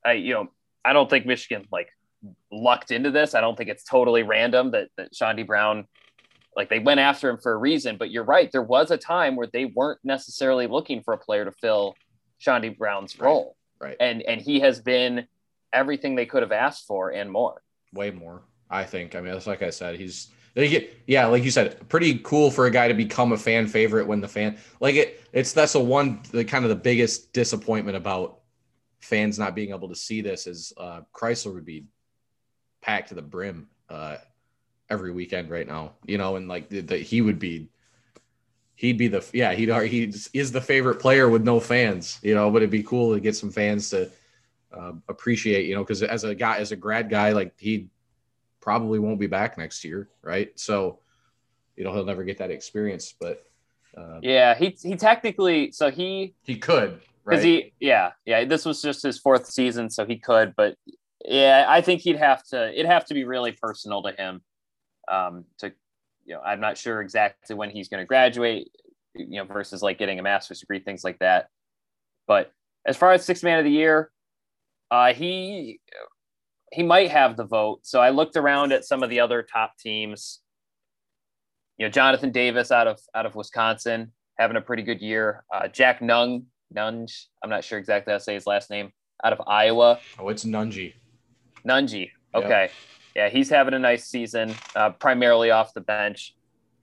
I 0.05 0.13
you 0.13 0.33
know 0.33 0.47
I 0.85 0.93
don't 0.93 1.09
think 1.09 1.25
Michigan 1.25 1.67
like 1.71 1.89
lucked 2.51 2.91
into 2.91 3.11
this. 3.11 3.33
I 3.33 3.41
don't 3.41 3.57
think 3.57 3.69
it's 3.69 3.83
totally 3.83 4.23
random 4.23 4.71
that 4.71 4.89
that 4.97 5.13
Chaundee 5.13 5.47
Brown 5.47 5.87
like 6.55 6.69
they 6.69 6.79
went 6.79 6.99
after 6.99 7.29
him 7.29 7.37
for 7.37 7.53
a 7.53 7.57
reason. 7.57 7.97
But 7.97 8.11
you're 8.11 8.23
right, 8.23 8.51
there 8.51 8.61
was 8.61 8.91
a 8.91 8.97
time 8.97 9.35
where 9.35 9.47
they 9.51 9.65
weren't 9.65 9.99
necessarily 10.03 10.67
looking 10.67 11.01
for 11.01 11.13
a 11.13 11.17
player 11.17 11.45
to 11.45 11.51
fill 11.51 11.95
Chaundee 12.39 12.77
Brown's 12.77 13.19
role. 13.19 13.55
Right. 13.79 13.89
right. 13.89 13.97
And 13.99 14.21
and 14.23 14.41
he 14.41 14.59
has 14.59 14.79
been 14.79 15.27
everything 15.73 16.15
they 16.15 16.25
could 16.25 16.43
have 16.43 16.51
asked 16.51 16.85
for 16.85 17.09
and 17.09 17.31
more. 17.31 17.61
Way 17.93 18.11
more, 18.11 18.43
I 18.71 18.85
think. 18.85 19.15
I 19.15 19.21
mean, 19.21 19.33
it's 19.33 19.45
like 19.45 19.61
I 19.61 19.69
said, 19.69 19.99
he's 19.99 20.29
yeah, 20.55 21.27
like 21.27 21.43
you 21.43 21.51
said, 21.51 21.87
pretty 21.87 22.19
cool 22.19 22.51
for 22.51 22.65
a 22.65 22.71
guy 22.71 22.87
to 22.87 22.93
become 22.93 23.31
a 23.31 23.37
fan 23.37 23.67
favorite 23.67 24.05
when 24.07 24.19
the 24.19 24.27
fan 24.27 24.57
like 24.79 24.95
it. 24.95 25.23
It's 25.31 25.53
that's 25.53 25.73
the 25.73 25.79
one 25.79 26.21
the 26.31 26.43
kind 26.43 26.65
of 26.65 26.69
the 26.69 26.75
biggest 26.75 27.31
disappointment 27.31 27.95
about 27.95 28.39
fans 28.99 29.39
not 29.39 29.55
being 29.55 29.71
able 29.71 29.89
to 29.89 29.95
see 29.95 30.21
this 30.21 30.47
is 30.47 30.73
uh, 30.77 31.01
Crisler 31.13 31.53
would 31.53 31.65
be 31.65 31.85
packed 32.81 33.09
to 33.09 33.15
the 33.15 33.21
brim 33.21 33.67
uh, 33.89 34.17
every 34.89 35.11
weekend 35.11 35.49
right 35.49 35.67
now, 35.67 35.93
you 36.05 36.17
know, 36.17 36.35
and 36.35 36.47
like 36.47 36.69
that 36.69 37.01
he 37.01 37.21
would 37.21 37.39
be, 37.39 37.69
he'd 38.75 38.97
be 38.97 39.07
the 39.07 39.25
yeah 39.33 39.53
he'd 39.53 39.69
he 39.89 40.13
is 40.33 40.51
the 40.51 40.61
favorite 40.61 40.99
player 40.99 41.29
with 41.29 41.43
no 41.43 41.59
fans, 41.59 42.19
you 42.23 42.35
know, 42.35 42.51
but 42.51 42.57
it'd 42.57 42.69
be 42.69 42.83
cool 42.83 43.13
to 43.13 43.21
get 43.21 43.35
some 43.35 43.51
fans 43.51 43.89
to 43.91 44.09
uh, 44.73 44.91
appreciate, 45.07 45.65
you 45.65 45.75
know, 45.75 45.83
because 45.83 46.03
as 46.03 46.25
a 46.25 46.35
guy 46.35 46.57
as 46.57 46.73
a 46.73 46.75
grad 46.75 47.09
guy, 47.09 47.31
like 47.31 47.53
he 47.57 47.89
probably 48.61 48.99
won't 48.99 49.19
be 49.19 49.27
back 49.27 49.57
next 49.57 49.83
year, 49.83 50.09
right? 50.21 50.57
So, 50.59 50.99
you 51.75 51.83
know, 51.83 51.93
he'll 51.93 52.05
never 52.05 52.23
get 52.23 52.37
that 52.39 52.51
experience, 52.51 53.13
but. 53.19 53.45
Uh, 53.97 54.19
yeah, 54.21 54.55
he 54.55 54.77
he 54.81 54.95
technically 54.95 55.69
so 55.73 55.91
he 55.91 56.33
he 56.43 56.55
could 56.55 57.01
because 57.25 57.43
he, 57.43 57.73
yeah, 57.79 58.11
yeah, 58.25 58.45
this 58.45 58.65
was 58.65 58.81
just 58.81 59.03
his 59.03 59.19
fourth 59.19 59.47
season, 59.47 59.89
so 59.89 60.05
he 60.05 60.17
could, 60.17 60.55
but 60.55 60.75
yeah, 61.25 61.65
I 61.67 61.81
think 61.81 62.01
he'd 62.01 62.17
have 62.17 62.43
to. 62.47 62.71
It'd 62.71 62.85
have 62.85 63.05
to 63.05 63.13
be 63.13 63.25
really 63.25 63.51
personal 63.51 64.01
to 64.03 64.11
him. 64.11 64.41
Um, 65.07 65.45
to 65.59 65.71
you 66.25 66.35
know, 66.35 66.41
I'm 66.41 66.59
not 66.59 66.77
sure 66.77 67.01
exactly 67.01 67.55
when 67.55 67.69
he's 67.69 67.89
going 67.89 68.01
to 68.01 68.07
graduate. 68.07 68.69
You 69.13 69.39
know, 69.39 69.43
versus 69.43 69.81
like 69.81 69.97
getting 69.97 70.19
a 70.19 70.23
master's 70.23 70.61
degree, 70.61 70.79
things 70.79 71.03
like 71.03 71.19
that. 71.19 71.49
But 72.27 72.51
as 72.85 72.97
far 72.97 73.11
as 73.11 73.25
six 73.25 73.43
man 73.43 73.59
of 73.59 73.65
the 73.65 73.71
year, 73.71 74.09
uh, 74.89 75.13
he 75.13 75.79
he 76.71 76.83
might 76.83 77.11
have 77.11 77.37
the 77.37 77.45
vote. 77.45 77.79
So 77.83 78.01
I 78.01 78.09
looked 78.09 78.37
around 78.37 78.71
at 78.71 78.85
some 78.85 79.03
of 79.03 79.09
the 79.09 79.19
other 79.19 79.43
top 79.43 79.77
teams. 79.77 80.39
you 81.77 81.85
know, 81.85 81.91
Jonathan 81.91 82.31
Davis 82.31 82.71
out 82.71 82.87
of 82.87 82.99
out 83.15 83.25
of 83.25 83.35
Wisconsin 83.35 84.11
having 84.37 84.57
a 84.57 84.61
pretty 84.61 84.83
good 84.83 85.01
year. 85.01 85.43
Uh, 85.53 85.67
Jack 85.67 86.01
Nung, 86.01 86.45
Nunge, 86.75 87.25
I'm 87.43 87.49
not 87.49 87.63
sure 87.63 87.77
exactly 87.77 88.11
how 88.11 88.17
to 88.17 88.23
say 88.23 88.33
his 88.33 88.47
last 88.47 88.69
name, 88.69 88.91
out 89.23 89.33
of 89.33 89.41
Iowa. 89.47 89.99
Oh, 90.17 90.29
it's 90.29 90.43
Nunji. 90.45 90.93
Nunji. 91.67 92.09
Okay. 92.33 92.63
Yep. 92.63 92.71
Yeah, 93.15 93.29
he's 93.29 93.49
having 93.49 93.73
a 93.73 93.79
nice 93.79 94.05
season, 94.05 94.55
uh, 94.75 94.91
primarily 94.91 95.51
off 95.51 95.73
the 95.73 95.81
bench. 95.81 96.33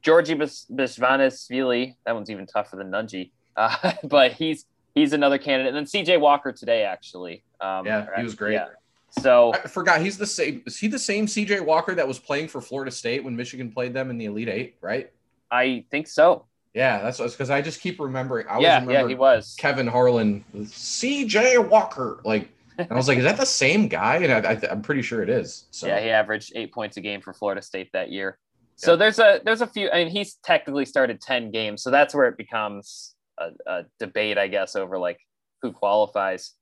Giorgi 0.05 0.37
Bezhanishvili, 0.71 1.95
that 2.05 2.15
one's 2.15 2.31
even 2.31 2.47
tougher 2.47 2.77
than 2.77 2.91
Nunji, 2.91 3.33
uh, 3.57 3.93
but 4.05 4.33
he's 4.33 4.67
he's 4.95 5.13
another 5.13 5.39
candidate. 5.39 5.75
And 5.75 5.77
then 5.77 6.05
CJ 6.05 6.21
Walker 6.21 6.53
today, 6.53 6.83
actually. 6.85 7.45
Um, 7.61 7.87
yeah, 7.87 8.07
he 8.17 8.23
was 8.23 8.35
great. 8.35 8.53
Yeah. 8.55 8.67
So 9.11 9.53
I 9.55 9.61
forgot 9.69 10.01
he's 10.01 10.19
the 10.19 10.27
same. 10.27 10.63
Is 10.67 10.79
he 10.79 10.89
the 10.89 10.99
same 10.99 11.27
CJ 11.27 11.65
Walker 11.65 11.95
that 11.95 12.07
was 12.07 12.19
playing 12.19 12.49
for 12.49 12.61
Florida 12.61 12.91
State 12.91 13.25
when 13.25 13.35
Michigan 13.35 13.71
played 13.71 13.95
them 13.95 14.11
in 14.11 14.19
the 14.19 14.27
Elite 14.27 14.49
Eight? 14.49 14.77
Right. 14.81 15.11
I 15.51 15.85
think 15.91 16.07
so. 16.07 16.47
Yeah, 16.75 17.03
that's 17.03 17.19
because 17.19 17.51
I 17.51 17.63
just 17.63 17.81
keep 17.81 17.99
remembering. 17.99 18.47
I 18.49 18.61
yeah, 18.61 18.75
remember 18.75 18.93
yeah, 18.93 19.09
he 19.09 19.15
was 19.15 19.57
Kevin 19.59 19.87
Harlan, 19.87 20.45
CJ 20.55 21.69
Walker. 21.69 22.21
Like, 22.25 22.51
and 22.77 22.93
I 22.93 22.95
was 22.95 23.09
like, 23.09 23.19
is 23.19 23.25
that 23.25 23.39
the 23.39 23.47
same 23.47 23.89
guy? 23.89 24.17
And 24.17 24.47
I, 24.47 24.53
am 24.71 24.83
pretty 24.83 25.03
sure 25.03 25.23
it 25.23 25.31
is. 25.31 25.65
So 25.71 25.87
yeah, 25.87 26.01
he 26.01 26.11
averaged 26.11 26.53
eight 26.55 26.73
points 26.73 26.97
a 26.97 27.01
game 27.01 27.21
for 27.21 27.33
Florida 27.33 27.63
State 27.63 27.91
that 27.95 28.13
year. 28.13 28.39
So 28.77 28.95
there's 28.95 29.19
a 29.19 29.41
there's 29.45 29.61
a 29.61 29.67
few. 29.67 29.91
I 29.91 30.05
mean, 30.05 30.09
he's 30.09 30.35
technically 30.45 30.85
started 30.85 31.21
ten 31.21 31.51
games, 31.51 31.83
so 31.83 31.91
that's 31.91 32.15
where 32.15 32.27
it 32.27 32.37
becomes 32.37 33.17
a, 33.37 33.51
a 33.67 33.85
debate, 33.99 34.39
I 34.39 34.47
guess, 34.47 34.77
over 34.77 34.99
like 34.99 35.19
who 35.63 35.73
qualifies. 35.73 36.53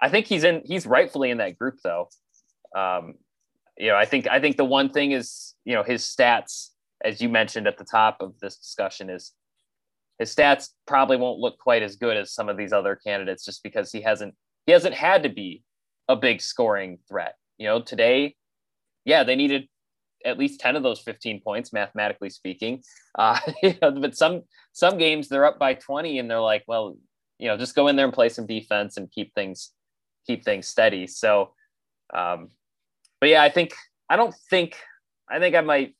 I 0.00 0.08
think 0.08 0.26
he's 0.26 0.44
in. 0.44 0.62
He's 0.64 0.86
rightfully 0.86 1.30
in 1.30 1.38
that 1.38 1.58
group, 1.58 1.76
though. 1.82 2.08
Um, 2.76 3.14
you 3.76 3.88
know, 3.88 3.96
I 3.96 4.04
think 4.04 4.28
I 4.28 4.40
think 4.40 4.56
the 4.56 4.64
one 4.64 4.90
thing 4.90 5.12
is, 5.12 5.54
you 5.64 5.74
know, 5.74 5.82
his 5.82 6.02
stats, 6.02 6.68
as 7.04 7.20
you 7.20 7.28
mentioned 7.28 7.66
at 7.66 7.78
the 7.78 7.84
top 7.84 8.18
of 8.20 8.38
this 8.40 8.56
discussion, 8.56 9.10
is 9.10 9.32
his 10.18 10.34
stats 10.34 10.70
probably 10.86 11.16
won't 11.16 11.38
look 11.38 11.58
quite 11.58 11.82
as 11.82 11.96
good 11.96 12.16
as 12.16 12.32
some 12.32 12.48
of 12.48 12.56
these 12.56 12.72
other 12.72 12.96
candidates, 12.96 13.44
just 13.44 13.62
because 13.62 13.92
he 13.92 14.00
hasn't 14.00 14.34
he 14.66 14.72
hasn't 14.72 14.94
had 14.94 15.22
to 15.24 15.28
be 15.28 15.62
a 16.08 16.16
big 16.16 16.40
scoring 16.40 16.98
threat. 17.08 17.34
You 17.56 17.66
know, 17.66 17.82
today, 17.82 18.36
yeah, 19.04 19.24
they 19.24 19.36
needed 19.36 19.68
at 20.24 20.38
least 20.38 20.60
10 20.60 20.76
of 20.76 20.82
those 20.82 21.00
15 21.00 21.40
points 21.42 21.72
mathematically 21.72 22.30
speaking 22.30 22.82
uh, 23.16 23.38
but 23.80 24.16
some 24.16 24.42
some 24.72 24.98
games 24.98 25.28
they're 25.28 25.44
up 25.44 25.60
by 25.60 25.74
20 25.74 26.18
and 26.18 26.28
they're 26.28 26.40
like 26.40 26.64
well 26.66 26.96
you 27.38 27.46
know 27.46 27.56
just 27.56 27.76
go 27.76 27.86
in 27.86 27.94
there 27.94 28.04
and 28.04 28.12
play 28.12 28.28
some 28.28 28.44
defense 28.44 28.96
and 28.96 29.12
keep 29.12 29.32
things 29.34 29.70
keep 30.28 30.44
things 30.44 30.68
steady 30.68 31.06
so 31.06 31.50
um, 32.14 32.48
but 33.20 33.28
yeah 33.28 33.42
i 33.42 33.48
think 33.48 33.74
i 34.08 34.14
don't 34.14 34.34
think 34.48 34.76
i 35.28 35.38
think 35.40 35.56
i 35.56 35.60
might 35.60 35.94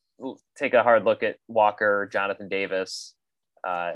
take 0.57 0.75
a 0.75 0.83
hard 0.83 1.05
look 1.05 1.23
at 1.23 1.37
walker 1.49 2.09
jonathan 2.13 2.49
davis 2.49 3.15
uh, 3.67 3.93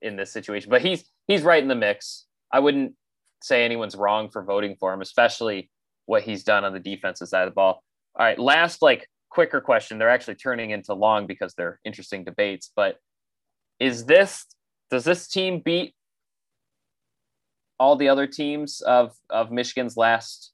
in 0.00 0.16
this 0.16 0.32
situation 0.32 0.70
but 0.70 0.80
he's 0.80 1.04
he's 1.26 1.42
right 1.42 1.62
in 1.62 1.68
the 1.68 1.74
mix 1.74 2.26
i 2.52 2.58
wouldn't 2.58 2.94
say 3.42 3.64
anyone's 3.64 3.96
wrong 3.96 4.30
for 4.30 4.42
voting 4.42 4.76
for 4.80 4.92
him 4.94 5.02
especially 5.02 5.70
what 6.06 6.22
he's 6.22 6.44
done 6.44 6.64
on 6.64 6.72
the 6.72 6.80
defensive 6.80 7.28
side 7.28 7.42
of 7.42 7.50
the 7.50 7.54
ball 7.54 7.82
all 8.16 8.24
right 8.24 8.38
last 8.38 8.80
like 8.80 9.06
quicker 9.30 9.60
question. 9.60 9.98
They're 9.98 10.10
actually 10.10 10.34
turning 10.34 10.70
into 10.70 10.92
long 10.92 11.26
because 11.26 11.54
they're 11.54 11.80
interesting 11.84 12.24
debates. 12.24 12.70
But 12.74 12.96
is 13.78 14.04
this 14.04 14.44
does 14.90 15.04
this 15.04 15.28
team 15.28 15.62
beat 15.64 15.94
all 17.80 17.96
the 17.96 18.08
other 18.08 18.26
teams 18.26 18.82
of 18.82 19.16
of 19.30 19.50
Michigan's 19.50 19.96
last 19.96 20.52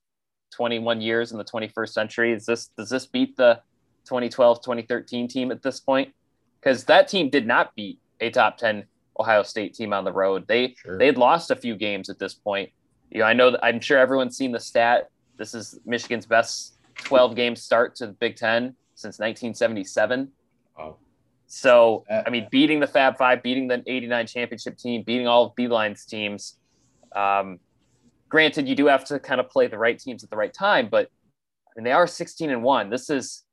21 0.54 1.00
years 1.02 1.32
in 1.32 1.38
the 1.38 1.44
21st 1.44 1.88
century? 1.88 2.32
Is 2.32 2.46
this 2.46 2.68
does 2.78 2.88
this 2.88 3.04
beat 3.04 3.36
the 3.36 3.60
2012 4.04 4.62
2013 4.62 5.28
team 5.28 5.50
at 5.50 5.60
this 5.60 5.80
point? 5.80 6.14
Because 6.60 6.84
that 6.84 7.08
team 7.08 7.28
did 7.28 7.46
not 7.46 7.74
beat 7.74 7.98
a 8.20 8.30
top 8.30 8.56
10 8.56 8.84
Ohio 9.18 9.42
State 9.42 9.74
team 9.74 9.92
on 9.92 10.04
the 10.04 10.12
road. 10.12 10.46
They 10.46 10.74
sure. 10.78 10.96
they'd 10.98 11.18
lost 11.18 11.50
a 11.50 11.56
few 11.56 11.76
games 11.76 12.08
at 12.08 12.18
this 12.18 12.32
point. 12.32 12.70
You 13.10 13.20
know, 13.20 13.26
I 13.26 13.32
know 13.32 13.50
that 13.50 13.64
I'm 13.64 13.80
sure 13.80 13.98
everyone's 13.98 14.36
seen 14.36 14.52
the 14.52 14.60
stat. 14.60 15.10
This 15.36 15.52
is 15.52 15.78
Michigan's 15.84 16.26
best 16.26 16.74
12 17.04 17.34
game 17.34 17.56
start 17.56 17.96
to 17.96 18.06
the 18.06 18.12
Big 18.12 18.36
Ten 18.36 18.74
since 18.94 19.18
1977. 19.18 20.30
Oh. 20.78 20.96
So, 21.48 22.04
I 22.10 22.30
mean, 22.30 22.48
beating 22.50 22.80
the 22.80 22.86
Fab 22.86 23.16
Five, 23.16 23.42
beating 23.42 23.68
the 23.68 23.82
89 23.86 24.26
championship 24.26 24.78
team, 24.78 25.02
beating 25.02 25.28
all 25.28 25.46
of 25.46 25.54
Beilein's 25.54 26.04
teams. 26.04 26.56
Um, 27.14 27.58
granted, 28.28 28.68
you 28.68 28.74
do 28.74 28.86
have 28.86 29.04
to 29.06 29.18
kind 29.18 29.40
of 29.40 29.48
play 29.48 29.66
the 29.66 29.78
right 29.78 29.98
teams 29.98 30.24
at 30.24 30.30
the 30.30 30.36
right 30.36 30.52
time, 30.52 30.88
but 30.90 31.08
I 31.68 31.70
mean, 31.76 31.84
they 31.84 31.92
are 31.92 32.06
16 32.06 32.50
and 32.50 32.62
one. 32.62 32.90
This 32.90 33.10
is, 33.10 33.44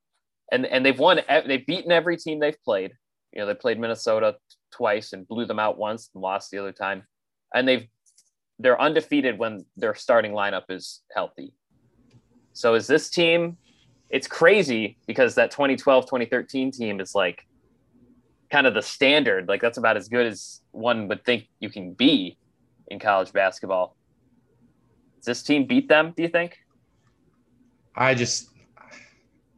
and, 0.52 0.66
and 0.66 0.86
they've 0.86 0.98
won, 0.98 1.22
they've 1.46 1.66
beaten 1.66 1.92
every 1.92 2.18
team 2.18 2.40
they've 2.40 2.62
played. 2.64 2.94
You 3.34 3.42
know, 3.42 3.48
they 3.48 3.54
played 3.54 3.80
Minnesota 3.80 4.36
twice 4.72 5.14
and 5.14 5.28
blew 5.28 5.46
them 5.46 5.60
out 5.60 5.78
once 5.78 6.10
and 6.14 6.22
lost 6.22 6.52
the 6.52 6.60
other 6.60 6.72
time. 6.72 7.04
And 7.54 7.68
they've, 7.68 7.88
they're 8.60 8.80
undefeated 8.80 9.38
when 9.38 9.66
their 9.76 9.96
starting 9.96 10.32
lineup 10.32 10.64
is 10.70 11.02
healthy. 11.14 11.54
So 12.54 12.76
is 12.76 12.88
this 12.88 13.10
team? 13.10 13.58
It's 14.10 14.28
crazy 14.28 14.98
because 15.08 15.36
that 15.36 15.52
2012 15.52 16.06
2013 16.06 16.72
team 16.72 17.00
is 17.00 17.16
like 17.16 17.46
kind 18.52 18.68
of 18.68 18.76
the 18.76 18.82
standard. 18.82 19.48
Like 19.48 19.60
that's 19.60 19.80
about 19.80 19.98
as 19.98 20.08
good 20.08 20.28
as 20.28 20.62
one 20.72 21.08
would 21.08 21.26
think 21.26 21.48
you 21.60 21.70
can 21.70 21.94
be 21.94 22.38
in 22.94 23.00
college 23.00 23.34
basketball. 23.34 23.96
Does 25.18 25.26
this 25.26 25.44
team 25.44 25.66
beat 25.66 25.90
them? 25.90 26.14
Do 26.16 26.24
you 26.24 26.30
think? 26.30 26.60
I 27.96 28.14
just 28.14 28.50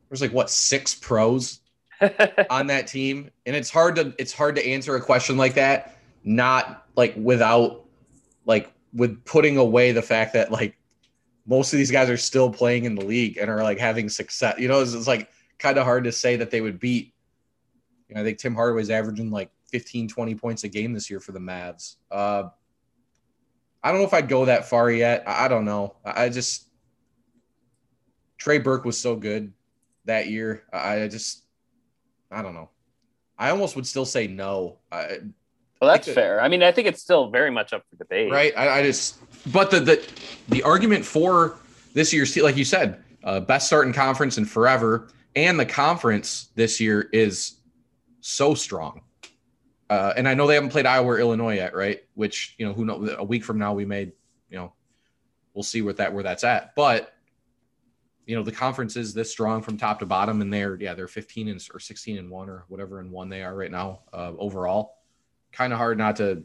there's 0.10 0.22
like 0.22 0.34
what 0.34 0.50
six 0.50 0.96
pros 0.96 1.60
on 2.50 2.68
that 2.68 2.88
team, 2.88 3.30
and 3.46 3.56
it's 3.56 3.70
hard 3.70 3.96
to 3.98 4.14
it's 4.18 4.34
hard 4.34 4.56
to 4.56 4.68
answer 4.68 4.96
a 4.96 5.02
question 5.02 5.38
like 5.38 5.54
that, 5.56 5.98
not 6.24 6.86
like 6.96 7.14
without 7.16 7.86
like 8.46 8.72
with 8.94 9.24
putting 9.26 9.58
away 9.58 9.92
the 9.92 10.02
fact 10.02 10.34
that 10.34 10.52
like 10.52 10.78
most 11.46 11.74
of 11.74 11.78
these 11.78 11.92
guys 11.92 12.10
are 12.10 12.18
still 12.18 12.50
playing 12.50 12.86
in 12.86 12.96
the 12.96 13.06
league 13.06 13.38
and 13.38 13.50
are 13.50 13.64
like 13.64 13.78
having 13.78 14.10
success. 14.10 14.56
You 14.58 14.68
know, 14.68 14.82
it's, 14.82 14.94
it's 14.94 15.08
like 15.08 15.30
kind 15.60 15.78
of 15.78 15.84
hard 15.84 16.04
to 16.06 16.12
say 16.12 16.36
that 16.38 16.52
they 16.52 16.62
would 16.62 16.80
beat. 16.80 17.14
You 18.10 18.16
know, 18.16 18.22
I 18.22 18.24
think 18.24 18.40
Tim 18.40 18.56
Hardaway's 18.56 18.90
averaging 18.90 19.32
like 19.32 19.52
15, 19.72 20.08
20 20.08 20.36
points 20.36 20.64
a 20.64 20.68
game 20.68 20.94
this 20.94 21.10
year 21.10 21.20
for 21.20 21.32
the 21.32 21.40
Mavs. 21.40 21.96
Uh, 22.12 22.50
I 23.86 23.92
don't 23.92 24.02
know 24.02 24.08
if 24.08 24.16
I'd 24.16 24.28
go 24.28 24.46
that 24.46 24.68
far 24.68 24.90
yet. 24.90 25.24
I, 25.28 25.46
I 25.46 25.48
don't 25.48 25.64
know. 25.64 25.96
I, 26.04 26.24
I 26.24 26.30
just 26.30 26.68
Trey 28.40 28.58
Burke 28.58 28.84
was 28.84 28.98
so 28.98 29.16
good 29.16 29.54
that 30.06 30.28
year. 30.28 30.64
I, 30.74 31.04
I 31.04 31.08
just 31.08 31.44
I 32.32 32.42
don't 32.42 32.56
know. 32.56 32.72
I 33.38 33.52
almost 33.52 33.76
would 33.76 33.86
still 33.86 34.06
say 34.06 34.26
no. 34.26 34.80
I, 34.92 35.20
well, 35.80 35.92
that's 35.92 36.12
fair. 36.12 36.42
I 36.42 36.48
mean, 36.48 36.64
I 36.64 36.72
think 36.72 36.88
it's 36.88 37.02
still 37.02 37.30
very 37.30 37.52
much 37.52 37.74
up 37.74 37.84
for 37.88 37.96
debate. 37.98 38.32
Right. 38.32 38.54
I, 38.58 38.80
I 38.80 38.84
just, 38.84 39.20
but 39.52 39.70
the, 39.70 39.82
the, 39.82 40.08
the 40.48 40.64
argument 40.64 41.06
for 41.06 41.58
this 41.94 42.12
year's, 42.12 42.36
like 42.38 42.58
you 42.58 42.66
said, 42.66 43.04
uh, 43.24 43.42
best 43.42 43.68
start 43.68 43.86
in 43.86 43.94
conference 43.94 44.38
in 44.38 44.46
forever, 44.46 45.10
and 45.36 45.60
the 45.60 45.66
conference 45.66 46.50
this 46.56 46.80
year 46.80 47.10
is 47.12 47.58
so 48.22 48.56
strong. 48.56 49.02
Uh, 49.90 50.14
and 50.18 50.28
I 50.28 50.34
know 50.34 50.48
they 50.48 50.56
haven't 50.56 50.72
played 50.72 50.86
Iowa 50.86 51.08
or 51.08 51.20
Illinois 51.20 51.56
yet, 51.56 51.76
right? 51.76 52.02
Which 52.16 52.56
you 52.58 52.66
know, 52.66 52.74
who 52.74 52.86
knows? 52.86 53.16
A 53.18 53.24
week 53.24 53.44
from 53.44 53.60
now, 53.60 53.74
we 53.74 53.86
may, 53.86 54.12
you 54.50 54.58
know, 54.58 54.74
we'll 55.54 55.64
see 55.64 55.82
where 55.82 55.94
that 55.94 56.14
where 56.14 56.24
that's 56.24 56.44
at. 56.44 56.76
But 56.76 57.14
you 58.26 58.36
know, 58.36 58.42
the 58.42 58.52
conference 58.52 58.96
is 58.96 59.14
this 59.14 59.32
strong 59.32 59.62
from 59.62 59.78
top 59.78 60.00
to 60.00 60.06
bottom, 60.06 60.42
and 60.42 60.52
they're 60.52 60.76
yeah, 60.80 60.96
they're 60.96 61.08
15 61.08 61.50
and 61.50 61.68
or 61.74 61.80
16 61.80 62.18
and 62.18 62.30
one 62.30 62.50
or 62.50 62.66
whatever 62.68 63.00
and 63.00 63.12
one 63.12 63.30
they 63.30 63.44
are 63.44 63.56
right 63.56 63.72
now 63.72 64.02
uh, 64.12 64.32
overall 64.40 64.96
kind 65.56 65.72
of 65.74 65.80
hard 65.80 65.98
not 65.98 66.18
to, 66.18 66.44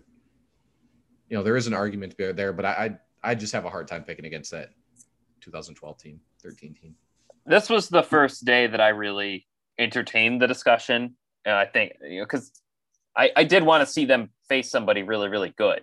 you 1.28 1.36
know, 1.36 1.42
there 1.42 1.56
is 1.56 1.66
an 1.66 1.74
argument 1.74 2.12
to 2.12 2.16
be 2.16 2.32
there, 2.32 2.52
but 2.52 2.64
I, 2.64 2.98
I, 3.22 3.30
I 3.30 3.34
just 3.34 3.52
have 3.52 3.64
a 3.64 3.70
hard 3.70 3.88
time 3.88 4.04
picking 4.04 4.24
against 4.24 4.50
that 4.52 4.70
2012 5.40 5.98
team, 5.98 6.20
13 6.42 6.74
team. 6.74 6.94
This 7.44 7.68
was 7.68 7.88
the 7.88 8.02
first 8.02 8.44
day 8.44 8.68
that 8.68 8.80
I 8.80 8.88
really 8.88 9.46
entertained 9.78 10.40
the 10.40 10.46
discussion. 10.46 11.16
And 11.44 11.54
I 11.54 11.66
think, 11.66 11.94
you 12.02 12.20
know, 12.20 12.24
because 12.24 12.59
I, 13.16 13.30
I 13.36 13.44
did 13.44 13.62
want 13.62 13.86
to 13.86 13.92
see 13.92 14.04
them 14.04 14.30
face 14.48 14.70
somebody 14.70 15.02
really, 15.02 15.28
really 15.28 15.52
good. 15.56 15.82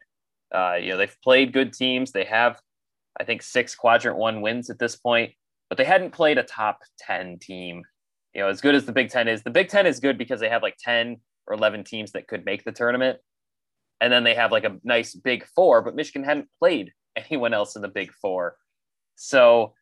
Uh, 0.53 0.75
you 0.75 0.89
know, 0.89 0.97
they've 0.97 1.17
played 1.23 1.53
good 1.53 1.73
teams. 1.73 2.11
They 2.11 2.23
have, 2.25 2.59
I 3.19 3.23
think, 3.23 3.41
six 3.41 3.75
quadrant 3.75 4.17
one 4.17 4.41
wins 4.41 4.69
at 4.69 4.80
this 4.80 4.95
point, 4.95 5.34
but 5.69 5.78
they 5.78 5.84
hadn't 5.84 6.11
played 6.11 6.38
a 6.38 6.43
top 6.43 6.80
10 6.99 7.39
team. 7.39 7.84
You 8.34 8.41
know, 8.41 8.49
as 8.49 8.61
good 8.61 8.75
as 8.75 8.86
the 8.86 8.91
Big 8.91 9.09
Ten 9.09 9.28
is, 9.28 9.43
the 9.43 9.49
Big 9.49 9.67
Ten 9.67 9.86
is 9.86 9.99
good 9.99 10.17
because 10.17 10.39
they 10.39 10.49
have 10.49 10.61
like 10.61 10.78
10 10.80 11.17
or 11.47 11.53
11 11.53 11.84
teams 11.84 12.11
that 12.11 12.28
could 12.28 12.45
make 12.45 12.63
the 12.63 12.71
tournament. 12.71 13.19
And 13.99 14.13
then 14.13 14.23
they 14.23 14.36
have 14.36 14.51
like 14.51 14.63
a 14.63 14.78
nice 14.84 15.15
big 15.15 15.45
four, 15.55 15.82
but 15.82 15.95
Michigan 15.95 16.23
hadn't 16.23 16.49
played 16.59 16.91
anyone 17.15 17.53
else 17.53 17.75
in 17.75 17.82
the 17.82 17.88
big 17.88 18.11
four. 18.21 18.55
So 19.15 19.73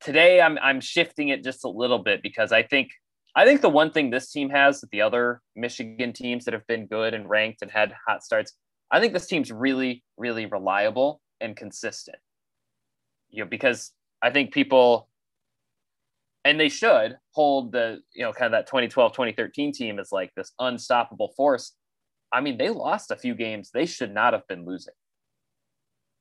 today 0.00 0.40
I'm, 0.40 0.58
I'm 0.58 0.80
shifting 0.80 1.28
it 1.30 1.42
just 1.42 1.64
a 1.64 1.68
little 1.68 1.98
bit 1.98 2.22
because 2.22 2.52
I 2.52 2.62
think 2.62 2.90
I 3.36 3.44
think 3.44 3.60
the 3.60 3.68
one 3.68 3.90
thing 3.90 4.08
this 4.08 4.32
team 4.32 4.48
has 4.48 4.80
that 4.80 4.90
the 4.90 5.02
other 5.02 5.42
Michigan 5.54 6.14
teams 6.14 6.46
that 6.46 6.54
have 6.54 6.66
been 6.66 6.86
good 6.86 7.12
and 7.12 7.28
ranked 7.28 7.60
and 7.60 7.70
had 7.70 7.92
hot 8.08 8.24
starts, 8.24 8.54
I 8.90 8.98
think 8.98 9.12
this 9.12 9.26
team's 9.26 9.52
really, 9.52 10.02
really 10.16 10.46
reliable 10.46 11.20
and 11.40 11.54
consistent. 11.54 12.16
You 13.28 13.44
know, 13.44 13.50
because 13.50 13.92
I 14.22 14.30
think 14.30 14.54
people 14.54 15.08
and 16.46 16.60
they 16.60 16.68
should 16.68 17.18
hold 17.32 17.72
the 17.72 17.98
you 18.14 18.24
know 18.24 18.32
kind 18.32 18.46
of 18.46 18.52
that 18.52 18.68
2012 18.68 19.12
2013 19.12 19.72
team 19.72 19.98
as 19.98 20.12
like 20.12 20.32
this 20.36 20.52
unstoppable 20.60 21.32
force 21.36 21.72
i 22.32 22.40
mean 22.40 22.56
they 22.56 22.68
lost 22.68 23.10
a 23.10 23.16
few 23.16 23.34
games 23.34 23.70
they 23.74 23.84
should 23.84 24.14
not 24.14 24.32
have 24.32 24.46
been 24.46 24.64
losing 24.64 24.94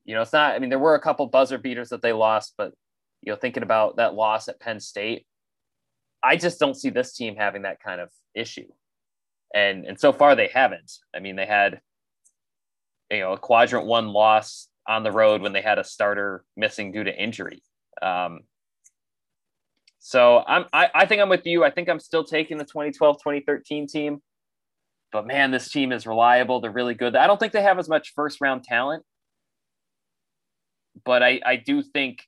you 0.03 0.15
know 0.15 0.23
it's 0.23 0.33
not 0.33 0.55
i 0.55 0.59
mean 0.59 0.71
there 0.71 0.79
were 0.79 0.95
a 0.95 1.01
couple 1.01 1.27
buzzer 1.27 1.59
beaters 1.59 1.89
that 1.89 2.01
they 2.01 2.11
lost 2.11 2.55
but 2.57 2.73
you 3.21 3.31
know 3.31 3.37
thinking 3.37 3.61
about 3.61 3.97
that 3.97 4.15
loss 4.15 4.47
at 4.47 4.59
penn 4.59 4.79
state 4.79 5.27
i 6.25 6.35
just 6.35 6.59
don't 6.59 6.75
see 6.75 6.89
this 6.89 7.13
team 7.13 7.35
having 7.35 7.61
that 7.61 7.81
kind 7.81 8.01
of 8.01 8.09
issue 8.33 8.67
and 9.53 9.85
and 9.85 9.99
so 9.99 10.11
far 10.11 10.35
they 10.35 10.49
haven't 10.53 10.91
i 11.15 11.19
mean 11.19 11.35
they 11.35 11.45
had 11.45 11.79
you 13.11 13.19
know 13.19 13.33
a 13.33 13.37
quadrant 13.37 13.85
one 13.85 14.07
loss 14.07 14.67
on 14.87 15.03
the 15.03 15.11
road 15.11 15.41
when 15.41 15.53
they 15.53 15.61
had 15.61 15.79
a 15.79 15.83
starter 15.83 16.43
missing 16.57 16.91
due 16.91 17.03
to 17.03 17.15
injury 17.15 17.61
um, 18.01 18.41
so 20.05 20.43
I'm, 20.45 20.65
I, 20.71 20.89
I 20.93 21.05
think 21.07 21.19
I'm 21.19 21.29
with 21.29 21.47
you. 21.47 21.63
I 21.63 21.71
think 21.71 21.89
I'm 21.89 21.99
still 21.99 22.23
taking 22.23 22.57
the 22.57 22.63
2012, 22.63 23.17
2013 23.17 23.87
team. 23.87 24.21
But 25.11 25.25
man, 25.25 25.49
this 25.49 25.71
team 25.71 25.91
is 25.91 26.05
reliable. 26.05 26.61
They're 26.61 26.69
really 26.69 26.93
good. 26.93 27.15
I 27.15 27.25
don't 27.25 27.39
think 27.39 27.53
they 27.53 27.63
have 27.63 27.79
as 27.79 27.89
much 27.89 28.13
first 28.15 28.39
round 28.39 28.63
talent. 28.63 29.03
But 31.03 31.23
I, 31.23 31.41
I 31.43 31.55
do 31.55 31.81
think 31.81 32.19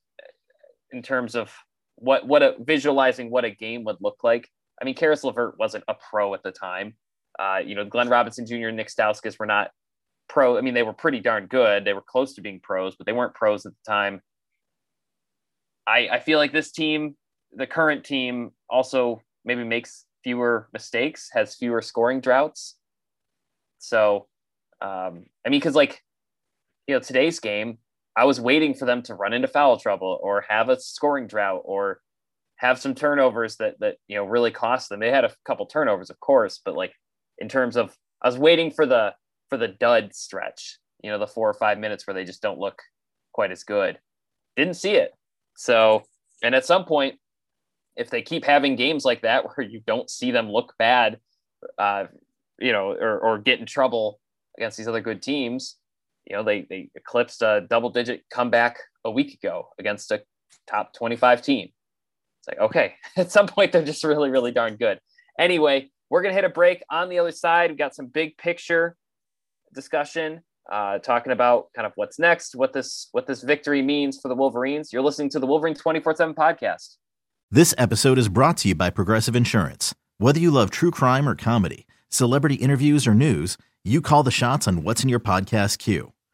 in 0.91 1.03
terms 1.03 1.35
of 1.35 1.53
what 1.97 2.27
what 2.27 2.43
a 2.43 2.55
visualizing 2.59 3.29
what 3.29 3.45
a 3.45 3.51
game 3.51 3.83
would 3.83 3.97
look 3.99 4.23
like. 4.23 4.49
I 4.81 4.85
mean, 4.85 4.95
Caris 4.95 5.23
LeVert 5.23 5.57
wasn't 5.57 5.83
a 5.87 5.95
pro 5.95 6.33
at 6.33 6.43
the 6.43 6.51
time. 6.51 6.95
Uh, 7.39 7.59
you 7.63 7.75
know, 7.75 7.85
Glenn 7.85 8.09
Robinson 8.09 8.45
Jr. 8.45 8.67
and 8.67 8.77
Nick 8.77 8.89
Stauskas 8.89 9.39
were 9.39 9.45
not 9.45 9.71
pro. 10.29 10.57
I 10.57 10.61
mean, 10.61 10.73
they 10.73 10.83
were 10.83 10.93
pretty 10.93 11.19
darn 11.19 11.47
good. 11.47 11.85
They 11.85 11.93
were 11.93 12.01
close 12.01 12.33
to 12.35 12.41
being 12.41 12.59
pros, 12.59 12.95
but 12.95 13.05
they 13.05 13.13
weren't 13.13 13.33
pros 13.33 13.65
at 13.65 13.73
the 13.73 13.91
time. 13.91 14.21
I, 15.87 16.07
I 16.11 16.19
feel 16.19 16.37
like 16.37 16.51
this 16.51 16.71
team 16.71 17.15
the 17.53 17.67
current 17.67 18.03
team 18.03 18.51
also 18.69 19.21
maybe 19.45 19.63
makes 19.63 20.05
fewer 20.23 20.67
mistakes, 20.73 21.29
has 21.33 21.55
fewer 21.55 21.81
scoring 21.81 22.21
droughts. 22.21 22.75
So, 23.79 24.27
um, 24.81 25.25
I 25.45 25.49
mean, 25.49 25.59
because 25.59 25.75
like, 25.75 26.01
you 26.87 26.95
know, 26.95 26.99
today's 26.99 27.39
game, 27.39 27.77
I 28.17 28.25
was 28.25 28.41
waiting 28.41 28.73
for 28.73 28.85
them 28.85 29.03
to 29.03 29.13
run 29.13 29.31
into 29.31 29.47
foul 29.47 29.77
trouble 29.77 30.19
or 30.23 30.43
have 30.49 30.69
a 30.69 30.79
scoring 30.79 31.27
drought 31.27 31.61
or 31.63 32.01
have 32.55 32.79
some 32.79 32.95
turnovers 32.95 33.57
that 33.57 33.79
that 33.79 33.97
you 34.07 34.17
know 34.17 34.25
really 34.25 34.49
cost 34.49 34.89
them. 34.89 34.99
They 34.99 35.11
had 35.11 35.23
a 35.23 35.31
couple 35.45 35.67
turnovers, 35.67 36.09
of 36.09 36.19
course, 36.19 36.59
but 36.65 36.75
like 36.75 36.93
in 37.37 37.47
terms 37.47 37.77
of, 37.77 37.95
I 38.23 38.27
was 38.27 38.37
waiting 38.37 38.71
for 38.71 38.87
the 38.87 39.13
for 39.49 39.57
the 39.57 39.67
dud 39.67 40.15
stretch. 40.15 40.79
You 41.03 41.11
know, 41.11 41.19
the 41.19 41.27
four 41.27 41.47
or 41.47 41.53
five 41.53 41.77
minutes 41.77 42.07
where 42.07 42.15
they 42.15 42.25
just 42.25 42.41
don't 42.41 42.57
look 42.57 42.81
quite 43.33 43.51
as 43.51 43.63
good. 43.63 43.99
Didn't 44.55 44.73
see 44.73 44.93
it. 44.93 45.11
So, 45.55 46.01
and 46.41 46.55
at 46.55 46.65
some 46.65 46.85
point, 46.85 47.19
if 47.95 48.09
they 48.09 48.23
keep 48.23 48.43
having 48.43 48.75
games 48.75 49.05
like 49.05 49.21
that 49.21 49.45
where 49.55 49.67
you 49.67 49.81
don't 49.85 50.09
see 50.09 50.31
them 50.31 50.49
look 50.49 50.73
bad, 50.79 51.19
uh, 51.77 52.05
you 52.57 52.71
know, 52.71 52.93
or, 52.93 53.19
or 53.19 53.37
get 53.37 53.59
in 53.59 53.67
trouble 53.67 54.19
against 54.57 54.75
these 54.75 54.87
other 54.87 55.01
good 55.01 55.21
teams, 55.21 55.75
you 56.29 56.35
know, 56.35 56.43
they, 56.43 56.65
they 56.69 56.89
eclipsed 56.95 57.41
a 57.41 57.65
double 57.69 57.89
digit 57.89 58.23
comeback 58.29 58.77
a 59.05 59.11
week 59.11 59.33
ago 59.33 59.69
against 59.79 60.11
a 60.11 60.21
top 60.67 60.93
25 60.93 61.41
team. 61.41 61.69
It's 62.39 62.47
like, 62.47 62.59
okay, 62.69 62.95
at 63.15 63.31
some 63.31 63.47
point, 63.47 63.71
they're 63.71 63.85
just 63.85 64.03
really, 64.03 64.29
really 64.29 64.51
darn 64.51 64.75
good. 64.75 64.99
Anyway, 65.39 65.89
we're 66.09 66.21
going 66.21 66.33
to 66.33 66.35
hit 66.35 66.43
a 66.43 66.53
break 66.53 66.83
on 66.89 67.09
the 67.09 67.19
other 67.19 67.31
side. 67.31 67.71
We've 67.71 67.77
got 67.77 67.95
some 67.95 68.07
big 68.07 68.37
picture 68.37 68.95
discussion 69.73 70.41
uh, 70.71 70.99
talking 70.99 71.31
about 71.31 71.67
kind 71.73 71.85
of 71.85 71.93
what's 71.95 72.19
next, 72.19 72.55
what 72.55 72.73
this 72.73 73.07
what 73.11 73.27
this 73.27 73.41
victory 73.41 73.81
means 73.81 74.19
for 74.19 74.27
the 74.27 74.35
Wolverines. 74.35 74.91
You're 74.91 75.01
listening 75.01 75.29
to 75.29 75.39
the 75.39 75.47
Wolverine 75.47 75.75
24/7 75.75 76.33
podcast. 76.33 76.97
This 77.49 77.73
episode 77.77 78.17
is 78.17 78.27
brought 78.27 78.57
to 78.57 78.69
you 78.69 78.75
by 78.75 78.89
Progressive 78.89 79.35
Insurance. 79.35 79.95
Whether 80.17 80.39
you 80.39 80.51
love 80.51 80.69
true 80.69 80.91
crime 80.91 81.27
or 81.29 81.35
comedy, 81.35 81.87
celebrity 82.09 82.55
interviews 82.55 83.07
or 83.07 83.13
news, 83.13 83.57
you 83.85 84.01
call 84.01 84.23
the 84.23 84.31
shots 84.31 84.67
on 84.67 84.83
what's 84.83 85.03
in 85.03 85.09
your 85.09 85.21
podcast 85.21 85.77
queue. 85.77 86.11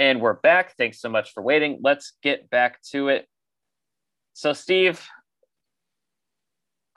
And 0.00 0.22
we're 0.22 0.32
back. 0.32 0.78
Thanks 0.78 0.98
so 0.98 1.10
much 1.10 1.34
for 1.34 1.42
waiting. 1.42 1.78
Let's 1.82 2.14
get 2.22 2.48
back 2.48 2.80
to 2.84 3.08
it. 3.08 3.28
So, 4.32 4.54
Steve, 4.54 5.06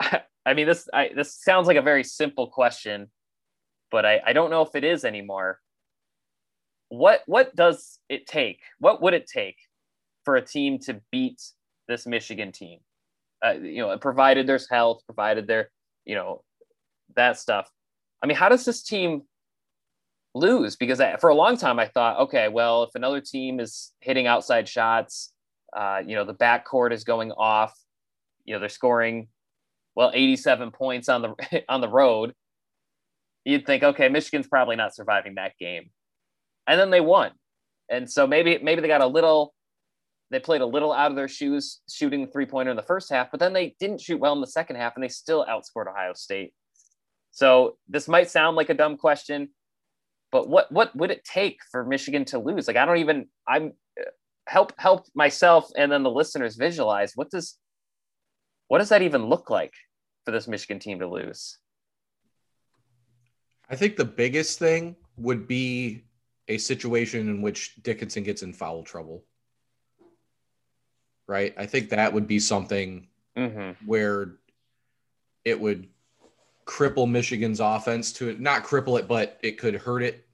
I 0.00 0.54
mean, 0.54 0.66
this 0.66 0.88
I, 0.90 1.10
this 1.14 1.38
sounds 1.38 1.66
like 1.66 1.76
a 1.76 1.82
very 1.82 2.02
simple 2.02 2.46
question, 2.46 3.10
but 3.90 4.06
I, 4.06 4.22
I 4.24 4.32
don't 4.32 4.50
know 4.50 4.62
if 4.62 4.74
it 4.74 4.84
is 4.84 5.04
anymore. 5.04 5.60
What 6.88 7.20
what 7.26 7.54
does 7.54 7.98
it 8.08 8.26
take? 8.26 8.60
What 8.78 9.02
would 9.02 9.12
it 9.12 9.26
take 9.26 9.58
for 10.24 10.36
a 10.36 10.42
team 10.42 10.78
to 10.86 11.02
beat 11.12 11.42
this 11.86 12.06
Michigan 12.06 12.52
team? 12.52 12.78
Uh, 13.44 13.52
you 13.52 13.82
know, 13.82 13.98
provided 13.98 14.46
there's 14.46 14.70
health, 14.70 15.02
provided 15.04 15.46
there, 15.46 15.68
you 16.06 16.14
know, 16.14 16.42
that 17.16 17.38
stuff. 17.38 17.70
I 18.22 18.26
mean, 18.26 18.38
how 18.38 18.48
does 18.48 18.64
this 18.64 18.82
team 18.82 19.24
lose 20.34 20.76
because 20.76 21.00
I, 21.00 21.16
for 21.16 21.30
a 21.30 21.34
long 21.34 21.56
time 21.56 21.78
I 21.78 21.86
thought, 21.86 22.20
okay, 22.20 22.48
well, 22.48 22.82
if 22.82 22.94
another 22.94 23.20
team 23.20 23.60
is 23.60 23.92
hitting 24.00 24.26
outside 24.26 24.68
shots, 24.68 25.32
uh, 25.74 26.02
you 26.04 26.16
know, 26.16 26.24
the 26.24 26.34
backcourt 26.34 26.92
is 26.92 27.04
going 27.04 27.32
off, 27.32 27.72
you 28.44 28.54
know, 28.54 28.60
they're 28.60 28.68
scoring, 28.68 29.28
well, 29.94 30.10
87 30.12 30.72
points 30.72 31.08
on 31.08 31.22
the 31.22 31.64
on 31.68 31.80
the 31.80 31.88
road. 31.88 32.34
You'd 33.44 33.66
think, 33.66 33.82
okay, 33.82 34.08
Michigan's 34.08 34.48
probably 34.48 34.76
not 34.76 34.94
surviving 34.94 35.34
that 35.34 35.52
game, 35.58 35.90
and 36.66 36.80
then 36.80 36.90
they 36.90 37.00
won, 37.00 37.32
and 37.88 38.10
so 38.10 38.26
maybe 38.26 38.58
maybe 38.62 38.80
they 38.80 38.88
got 38.88 39.02
a 39.02 39.06
little, 39.06 39.54
they 40.30 40.40
played 40.40 40.62
a 40.62 40.66
little 40.66 40.92
out 40.92 41.10
of 41.10 41.16
their 41.16 41.28
shoes 41.28 41.80
shooting 41.90 42.26
three 42.26 42.46
pointer 42.46 42.70
in 42.70 42.76
the 42.76 42.82
first 42.82 43.10
half, 43.10 43.30
but 43.30 43.40
then 43.40 43.52
they 43.52 43.76
didn't 43.78 44.00
shoot 44.00 44.18
well 44.18 44.32
in 44.32 44.40
the 44.40 44.46
second 44.46 44.76
half, 44.76 44.94
and 44.96 45.04
they 45.04 45.08
still 45.08 45.44
outscored 45.44 45.88
Ohio 45.88 46.14
State. 46.14 46.54
So 47.32 47.76
this 47.88 48.08
might 48.08 48.30
sound 48.30 48.56
like 48.56 48.70
a 48.70 48.74
dumb 48.74 48.96
question 48.96 49.50
but 50.34 50.48
what 50.48 50.72
what 50.72 50.94
would 50.96 51.12
it 51.12 51.22
take 51.22 51.60
for 51.70 51.84
Michigan 51.84 52.24
to 52.24 52.40
lose? 52.40 52.66
Like 52.66 52.76
I 52.76 52.84
don't 52.84 52.96
even 52.96 53.28
I'm 53.46 53.72
help 54.48 54.72
help 54.78 55.06
myself 55.14 55.70
and 55.76 55.92
then 55.92 56.02
the 56.02 56.10
listeners 56.10 56.56
visualize 56.56 57.12
what 57.14 57.30
does 57.30 57.56
what 58.66 58.78
does 58.78 58.88
that 58.88 59.02
even 59.02 59.26
look 59.26 59.48
like 59.48 59.72
for 60.24 60.32
this 60.32 60.48
Michigan 60.48 60.80
team 60.80 60.98
to 60.98 61.06
lose? 61.06 61.56
I 63.70 63.76
think 63.76 63.94
the 63.94 64.04
biggest 64.04 64.58
thing 64.58 64.96
would 65.16 65.46
be 65.46 66.02
a 66.48 66.58
situation 66.58 67.28
in 67.28 67.40
which 67.40 67.76
Dickinson 67.84 68.24
gets 68.24 68.42
in 68.42 68.52
foul 68.52 68.82
trouble. 68.82 69.24
Right? 71.28 71.54
I 71.56 71.66
think 71.66 71.90
that 71.90 72.12
would 72.12 72.26
be 72.26 72.40
something 72.40 73.06
mm-hmm. 73.38 73.86
where 73.86 74.34
it 75.44 75.60
would 75.60 75.86
cripple 76.66 77.10
Michigan's 77.10 77.60
offense 77.60 78.12
to 78.14 78.36
not 78.38 78.64
cripple 78.64 78.98
it, 78.98 79.06
but 79.06 79.38
it 79.42 79.58
could 79.58 79.74
hurt 79.74 80.02
it 80.02 80.26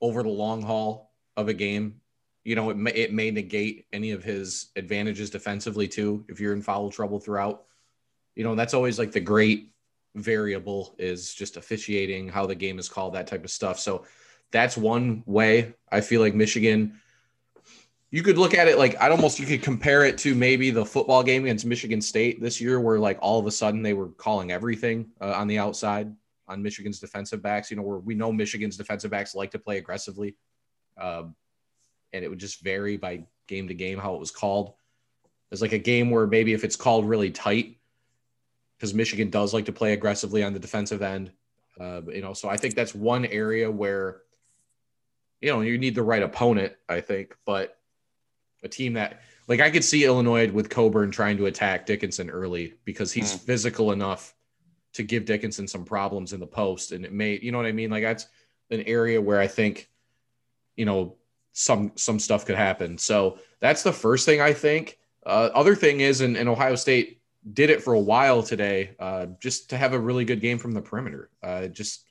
over 0.00 0.22
the 0.22 0.28
long 0.28 0.62
haul 0.62 1.12
of 1.36 1.48
a 1.48 1.54
game. 1.54 2.00
You 2.44 2.54
know, 2.54 2.70
it 2.70 2.76
may, 2.76 2.92
it 2.92 3.12
may 3.12 3.30
negate 3.30 3.86
any 3.92 4.12
of 4.12 4.24
his 4.24 4.70
advantages 4.76 5.30
defensively 5.30 5.88
too 5.88 6.24
if 6.28 6.40
you're 6.40 6.52
in 6.52 6.62
foul 6.62 6.90
trouble 6.90 7.20
throughout. 7.20 7.64
You 8.34 8.44
know, 8.44 8.54
that's 8.54 8.74
always 8.74 8.98
like 8.98 9.12
the 9.12 9.20
great 9.20 9.72
variable 10.14 10.94
is 10.98 11.34
just 11.34 11.56
officiating, 11.56 12.28
how 12.28 12.46
the 12.46 12.54
game 12.54 12.78
is 12.78 12.88
called, 12.88 13.14
that 13.14 13.26
type 13.26 13.44
of 13.44 13.50
stuff. 13.50 13.78
So 13.78 14.04
that's 14.52 14.76
one 14.76 15.22
way 15.26 15.74
I 15.90 16.00
feel 16.00 16.20
like 16.20 16.34
Michigan 16.34 17.00
you 18.12 18.22
could 18.22 18.38
look 18.38 18.54
at 18.54 18.66
it 18.66 18.76
like 18.76 19.00
I'd 19.00 19.12
almost 19.12 19.38
you 19.38 19.46
could 19.46 19.62
compare 19.62 20.04
it 20.04 20.18
to 20.18 20.34
maybe 20.34 20.70
the 20.70 20.84
football 20.84 21.22
game 21.22 21.44
against 21.44 21.64
Michigan 21.64 22.00
State 22.00 22.40
this 22.40 22.60
year, 22.60 22.80
where 22.80 22.98
like 22.98 23.18
all 23.20 23.38
of 23.38 23.46
a 23.46 23.50
sudden 23.50 23.82
they 23.82 23.92
were 23.92 24.08
calling 24.08 24.50
everything 24.50 25.10
uh, 25.20 25.32
on 25.32 25.46
the 25.46 25.58
outside 25.58 26.12
on 26.48 26.62
Michigan's 26.62 26.98
defensive 26.98 27.40
backs. 27.40 27.70
You 27.70 27.76
know, 27.76 27.84
where 27.84 27.98
we 27.98 28.14
know 28.14 28.32
Michigan's 28.32 28.76
defensive 28.76 29.12
backs 29.12 29.34
like 29.34 29.52
to 29.52 29.58
play 29.58 29.78
aggressively, 29.78 30.34
um, 30.98 31.36
and 32.12 32.24
it 32.24 32.28
would 32.28 32.40
just 32.40 32.62
vary 32.62 32.96
by 32.96 33.24
game 33.46 33.68
to 33.68 33.74
game 33.74 33.98
how 33.98 34.14
it 34.14 34.20
was 34.20 34.32
called. 34.32 34.74
There's 35.48 35.62
like 35.62 35.72
a 35.72 35.78
game 35.78 36.10
where 36.10 36.26
maybe 36.26 36.52
if 36.52 36.64
it's 36.64 36.76
called 36.76 37.08
really 37.08 37.30
tight, 37.30 37.78
because 38.76 38.92
Michigan 38.92 39.30
does 39.30 39.54
like 39.54 39.66
to 39.66 39.72
play 39.72 39.92
aggressively 39.92 40.42
on 40.42 40.52
the 40.52 40.58
defensive 40.58 41.02
end. 41.02 41.30
Uh, 41.78 42.02
you 42.08 42.22
know, 42.22 42.34
so 42.34 42.48
I 42.48 42.56
think 42.56 42.74
that's 42.74 42.94
one 42.94 43.24
area 43.24 43.70
where 43.70 44.22
you 45.40 45.52
know 45.52 45.60
you 45.60 45.78
need 45.78 45.94
the 45.94 46.02
right 46.02 46.24
opponent. 46.24 46.72
I 46.88 47.00
think, 47.00 47.36
but 47.46 47.76
a 48.62 48.68
team 48.68 48.94
that 48.94 49.20
like 49.48 49.60
I 49.60 49.70
could 49.70 49.84
see 49.84 50.04
Illinois 50.04 50.50
with 50.50 50.70
Cockburn 50.70 51.10
trying 51.10 51.36
to 51.38 51.46
attack 51.46 51.84
Dickinson 51.84 52.30
early 52.30 52.74
because 52.84 53.12
he's 53.12 53.34
mm. 53.34 53.40
physical 53.40 53.90
enough 53.90 54.34
to 54.92 55.02
give 55.02 55.24
Dickinson 55.24 55.66
some 55.66 55.84
problems 55.84 56.32
in 56.32 56.40
the 56.40 56.46
post. 56.46 56.92
And 56.92 57.04
it 57.04 57.12
may, 57.12 57.38
you 57.42 57.52
know 57.52 57.58
what 57.58 57.66
I 57.66 57.72
mean? 57.72 57.90
Like 57.90 58.02
that's 58.02 58.26
an 58.70 58.82
area 58.82 59.20
where 59.20 59.40
I 59.40 59.46
think, 59.46 59.88
you 60.76 60.84
know, 60.84 61.16
some 61.52 61.92
some 61.96 62.20
stuff 62.20 62.46
could 62.46 62.56
happen. 62.56 62.96
So 62.96 63.38
that's 63.58 63.82
the 63.82 63.92
first 63.92 64.24
thing 64.24 64.40
I 64.40 64.52
think. 64.52 64.98
Uh, 65.26 65.50
other 65.52 65.74
thing 65.74 66.00
is, 66.00 66.20
and, 66.20 66.36
and 66.36 66.48
Ohio 66.48 66.76
State 66.76 67.20
did 67.52 67.70
it 67.70 67.82
for 67.82 67.94
a 67.94 68.00
while 68.00 68.42
today, 68.42 68.94
uh, 69.00 69.26
just 69.40 69.70
to 69.70 69.76
have 69.76 69.92
a 69.92 69.98
really 69.98 70.24
good 70.24 70.40
game 70.40 70.58
from 70.58 70.72
the 70.72 70.80
perimeter. 70.80 71.28
Uh, 71.42 71.66
just 71.66 72.04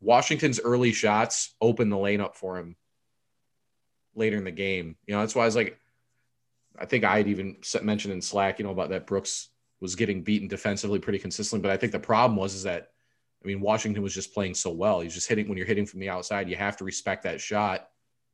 Washington's 0.00 0.60
early 0.60 0.92
shots 0.92 1.54
open 1.60 1.88
the 1.88 1.98
lane 1.98 2.20
up 2.20 2.36
for 2.36 2.58
him 2.58 2.76
later 4.16 4.36
in 4.36 4.44
the 4.44 4.50
game. 4.50 4.96
You 5.06 5.14
know, 5.14 5.20
that's 5.20 5.34
why 5.34 5.42
I 5.42 5.46
was 5.46 5.56
like, 5.56 5.78
I 6.78 6.86
think 6.86 7.04
I 7.04 7.18
had 7.18 7.28
even 7.28 7.56
mentioned 7.82 8.12
in 8.12 8.20
Slack, 8.20 8.58
you 8.58 8.64
know, 8.64 8.72
about 8.72 8.90
that 8.90 9.06
Brooks 9.06 9.48
was 9.80 9.94
getting 9.94 10.22
beaten 10.22 10.48
defensively 10.48 10.98
pretty 10.98 11.18
consistently. 11.18 11.62
But 11.62 11.72
I 11.72 11.76
think 11.76 11.92
the 11.92 11.98
problem 11.98 12.36
was 12.36 12.54
is 12.54 12.64
that, 12.64 12.90
I 13.44 13.46
mean, 13.46 13.60
Washington 13.60 14.02
was 14.02 14.14
just 14.14 14.34
playing 14.34 14.54
so 14.54 14.70
well. 14.70 15.00
He's 15.00 15.14
just 15.14 15.28
hitting 15.28 15.48
when 15.48 15.56
you're 15.56 15.66
hitting 15.66 15.86
from 15.86 16.00
the 16.00 16.08
outside, 16.08 16.48
you 16.48 16.56
have 16.56 16.76
to 16.78 16.84
respect 16.84 17.22
that 17.22 17.40
shot. 17.40 17.88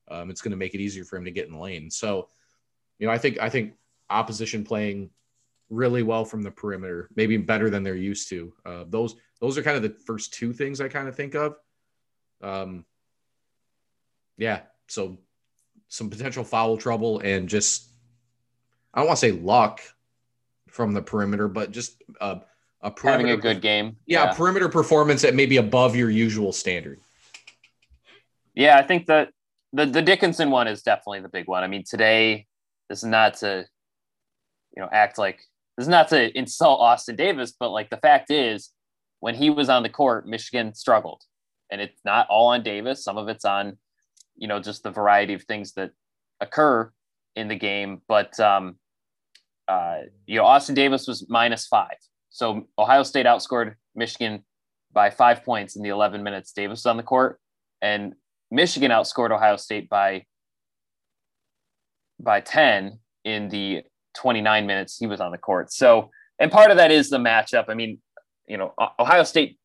Um, 0.08 0.30
it's 0.30 0.40
going 0.40 0.52
to 0.52 0.56
make 0.56 0.74
it 0.74 0.80
easier 0.80 1.04
for 1.04 1.16
him 1.16 1.24
to 1.24 1.30
get 1.30 1.46
in 1.46 1.52
the 1.52 1.58
lane. 1.58 1.90
So, 1.90 2.28
you 2.98 3.06
know, 3.06 3.12
I 3.12 3.18
think 3.18 3.38
I 3.40 3.48
think 3.48 3.74
opposition 4.10 4.64
playing 4.64 5.10
really 5.70 6.02
well 6.02 6.24
from 6.24 6.42
the 6.42 6.50
perimeter, 6.50 7.08
maybe 7.16 7.36
better 7.36 7.70
than 7.70 7.82
they're 7.82 7.94
used 7.94 8.28
to. 8.28 8.52
Uh, 8.64 8.84
those 8.88 9.16
those 9.40 9.56
are 9.58 9.62
kind 9.62 9.76
of 9.76 9.82
the 9.82 9.96
first 10.06 10.32
two 10.34 10.52
things 10.52 10.80
I 10.80 10.88
kind 10.88 11.08
of 11.08 11.16
think 11.16 11.34
of. 11.34 11.56
Um, 12.42 12.84
yeah, 14.36 14.60
so 14.88 15.18
some 15.93 16.09
potential 16.09 16.43
foul 16.43 16.78
trouble 16.78 17.18
and 17.18 17.51
just 17.51 17.86
I 18.95 19.01
don't 19.01 19.09
want 19.09 19.18
to 19.18 19.26
say 19.26 19.32
luck 19.32 19.82
from 20.70 20.95
the 20.95 21.03
perimeter, 21.03 21.49
but 21.49 21.70
just 21.70 22.03
uh, 22.18 22.36
a 22.80 22.93
having 23.03 23.28
a 23.28 23.36
good 23.36 23.61
game. 23.61 23.97
Yeah, 24.07 24.24
yeah, 24.24 24.32
perimeter 24.32 24.70
performance 24.70 25.20
that 25.20 25.34
may 25.34 25.45
be 25.45 25.59
above 25.59 25.95
your 25.95 26.09
usual 26.09 26.51
standard. 26.53 26.99
Yeah, 28.55 28.78
I 28.78 28.82
think 28.82 29.05
that 29.07 29.32
the 29.74 29.84
the 29.84 30.01
Dickinson 30.01 30.51
one 30.51 30.66
is 30.66 30.82
definitely 30.82 31.20
the 31.20 31.28
big 31.28 31.47
one. 31.47 31.62
I 31.62 31.66
mean, 31.66 31.84
today 31.84 32.47
this 32.88 33.01
is 33.01 33.05
not 33.05 33.34
to 33.38 33.66
you 34.74 34.82
know 34.82 34.88
act 34.90 35.18
like 35.18 35.43
this 35.76 35.84
is 35.84 35.90
not 35.90 36.09
to 36.09 36.36
insult 36.36 36.80
Austin 36.80 37.16
Davis, 37.16 37.53
but 37.59 37.68
like 37.68 37.90
the 37.90 37.99
fact 37.99 38.30
is, 38.30 38.70
when 39.20 39.34
he 39.34 39.51
was 39.51 39.68
on 39.68 39.82
the 39.82 39.90
court, 39.90 40.26
Michigan 40.26 40.74
struggled, 40.74 41.20
and 41.70 41.82
it's 41.82 42.01
not 42.03 42.28
all 42.30 42.49
on 42.49 42.62
Davis. 42.62 43.05
Some 43.05 43.18
of 43.18 43.28
it's 43.28 43.45
on 43.45 43.76
you 44.43 44.49
know 44.49 44.59
just 44.59 44.82
the 44.82 44.90
variety 44.90 45.34
of 45.34 45.45
things 45.45 45.72
that 45.74 45.93
occur 46.40 46.90
in 47.36 47.47
the 47.47 47.55
game. 47.55 48.03
But 48.09 48.38
um, 48.40 48.74
uh, 49.68 49.99
you 50.26 50.36
know, 50.36 50.45
Austin 50.45 50.74
Davis 50.74 51.07
was 51.07 51.24
minus 51.28 51.66
five, 51.68 51.97
so 52.28 52.66
Ohio 52.76 53.05
State 53.05 53.24
outscored 53.24 53.76
Michigan 53.95 54.43
by 54.93 55.11
five 55.11 55.45
points 55.45 55.76
in 55.76 55.82
the 55.82 55.88
11 55.88 56.22
minutes 56.22 56.53
Davis 56.53 56.80
was 56.80 56.86
on 56.86 56.97
the 56.97 57.05
court, 57.05 57.40
and 57.80 58.14
Michigan 58.51 58.90
outscored 58.90 59.30
Ohio 59.30 59.57
State 59.57 59.88
by 59.88 60.26
by 62.18 62.40
10 62.40 62.99
in 63.24 63.49
the 63.49 63.82
29 64.14 64.66
minutes 64.66 64.99
he 64.99 65.07
was 65.07 65.20
on 65.20 65.30
the 65.30 65.38
court. 65.38 65.72
So, 65.72 66.11
and 66.40 66.51
part 66.51 66.72
of 66.72 66.76
that 66.78 66.90
is 66.90 67.11
the 67.11 67.18
matchup. 67.18 67.66
I 67.68 67.74
mean, 67.74 68.01
you 68.49 68.57
know, 68.57 68.74
Ohio 68.99 69.22
State, 69.22 69.59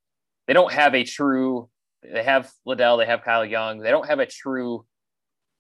they 0.46 0.54
don't 0.54 0.72
have 0.72 0.94
a 0.94 1.04
true 1.04 1.68
they 2.12 2.24
have 2.24 2.52
Liddell, 2.66 2.98
they 2.98 3.06
have 3.06 3.24
Kyle 3.24 3.46
Young. 3.46 3.80
They 3.80 3.92
don't 3.92 4.08
have 4.08 4.20
a 4.20 4.26
true, 4.26 4.86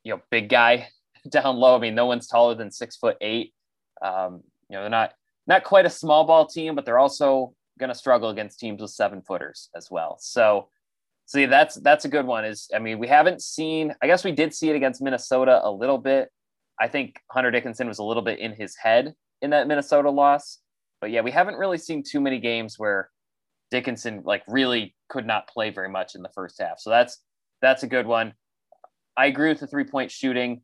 you 0.04 0.14
know, 0.14 0.22
big 0.32 0.50
guy 0.50 0.90
down 1.30 1.58
low. 1.58 1.76
I 1.76 1.80
mean, 1.80 1.96
no 1.96 2.06
one's 2.06 2.28
taller 2.28 2.56
than 2.56 2.72
six 2.72 2.96
foot 2.96 3.18
eight. 3.22 3.54
Um, 4.02 4.44
you 4.70 4.76
know, 4.76 4.82
they're 4.82 4.90
not 4.90 5.14
not 5.46 5.64
quite 5.64 5.86
a 5.86 5.90
small 5.90 6.26
ball 6.26 6.46
team, 6.46 6.76
but 6.76 6.86
they're 6.86 7.00
also 7.00 7.54
going 7.80 7.90
to 7.90 7.96
struggle 7.96 8.30
against 8.30 8.60
teams 8.60 8.82
with 8.82 8.92
seven 8.92 9.22
footers 9.22 9.70
as 9.76 9.90
well. 9.90 10.18
So, 10.20 10.70
see, 11.26 11.46
that's 11.46 11.76
that's 11.76 12.06
a 12.06 12.10
good 12.10 12.26
one. 12.26 12.46
Is 12.46 12.70
I 12.74 12.80
mean, 12.80 13.00
we 13.00 13.08
haven't 13.08 13.42
seen. 13.42 13.94
I 14.02 14.08
guess 14.08 14.24
we 14.24 14.32
did 14.32 14.54
see 14.54 14.70
it 14.70 14.76
against 14.76 15.02
Minnesota 15.02 15.62
a 15.64 15.72
little 15.72 15.98
bit. 15.98 16.30
I 16.80 16.88
think 16.88 17.20
Hunter 17.32 17.52
Dickinson 17.52 17.88
was 17.88 18.00
a 18.00 18.04
little 18.04 18.22
bit 18.22 18.40
in 18.40 18.54
his 18.54 18.76
head 18.76 19.16
in 19.42 19.50
that 19.52 19.68
Minnesota 19.68 20.10
loss, 20.10 20.60
but 21.02 21.12
yeah, 21.12 21.22
we 21.22 21.32
haven't 21.32 21.56
really 21.56 21.78
seen 21.78 22.04
too 22.04 22.20
many 22.20 22.40
games 22.40 22.78
where 22.78 23.10
Dickinson 23.72 24.22
like 24.24 24.44
really 24.48 24.96
could 25.10 25.26
not 25.26 25.48
play 25.48 25.70
very 25.70 25.90
much 25.90 26.16
in 26.16 26.22
the 26.22 26.30
first 26.30 26.60
half. 26.60 26.80
So 26.80 26.90
that's 26.90 27.20
that's 27.62 27.84
a 27.84 27.88
good 27.88 28.06
one. 28.06 28.34
I 29.16 29.28
agree 29.28 29.50
with 29.50 29.60
the 29.60 29.68
three 29.68 29.86
point 29.86 30.12
shooting. 30.12 30.62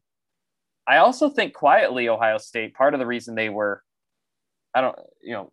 I 0.88 0.98
also 0.98 1.30
think 1.30 1.54
quietly 1.54 2.10
Ohio 2.10 2.38
State 2.38 2.74
part 2.74 2.94
of 2.94 3.00
the 3.00 3.06
reason 3.06 3.36
they 3.36 3.50
were 3.50 3.84
I 4.74 4.82
don't 4.82 4.98
you 5.22 5.34
know 5.34 5.52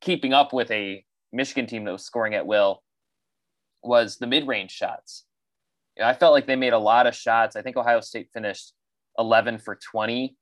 keeping 0.00 0.32
up 0.32 0.52
with 0.52 0.70
a 0.70 1.04
Michigan 1.32 1.66
team 1.66 1.84
that 1.84 1.92
was 1.92 2.04
scoring 2.04 2.34
at 2.34 2.46
will 2.46 2.82
was 3.82 4.16
the 4.16 4.26
mid-range 4.26 4.70
shots. 4.70 5.24
You 5.96 6.02
know, 6.02 6.08
I 6.08 6.14
felt 6.14 6.32
like 6.32 6.46
they 6.46 6.56
made 6.56 6.72
a 6.72 6.78
lot 6.78 7.06
of 7.06 7.14
shots. 7.14 7.56
I 7.56 7.62
think 7.62 7.76
Ohio 7.76 8.00
State 8.00 8.28
finished 8.32 8.72
11 9.18 9.58
for 9.58 9.76
20 9.76 10.36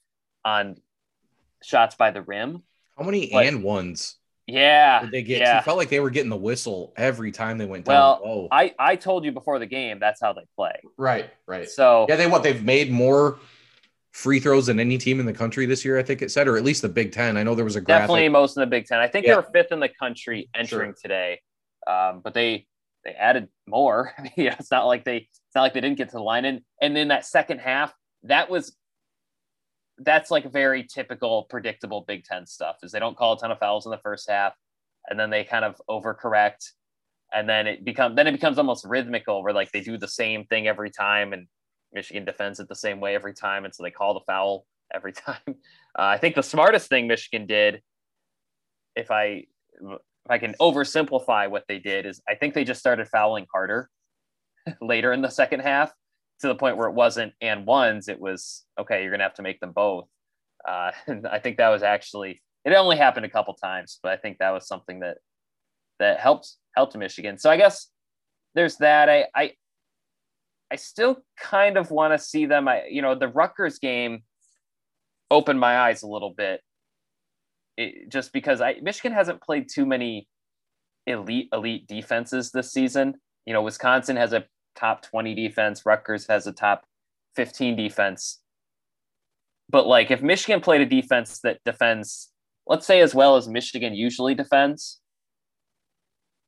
on 0.45 0.77
shots 1.63 1.95
by 1.95 2.11
the 2.11 2.23
rim. 2.23 2.63
How 2.97 3.05
many 3.05 3.31
but, 3.33 3.47
and 3.47 3.63
ones? 3.63 4.17
Yeah. 4.49 5.03
Did 5.03 5.11
they 5.11 5.23
get 5.23 5.41
yeah. 5.41 5.59
it 5.59 5.65
felt 5.65 5.77
like 5.77 5.91
they 5.91 6.01
were 6.01 6.11
getting 6.11 6.31
the 6.31 6.37
whistle 6.37 6.95
every 6.97 7.31
time 7.31 7.59
they 7.59 7.67
went 7.67 7.85
down. 7.85 7.95
Well, 7.95 8.21
low. 8.25 8.49
I, 8.51 8.75
I 8.79 8.97
told 8.97 9.25
you 9.25 9.31
before 9.31 9.59
the 9.59 9.67
game 9.67 10.01
that's 10.01 10.21
how 10.21 10.33
they 10.33 10.47
play. 10.57 10.81
Right, 10.97 11.31
right. 11.47 11.69
So 11.69 12.07
yeah, 12.09 12.17
they 12.17 12.27
what 12.27 12.43
they've 12.43 12.65
made 12.65 12.91
more 12.91 13.39
free 14.11 14.41
throws 14.41 14.67
than 14.67 14.81
any 14.81 14.97
team 14.97 15.21
in 15.21 15.27
the 15.27 15.33
country 15.33 15.67
this 15.67 15.85
year, 15.85 15.99
I 15.99 16.03
think 16.03 16.23
it 16.23 16.31
said, 16.31 16.49
or 16.49 16.57
at 16.57 16.65
least 16.65 16.83
the 16.83 16.89
Big 16.89 17.13
Ten. 17.13 17.37
I 17.37 17.43
know 17.43 17.55
there 17.55 17.65
was 17.65 17.77
a 17.77 17.81
graphic. 17.81 18.05
definitely 18.05 18.29
most 18.31 18.57
in 18.57 18.63
the 18.63 18.67
Big 18.67 18.87
Ten. 18.87 18.99
I 18.99 19.07
think 19.07 19.27
yeah. 19.27 19.33
they 19.33 19.37
were 19.37 19.49
fifth 19.53 19.71
in 19.71 19.81
the 19.81 19.91
country 19.91 20.49
entering 20.55 20.93
sure. 20.93 20.97
today. 21.03 21.41
Um, 21.87 22.23
but 22.25 22.33
they 22.33 22.67
they 23.05 23.13
added 23.13 23.49
more. 23.67 24.13
yeah, 24.37 24.57
it's 24.59 24.71
not 24.71 24.87
like 24.87 25.05
they 25.05 25.17
it's 25.19 25.55
not 25.55 25.63
like 25.63 25.75
they 25.75 25.83
didn't 25.83 25.99
get 25.99 26.09
to 26.09 26.17
the 26.17 26.23
line. 26.23 26.47
And 26.47 26.63
and 26.81 26.97
then 26.97 27.09
that 27.09 27.27
second 27.27 27.59
half, 27.59 27.93
that 28.25 28.49
was 28.49 28.75
that's 30.01 30.31
like 30.31 30.51
very 30.51 30.85
typical, 30.85 31.45
predictable 31.45 32.05
Big 32.07 32.25
Ten 32.25 32.47
stuff. 32.47 32.77
Is 32.83 32.93
they 32.93 32.99
don't 32.99 33.17
call 33.17 33.35
a 33.35 33.39
ton 33.39 33.51
of 33.51 33.59
fouls 33.59 33.87
in 33.87 33.91
the 33.91 33.99
first 33.99 34.29
half, 34.29 34.55
and 35.09 35.19
then 35.19 35.31
they 35.31 35.45
kind 35.45 35.65
of 35.65 35.81
overcorrect, 35.89 36.73
and 37.33 37.49
then 37.49 37.67
it 37.67 37.85
becomes 37.85 38.17
then 38.17 38.27
it 38.27 38.33
becomes 38.33 38.59
almost 38.59 38.85
rhythmical, 38.85 39.43
where 39.43 39.53
like 39.53 39.73
they 39.73 39.81
do 39.81 39.99
the 39.99 40.09
same 40.09 40.45
thing 40.45 40.67
every 40.67 40.91
time, 40.91 41.33
and 41.33 41.47
Michigan 41.93 42.25
defends 42.25 42.61
it 42.61 42.69
the 42.69 42.77
same 42.77 43.01
way 43.01 43.15
every 43.15 43.35
time, 43.35 43.65
and 43.65 43.75
so 43.75 43.83
they 43.83 43.91
call 43.91 44.15
the 44.15 44.21
foul 44.27 44.67
every 44.95 45.13
time. 45.27 45.41
Uh, 45.47 45.53
I 45.95 46.19
think 46.19 46.35
the 46.35 46.43
smartest 46.43 46.89
thing 46.89 47.07
Michigan 47.07 47.47
did, 47.47 47.83
if 48.95 49.11
I 49.11 49.45
if 49.81 50.31
I 50.31 50.39
can 50.39 50.55
oversimplify 50.61 51.51
what 51.51 51.65
they 51.69 51.79
did, 51.79 52.07
is 52.07 52.21
I 52.29 52.35
think 52.35 52.55
they 52.55 52.65
just 52.65 52.81
started 52.81 53.09
fouling 53.09 53.47
harder 53.53 53.91
later 54.81 55.13
in 55.13 55.23
the 55.23 55.31
second 55.31 55.61
half 55.61 55.93
to 56.41 56.49
the 56.49 56.55
point 56.55 56.77
where 56.77 56.89
it 56.89 56.95
wasn't 56.95 57.33
and 57.41 57.67
ones, 57.67 58.09
it 58.09 58.21
was 58.21 58.65
okay. 58.79 59.03
You're 59.03 59.11
gonna 59.11 59.25
have 59.25 59.35
to 59.35 59.43
make 59.43 59.61
them 59.61 59.73
both. 59.73 60.07
Uh, 60.67 60.93
and 61.07 61.27
I 61.27 61.39
think 61.39 61.57
that 61.59 61.69
was 61.69 61.83
actually 61.83 62.43
it 62.65 62.73
only 62.75 62.97
happened 62.97 63.27
a 63.27 63.31
couple 63.31 63.55
times, 63.55 63.99
but 64.03 64.13
I 64.13 64.17
think 64.17 64.39
that 64.39 64.51
was 64.51 64.67
something 64.67 65.01
that 65.01 65.19
that 65.99 66.21
helped 66.21 66.55
helped 66.77 66.97
Michigan. 66.97 67.39
So 67.39 67.51
I 67.51 67.57
guess 67.57 67.89
there's 68.55 68.77
that. 68.77 69.09
I 69.09 69.27
I 69.35 69.53
I 70.71 70.77
still 70.77 71.19
kind 71.41 71.77
of 71.77 71.91
want 71.91 72.13
to 72.13 72.19
see 72.19 72.47
them. 72.47 72.69
I 72.69 72.85
you 72.91 73.03
know 73.03 73.15
the 73.15 73.29
Rutgers 73.29 73.79
game 73.79 74.23
opened 75.31 75.61
my 75.61 75.79
eyes 75.79 76.03
a 76.03 76.09
little 76.09 76.35
bit, 76.37 76.61
it, 77.77 78.11
just 78.11 78.33
because 78.33 78.61
I 78.61 78.77
Michigan 78.83 79.13
hasn't 79.13 79.43
played 79.43 79.69
too 79.73 79.87
many 79.87 80.29
elite 81.07 81.49
elite 81.53 81.87
defenses 81.87 82.51
this 82.51 82.73
season. 82.73 83.15
You 83.47 83.55
know, 83.55 83.63
Wisconsin 83.63 84.17
has 84.17 84.33
a 84.33 84.45
top 84.79 85.03
20 85.03 85.35
defense. 85.35 85.85
Rutgers 85.85 86.27
has 86.29 86.47
a 86.47 86.53
top 86.53 86.85
15 87.37 87.77
defense. 87.77 88.41
But 89.71 89.87
like 89.87 90.11
if 90.11 90.23
Michigan 90.23 90.61
played 90.61 90.81
a 90.81 90.87
defense 90.87 91.41
that 91.41 91.59
defends, 91.65 92.31
let's 92.67 92.87
say 92.87 93.01
as 93.01 93.15
well 93.15 93.37
as 93.37 93.49
Michigan 93.49 93.95
usually 93.95 94.35
defends, 94.35 95.01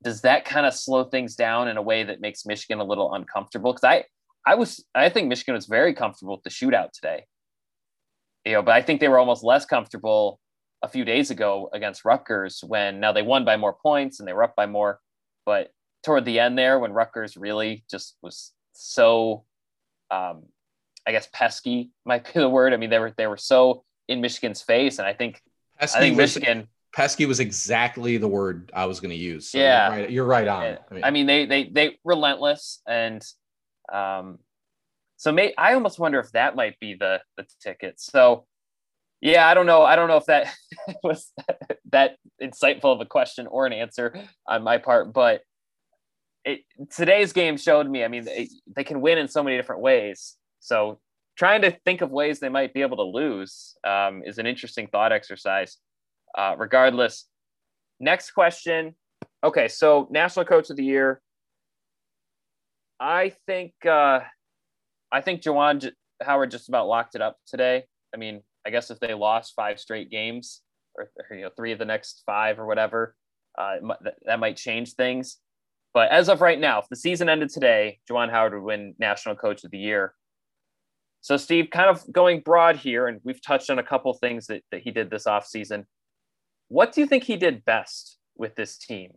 does 0.03 0.22
that 0.22 0.45
kind 0.47 0.64
of 0.64 0.72
slow 0.72 1.05
things 1.05 1.37
down 1.37 1.68
in 1.68 1.76
a 1.76 1.83
way 1.83 2.05
that 2.05 2.20
makes 2.20 2.47
Michigan 2.47 2.81
a 2.81 2.85
little 2.85 3.12
uncomfortable? 3.12 3.72
Because 3.72 3.85
I, 3.85 4.05
I 4.47 4.55
was, 4.55 4.83
I 4.95 5.11
think 5.11 5.28
Michigan 5.28 5.55
was 5.55 5.66
very 5.66 5.93
comfortable 5.93 6.37
with 6.37 6.45
the 6.45 6.51
shootout 6.51 6.93
today. 6.93 7.26
you 8.47 8.53
know, 8.55 8.62
but 8.62 8.72
I 8.74 8.83
think 8.83 9.01
they 9.01 9.09
were 9.09 9.18
almost 9.18 9.45
less 9.45 9.66
comfortable 9.66 10.41
a 10.83 10.89
few 10.89 11.05
days 11.05 11.31
ago 11.31 11.68
against 11.74 12.07
Rutgers 12.07 12.64
when 12.66 13.01
now 13.01 13.12
they 13.12 13.22
won 13.22 13.45
by 13.45 13.59
more 13.59 13.76
points 13.83 14.18
and 14.18 14.26
they 14.26 14.33
were 14.33 14.45
up 14.45 14.57
by 14.57 14.64
more. 14.64 14.99
But 15.45 15.68
toward 16.05 16.25
the 16.25 16.41
end 16.41 16.59
there, 16.59 16.79
when 16.79 16.93
Rutgers 16.93 17.37
really 17.37 17.85
just 17.91 18.17
was 18.23 18.53
so, 18.73 19.45
um, 20.11 20.45
I 21.07 21.13
guess 21.13 21.29
pesky 21.33 21.91
might 22.05 22.25
be 22.25 22.41
the 22.41 22.49
word. 22.49 22.73
I 22.73 22.77
mean, 22.77 22.91
they 22.91 22.99
were 22.99 23.13
they 23.17 23.27
were 23.27 23.37
so 23.37 23.85
in 24.09 24.21
Michigan's 24.21 24.63
face, 24.63 24.99
and 24.99 25.07
I 25.07 25.13
think 25.13 25.41
pesky 25.79 25.99
I 25.99 26.01
think 26.01 26.17
was, 26.17 26.37
Michigan 26.37 26.69
pesky 26.93 27.27
was 27.27 27.41
exactly 27.41 28.17
the 28.17 28.29
word 28.29 28.71
I 28.75 28.87
was 28.87 29.01
going 29.01 29.11
to 29.11 29.17
use. 29.17 29.51
So 29.51 29.59
yeah, 29.59 29.89
you're 29.89 29.99
right, 29.99 30.11
you're 30.11 30.25
right 30.25 30.49
on. 30.49 30.79
I 30.91 30.95
mean, 30.95 31.05
I 31.05 31.11
mean, 31.11 31.27
they 31.27 31.47
they 31.47 31.65
they 31.65 31.99
relentless 32.05 32.81
and 32.87 33.25
um, 33.93 34.39
so 35.17 35.33
may 35.33 35.55
I 35.57 35.75
almost 35.75 35.99
wonder 35.99 36.19
if 36.21 36.33
that 36.33 36.57
might 36.57 36.79
be 36.81 36.95
the 36.95 37.21
the 37.37 37.47
ticket. 37.63 38.01
So 38.01 38.47
yeah, 39.21 39.47
I 39.47 39.55
don't 39.55 39.67
know. 39.67 39.83
I 39.83 39.97
don't 39.97 40.09
know 40.09 40.17
if 40.17 40.27
that 40.27 40.53
was 41.03 41.33
that 41.93 42.17
insightful 42.43 42.95
of 42.95 43.01
a 43.01 43.07
question 43.07 43.47
or 43.47 43.67
an 43.67 43.73
answer 43.73 44.15
on 44.47 44.63
my 44.63 44.79
part, 44.79 45.13
but 45.13 45.43
it, 46.45 46.61
today's 46.91 47.32
game 47.32 47.57
showed 47.57 47.88
me. 47.88 48.05
I 48.05 48.09
mean, 48.09 48.24
they, 48.24 48.49
they 48.74 48.84
can 48.84 49.01
win 49.01 49.18
in 49.18 49.28
so 49.28 49.43
many 49.43 49.57
different 49.57 49.82
ways. 49.82 50.36
So 50.61 51.01
trying 51.36 51.62
to 51.62 51.70
think 51.84 52.01
of 52.01 52.11
ways 52.11 52.41
they 52.41 52.49
might 52.49 52.74
be 52.74 52.82
able 52.82 52.97
to 52.99 53.03
lose 53.03 53.76
um, 53.86 54.22
is 54.24 54.38
an 54.38 54.47
interesting 54.47 54.88
thought 54.88 55.12
exercise. 55.12 55.76
Uh, 56.36 56.55
regardless, 56.59 57.26
next 57.99 58.32
question. 58.32 58.95
Okay, 59.43 59.68
so 59.68 60.07
national 60.11 60.45
coach 60.45 60.70
of 60.70 60.76
the 60.76 60.84
year. 60.84 61.20
I 63.01 63.32
think 63.47 63.72
uh, 63.86 64.20
I 65.11 65.20
think 65.22 65.41
Juwan 65.41 65.80
J- 65.80 65.93
Howard 66.22 66.51
just 66.51 66.68
about 66.68 66.86
locked 66.86 67.14
it 67.14 67.22
up 67.22 67.38
today. 67.47 67.84
I 68.14 68.18
mean, 68.18 68.43
I 68.66 68.70
guess 68.70 68.91
if 68.91 69.01
they 69.01 69.14
lost 69.14 69.55
five 69.57 69.80
straight 69.80 70.11
games 70.11 70.61
or, 70.95 71.11
or 71.30 71.36
you 71.36 71.43
know 71.45 71.51
three 71.57 71.72
of 71.72 71.78
the 71.78 71.84
next 71.86 72.22
five 72.26 72.59
or 72.59 72.66
whatever, 72.66 73.14
uh, 73.59 73.76
that 74.26 74.41
might 74.41 74.57
change 74.57 74.93
things. 74.93 75.38
But 75.93 76.11
as 76.11 76.28
of 76.28 76.41
right 76.41 76.59
now, 76.59 76.80
if 76.80 76.88
the 76.88 76.97
season 76.97 77.28
ended 77.28 77.51
today, 77.51 77.99
Juwan 78.09 78.30
Howard 78.30 78.55
would 78.55 78.62
win 78.62 78.95
National 78.99 79.34
Coach 79.34 79.64
of 79.64 79.70
the 79.70 79.78
Year. 79.78 80.14
So, 81.20 81.36
Steve, 81.36 81.68
kind 81.70 81.91
of 81.91 82.11
going 82.12 82.41
broad 82.41 82.76
here, 82.76 83.07
and 83.07 83.20
we've 83.24 83.43
touched 83.43 83.70
on 83.70 83.78
a 83.78 83.82
couple 83.82 84.12
things 84.14 84.47
that, 84.47 84.62
that 84.70 84.82
he 84.82 84.91
did 84.91 85.11
this 85.11 85.24
offseason. 85.24 85.84
What 86.68 86.93
do 86.93 87.01
you 87.01 87.07
think 87.07 87.24
he 87.24 87.36
did 87.36 87.64
best 87.64 88.18
with 88.36 88.55
this 88.55 88.78
team 88.78 89.11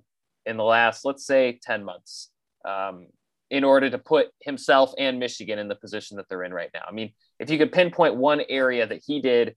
in 0.46 0.58
the 0.58 0.64
last, 0.64 1.06
let's 1.06 1.26
say, 1.26 1.60
10 1.64 1.84
months? 1.84 2.30
Um, 2.66 3.08
in 3.54 3.64
order 3.64 3.88
to 3.88 4.00
put 4.00 4.30
himself 4.42 4.94
and 4.98 5.20
Michigan 5.20 5.60
in 5.60 5.68
the 5.68 5.76
position 5.76 6.18
that 6.18 6.28
they're 6.28 6.44
in 6.44 6.52
right 6.52 6.72
now. 6.74 6.82
I 6.88 6.92
mean, 6.92 7.14
if 7.40 7.52
you 7.52 7.60
could 7.60 7.72
pinpoint 7.72 8.16
one 8.16 8.42
area 8.50 8.88
that 8.88 9.04
he 9.06 9.22
did 9.22 9.56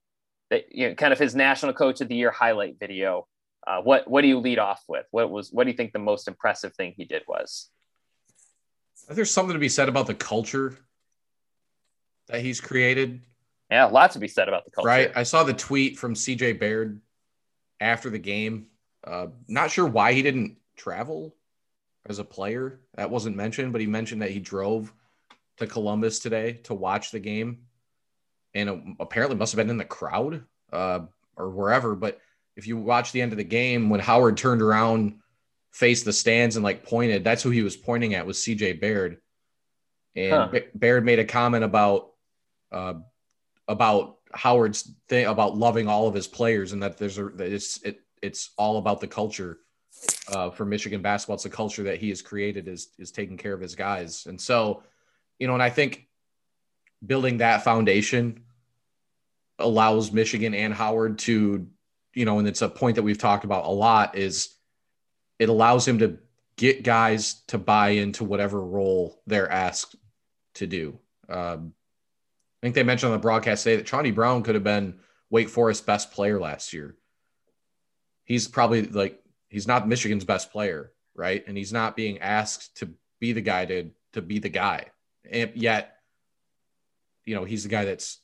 that 0.50 0.64
you 0.70 0.90
know, 0.90 0.94
kind 0.94 1.14
of 1.14 1.18
his 1.18 1.34
national 1.34 1.72
coach 1.72 2.02
of 2.02 2.08
the 2.08 2.14
year 2.14 2.30
highlight 2.30 2.78
video, 2.78 3.26
uh, 3.66 3.80
what 3.82 4.08
what 4.08 4.22
do 4.22 4.28
you 4.28 4.38
lead 4.38 4.58
off 4.58 4.82
with? 4.88 5.06
What 5.10 5.30
was 5.30 5.50
what 5.50 5.64
do 5.64 5.70
you 5.70 5.76
think 5.76 5.92
the 5.92 5.98
most 5.98 6.28
impressive 6.28 6.74
thing 6.74 6.94
he 6.96 7.04
did 7.04 7.22
was? 7.26 7.68
There's 9.08 9.30
something 9.30 9.54
to 9.54 9.60
be 9.60 9.68
said 9.68 9.88
about 9.88 10.06
the 10.06 10.14
culture 10.14 10.76
that 12.28 12.40
he's 12.40 12.60
created. 12.60 13.20
Yeah, 13.70 13.86
lots 13.86 14.14
to 14.14 14.20
be 14.20 14.28
said 14.28 14.48
about 14.48 14.64
the 14.64 14.70
culture. 14.70 14.88
Right. 14.88 15.12
I 15.14 15.24
saw 15.24 15.42
the 15.42 15.52
tweet 15.52 15.98
from 15.98 16.14
CJ 16.14 16.58
Baird 16.58 17.00
after 17.80 18.10
the 18.10 18.18
game. 18.18 18.68
Uh, 19.04 19.28
not 19.48 19.70
sure 19.70 19.86
why 19.86 20.12
he 20.12 20.22
didn't 20.22 20.56
travel 20.76 21.34
as 22.08 22.18
a 22.18 22.24
player. 22.24 22.80
That 22.94 23.10
wasn't 23.10 23.36
mentioned, 23.36 23.72
but 23.72 23.80
he 23.80 23.86
mentioned 23.86 24.22
that 24.22 24.30
he 24.30 24.40
drove 24.40 24.92
to 25.58 25.66
Columbus 25.66 26.18
today 26.18 26.54
to 26.64 26.74
watch 26.74 27.10
the 27.10 27.18
game, 27.18 27.58
and 28.54 28.96
apparently 29.00 29.36
must 29.36 29.52
have 29.52 29.58
been 29.58 29.70
in 29.70 29.78
the 29.78 29.84
crowd 29.84 30.44
uh, 30.72 31.00
or 31.36 31.50
wherever. 31.50 31.94
But 31.94 32.20
if 32.56 32.66
you 32.66 32.76
watch 32.76 33.12
the 33.12 33.20
end 33.20 33.32
of 33.32 33.38
the 33.38 33.44
game, 33.44 33.90
when 33.90 34.00
Howard 34.00 34.36
turned 34.36 34.62
around, 34.62 35.20
faced 35.72 36.04
the 36.04 36.12
stands, 36.12 36.56
and 36.56 36.64
like 36.64 36.84
pointed, 36.84 37.22
that's 37.22 37.42
who 37.42 37.50
he 37.50 37.62
was 37.62 37.76
pointing 37.76 38.14
at 38.14 38.26
was 38.26 38.42
C.J. 38.42 38.74
Baird, 38.74 39.18
and 40.14 40.50
huh. 40.50 40.60
Baird 40.74 41.04
made 41.04 41.18
a 41.18 41.24
comment 41.24 41.64
about 41.64 42.12
uh, 42.72 42.94
about 43.68 44.16
Howard's 44.32 44.90
thing 45.08 45.26
about 45.26 45.56
loving 45.56 45.88
all 45.88 46.08
of 46.08 46.14
his 46.14 46.26
players, 46.26 46.72
and 46.72 46.82
that 46.82 46.96
there's 46.96 47.18
a 47.18 47.26
it's 47.38 47.82
it, 47.82 48.00
it's 48.22 48.50
all 48.56 48.78
about 48.78 49.00
the 49.00 49.06
culture 49.06 49.58
uh, 50.32 50.50
for 50.50 50.64
Michigan 50.64 51.02
basketball. 51.02 51.34
It's 51.34 51.44
a 51.44 51.50
culture 51.50 51.84
that 51.84 51.98
he 51.98 52.08
has 52.08 52.22
created 52.22 52.68
is 52.68 52.88
is 52.98 53.10
taking 53.10 53.36
care 53.36 53.52
of 53.52 53.60
his 53.60 53.74
guys, 53.74 54.26
and 54.26 54.40
so 54.40 54.82
you 55.38 55.46
know, 55.46 55.54
and 55.54 55.62
I 55.62 55.70
think 55.70 56.08
building 57.04 57.38
that 57.38 57.62
foundation 57.62 58.42
allows 59.58 60.12
Michigan 60.12 60.54
and 60.54 60.72
Howard 60.72 61.18
to, 61.20 61.66
you 62.16 62.24
know, 62.24 62.38
and 62.38 62.48
it's 62.48 62.62
a 62.62 62.68
point 62.68 62.96
that 62.96 63.02
we've 63.02 63.18
talked 63.18 63.44
about 63.44 63.66
a 63.66 63.70
lot 63.70 64.16
is 64.16 64.54
it 65.38 65.50
allows 65.50 65.86
him 65.86 65.98
to 65.98 66.18
get 66.56 66.82
guys 66.82 67.42
to 67.48 67.58
buy 67.58 67.90
into 67.90 68.24
whatever 68.24 68.58
role 68.58 69.20
they're 69.26 69.52
asked 69.52 69.94
to 70.54 70.66
do. 70.66 70.98
Um, 71.28 71.74
I 72.62 72.66
think 72.66 72.74
they 72.74 72.82
mentioned 72.82 73.12
on 73.12 73.18
the 73.18 73.22
broadcast 73.22 73.64
today 73.64 73.76
that 73.76 73.86
Chaundee 73.86 74.14
Brown 74.14 74.42
could 74.42 74.54
have 74.54 74.64
been 74.64 74.98
Wake 75.28 75.50
Forest's 75.50 75.84
best 75.84 76.10
player 76.10 76.40
last 76.40 76.72
year. 76.72 76.96
He's 78.24 78.48
probably 78.48 78.86
like 78.86 79.22
he's 79.50 79.68
not 79.68 79.86
Michigan's 79.86 80.24
best 80.24 80.50
player, 80.50 80.92
right? 81.14 81.44
And 81.46 81.54
he's 81.54 81.72
not 81.72 81.96
being 81.96 82.18
asked 82.20 82.78
to 82.78 82.88
be 83.20 83.32
the 83.32 83.42
guy 83.42 83.66
to 83.66 83.90
to 84.14 84.22
be 84.22 84.38
the 84.38 84.48
guy. 84.48 84.86
And 85.30 85.52
yet, 85.54 85.98
you 87.26 87.34
know, 87.34 87.44
he's 87.44 87.64
the 87.64 87.68
guy 87.68 87.84
that's 87.84 88.20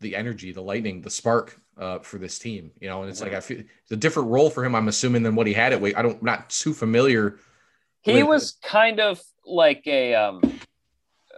the 0.00 0.16
energy, 0.16 0.52
the 0.52 0.62
lightning, 0.62 1.02
the 1.02 1.10
spark 1.10 1.60
uh, 1.78 1.98
for 2.00 2.18
this 2.18 2.38
team. 2.38 2.70
You 2.80 2.88
know, 2.88 3.02
and 3.02 3.10
it's 3.10 3.20
like 3.20 3.34
I 3.34 3.40
feel 3.40 3.60
it's 3.60 3.92
a 3.92 3.96
different 3.96 4.28
role 4.28 4.50
for 4.50 4.64
him. 4.64 4.74
I'm 4.74 4.88
assuming 4.88 5.22
than 5.22 5.34
what 5.34 5.46
he 5.46 5.52
had 5.52 5.72
at 5.72 5.80
Wake. 5.80 5.96
I 5.96 6.02
don't, 6.02 6.18
I'm 6.18 6.24
not 6.24 6.50
too 6.50 6.74
familiar. 6.74 7.38
He 8.02 8.14
with, 8.14 8.26
was 8.26 8.58
kind 8.62 9.00
of 9.00 9.20
like 9.44 9.86
a 9.86 10.14
um, 10.14 10.42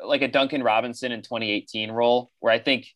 like 0.05 0.23
a 0.23 0.29
Duncan 0.29 0.63
Robinson 0.63 1.13
in 1.13 1.23
2018 1.23 1.91
role, 1.91 2.31
where 2.41 2.53
I 2.53 2.59
think 2.59 2.87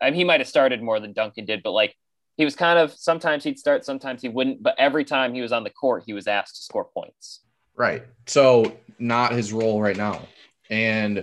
I 0.00 0.06
mean, 0.06 0.14
he 0.14 0.24
might 0.24 0.40
have 0.40 0.48
started 0.48 0.82
more 0.82 0.98
than 1.00 1.12
Duncan 1.12 1.44
did, 1.44 1.62
but 1.62 1.72
like 1.72 1.96
he 2.36 2.44
was 2.44 2.56
kind 2.56 2.78
of 2.78 2.92
sometimes 2.92 3.44
he'd 3.44 3.58
start, 3.58 3.84
sometimes 3.84 4.22
he 4.22 4.28
wouldn't, 4.28 4.62
but 4.62 4.74
every 4.78 5.04
time 5.04 5.34
he 5.34 5.42
was 5.42 5.52
on 5.52 5.62
the 5.62 5.70
court, 5.70 6.04
he 6.06 6.14
was 6.14 6.26
asked 6.26 6.56
to 6.56 6.62
score 6.62 6.84
points. 6.84 7.40
Right. 7.76 8.04
So 8.26 8.78
not 8.98 9.32
his 9.32 9.52
role 9.52 9.80
right 9.80 9.96
now. 9.96 10.22
And 10.70 11.16
yeah. 11.16 11.22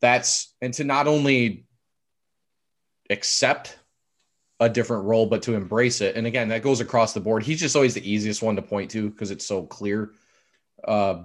that's 0.00 0.54
and 0.62 0.72
to 0.74 0.84
not 0.84 1.06
only 1.06 1.66
accept 3.10 3.76
a 4.60 4.68
different 4.68 5.04
role, 5.04 5.26
but 5.26 5.42
to 5.42 5.54
embrace 5.54 6.00
it. 6.02 6.16
And 6.16 6.26
again, 6.26 6.48
that 6.48 6.62
goes 6.62 6.80
across 6.80 7.14
the 7.14 7.20
board. 7.20 7.42
He's 7.42 7.58
just 7.58 7.74
always 7.74 7.94
the 7.94 8.08
easiest 8.08 8.42
one 8.42 8.56
to 8.56 8.62
point 8.62 8.90
to 8.92 9.10
because 9.10 9.30
it's 9.30 9.46
so 9.46 9.64
clear. 9.64 10.12
Uh, 10.84 11.24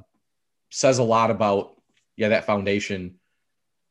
says 0.72 0.98
a 0.98 1.04
lot 1.04 1.32
about 1.32 1.76
yeah 2.18 2.30
that 2.30 2.46
foundation 2.46 3.16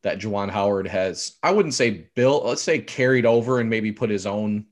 that 0.02 0.18
Juwan 0.18 0.50
Howard 0.50 0.86
has. 0.86 1.36
I 1.42 1.52
wouldn't 1.52 1.74
say 1.74 2.08
built. 2.14 2.44
Let's 2.44 2.62
say 2.62 2.78
carried 2.78 3.26
over 3.26 3.60
and 3.60 3.70
maybe 3.70 3.92
put 3.92 4.10
his 4.10 4.26
own 4.26 4.66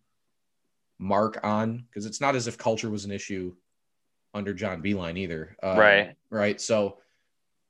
mark 0.99 1.41
on 1.43 1.85
because 1.89 2.07
it's 2.07 2.21
not 2.21 2.35
as 2.35 2.47
if 2.47 2.57
culture 2.57 2.91
was 2.91 3.05
an 3.05 3.13
issue 3.13 3.55
under 4.35 4.55
John 4.55 4.83
Beilein 4.83 5.19
either. 5.19 5.57
Um, 5.63 5.79
right. 5.79 6.15
Right. 6.31 6.61
So 6.61 6.99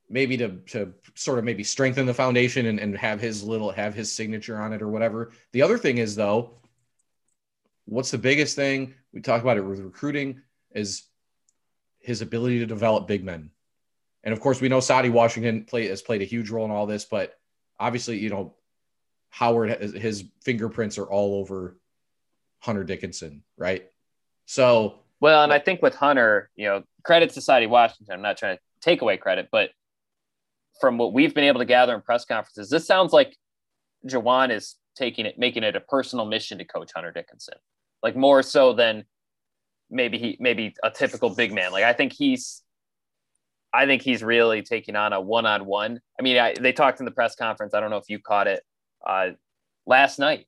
maybe 0.09 0.37
to 0.37 0.59
to 0.69 0.93
sort 1.15 1.39
of 1.39 1.45
maybe 1.45 1.65
strengthen 1.65 2.07
the 2.07 2.15
foundation 2.15 2.67
and, 2.67 2.79
and 2.79 2.97
have 2.97 3.21
his 3.21 3.43
little 3.43 3.71
have 3.71 3.95
his 3.95 4.13
signature 4.13 4.61
on 4.61 4.73
it 4.73 4.83
or 4.83 4.89
whatever. 4.89 5.33
The 5.53 5.63
other 5.63 5.79
thing 5.79 5.99
is 5.99 6.15
though, 6.15 6.59
what's 7.85 8.11
the 8.11 8.19
biggest 8.19 8.57
thing 8.57 8.95
we 9.13 9.21
talk 9.21 9.43
about 9.43 9.57
it 9.57 9.63
with 9.63 9.81
recruiting 9.81 10.41
is 10.75 11.05
his 12.01 12.23
ability 12.23 12.59
to 12.61 12.67
develop 12.67 13.07
big 13.07 13.25
men. 13.25 13.51
And 14.25 14.33
of 14.33 14.41
course, 14.41 14.61
we 14.61 14.69
know 14.69 14.79
Saddi 14.79 15.11
Washington 15.11 15.65
play, 15.65 15.89
has 15.89 16.03
played 16.03 16.23
a 16.23 16.27
huge 16.27 16.51
role 16.51 16.65
in 16.65 16.71
all 16.71 16.87
this, 16.87 17.05
but 17.05 17.39
obviously, 17.79 18.19
you 18.19 18.31
know, 18.31 18.55
Howard 19.31 19.71
his 19.95 20.25
fingerprints 20.43 20.99
are 20.99 21.07
all 21.07 21.37
over 21.41 21.79
Hunter 22.61 22.85
Dickinson, 22.85 23.43
right? 23.57 23.91
So 24.45 25.01
well, 25.21 25.43
and 25.45 25.53
I 25.53 25.59
think 25.59 25.83
with 25.83 25.95
Hunter, 25.95 26.51
you 26.57 26.67
know, 26.67 26.83
credit 27.05 27.31
to 27.31 27.41
Saddi 27.41 27.69
Washington. 27.69 28.15
I'm 28.15 28.23
not 28.23 28.37
trying 28.37 28.57
to 28.57 28.63
take 28.81 29.03
away 29.03 29.17
credit, 29.17 29.49
but 29.51 29.71
from 30.81 30.99
what 30.99 31.13
we've 31.13 31.35
been 31.35 31.45
able 31.45 31.61
to 31.61 31.65
gather 31.65 31.95
in 31.95 32.03
press 32.03 32.25
conferences, 32.25 32.69
this 32.69 32.87
sounds 32.87 33.13
like 33.13 33.37
Juwan 34.07 34.51
is 34.51 34.77
taking 34.97 35.27
it, 35.27 35.39
making 35.39 35.63
it 35.63 35.77
a 35.77 35.81
personal 35.81 36.27
mission 36.27 36.59
to 36.59 36.65
coach 36.65 36.91
Hunter 36.95 37.13
Dickinson, 37.13 37.55
like 38.03 38.17
more 38.17 38.43
so 38.43 38.73
than 38.73 39.05
maybe 39.91 40.19
he, 40.19 40.37
maybe 40.41 40.75
a 40.83 40.91
typical 40.91 41.31
big 41.31 41.53
man. 41.53 41.73
Like 41.73 41.85
I 41.85 41.93
think 41.93 42.13
he's, 42.13 42.63
I 43.73 43.87
think 43.87 44.03
he's 44.03 44.23
really 44.23 44.63
taking 44.63 44.97
on 44.97 45.13
a 45.13 45.21
one-on-one. 45.21 46.01
I 46.19 46.23
mean, 46.23 46.39
I, 46.39 46.55
they 46.61 46.73
talked 46.73 47.01
in 47.01 47.07
the 47.07 47.13
press 47.13 47.35
conference. 47.37 47.75
I 47.75 47.81
don't 47.81 47.91
know 47.91 47.97
if 47.97 48.09
you 48.09 48.19
caught 48.19 48.47
it 48.47 48.63
uh, 49.07 49.31
last 49.87 50.19
night. 50.19 50.47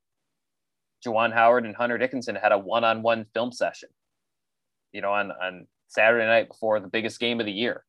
Juwan 1.05 1.33
Howard 1.33 1.65
and 1.65 1.77
Hunter 1.77 1.99
Dickinson 1.99 2.35
had 2.35 2.53
a 2.53 2.59
one-on-one 2.59 3.27
film 3.35 3.53
session. 3.53 3.89
You 4.93 5.01
know, 5.01 5.13
on 5.13 5.33
on 5.33 5.67
Saturday 5.89 6.27
night 6.27 6.49
before 6.49 6.81
the 6.81 6.89
biggest 6.89 7.19
game 7.19 7.41
of 7.41 7.47
the 7.47 7.53
year. 7.53 7.85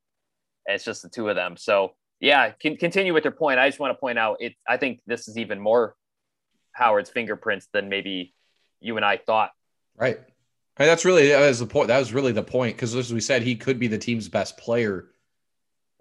And 0.67 0.75
it's 0.75 0.83
just 0.83 1.01
the 1.01 1.09
two 1.09 1.29
of 1.29 1.35
them. 1.35 1.55
So 1.57 1.91
yeah, 2.19 2.49
can 2.51 2.77
continue 2.77 3.13
with 3.13 3.23
your 3.23 3.31
point. 3.31 3.59
I 3.59 3.67
just 3.67 3.79
want 3.79 3.91
to 3.91 3.99
point 3.99 4.17
out 4.17 4.37
it. 4.39 4.53
I 4.67 4.77
think 4.77 5.01
this 5.05 5.27
is 5.27 5.37
even 5.37 5.59
more 5.59 5.95
Howard's 6.71 7.09
fingerprints 7.09 7.67
than 7.73 7.89
maybe 7.89 8.33
you 8.79 8.95
and 8.95 9.05
I 9.05 9.17
thought. 9.17 9.51
Right. 9.97 10.19
And 10.77 10.89
that's 10.89 11.05
really 11.05 11.29
that 11.29 11.39
was 11.39 11.59
the 11.59 11.65
point. 11.65 11.87
That 11.87 11.99
was 11.99 12.13
really 12.13 12.33
the 12.33 12.43
point 12.43 12.75
because 12.75 12.95
as 12.95 13.13
we 13.13 13.21
said, 13.21 13.43
he 13.43 13.55
could 13.55 13.79
be 13.79 13.87
the 13.87 13.97
team's 13.97 14.27
best 14.27 14.57
player, 14.57 15.07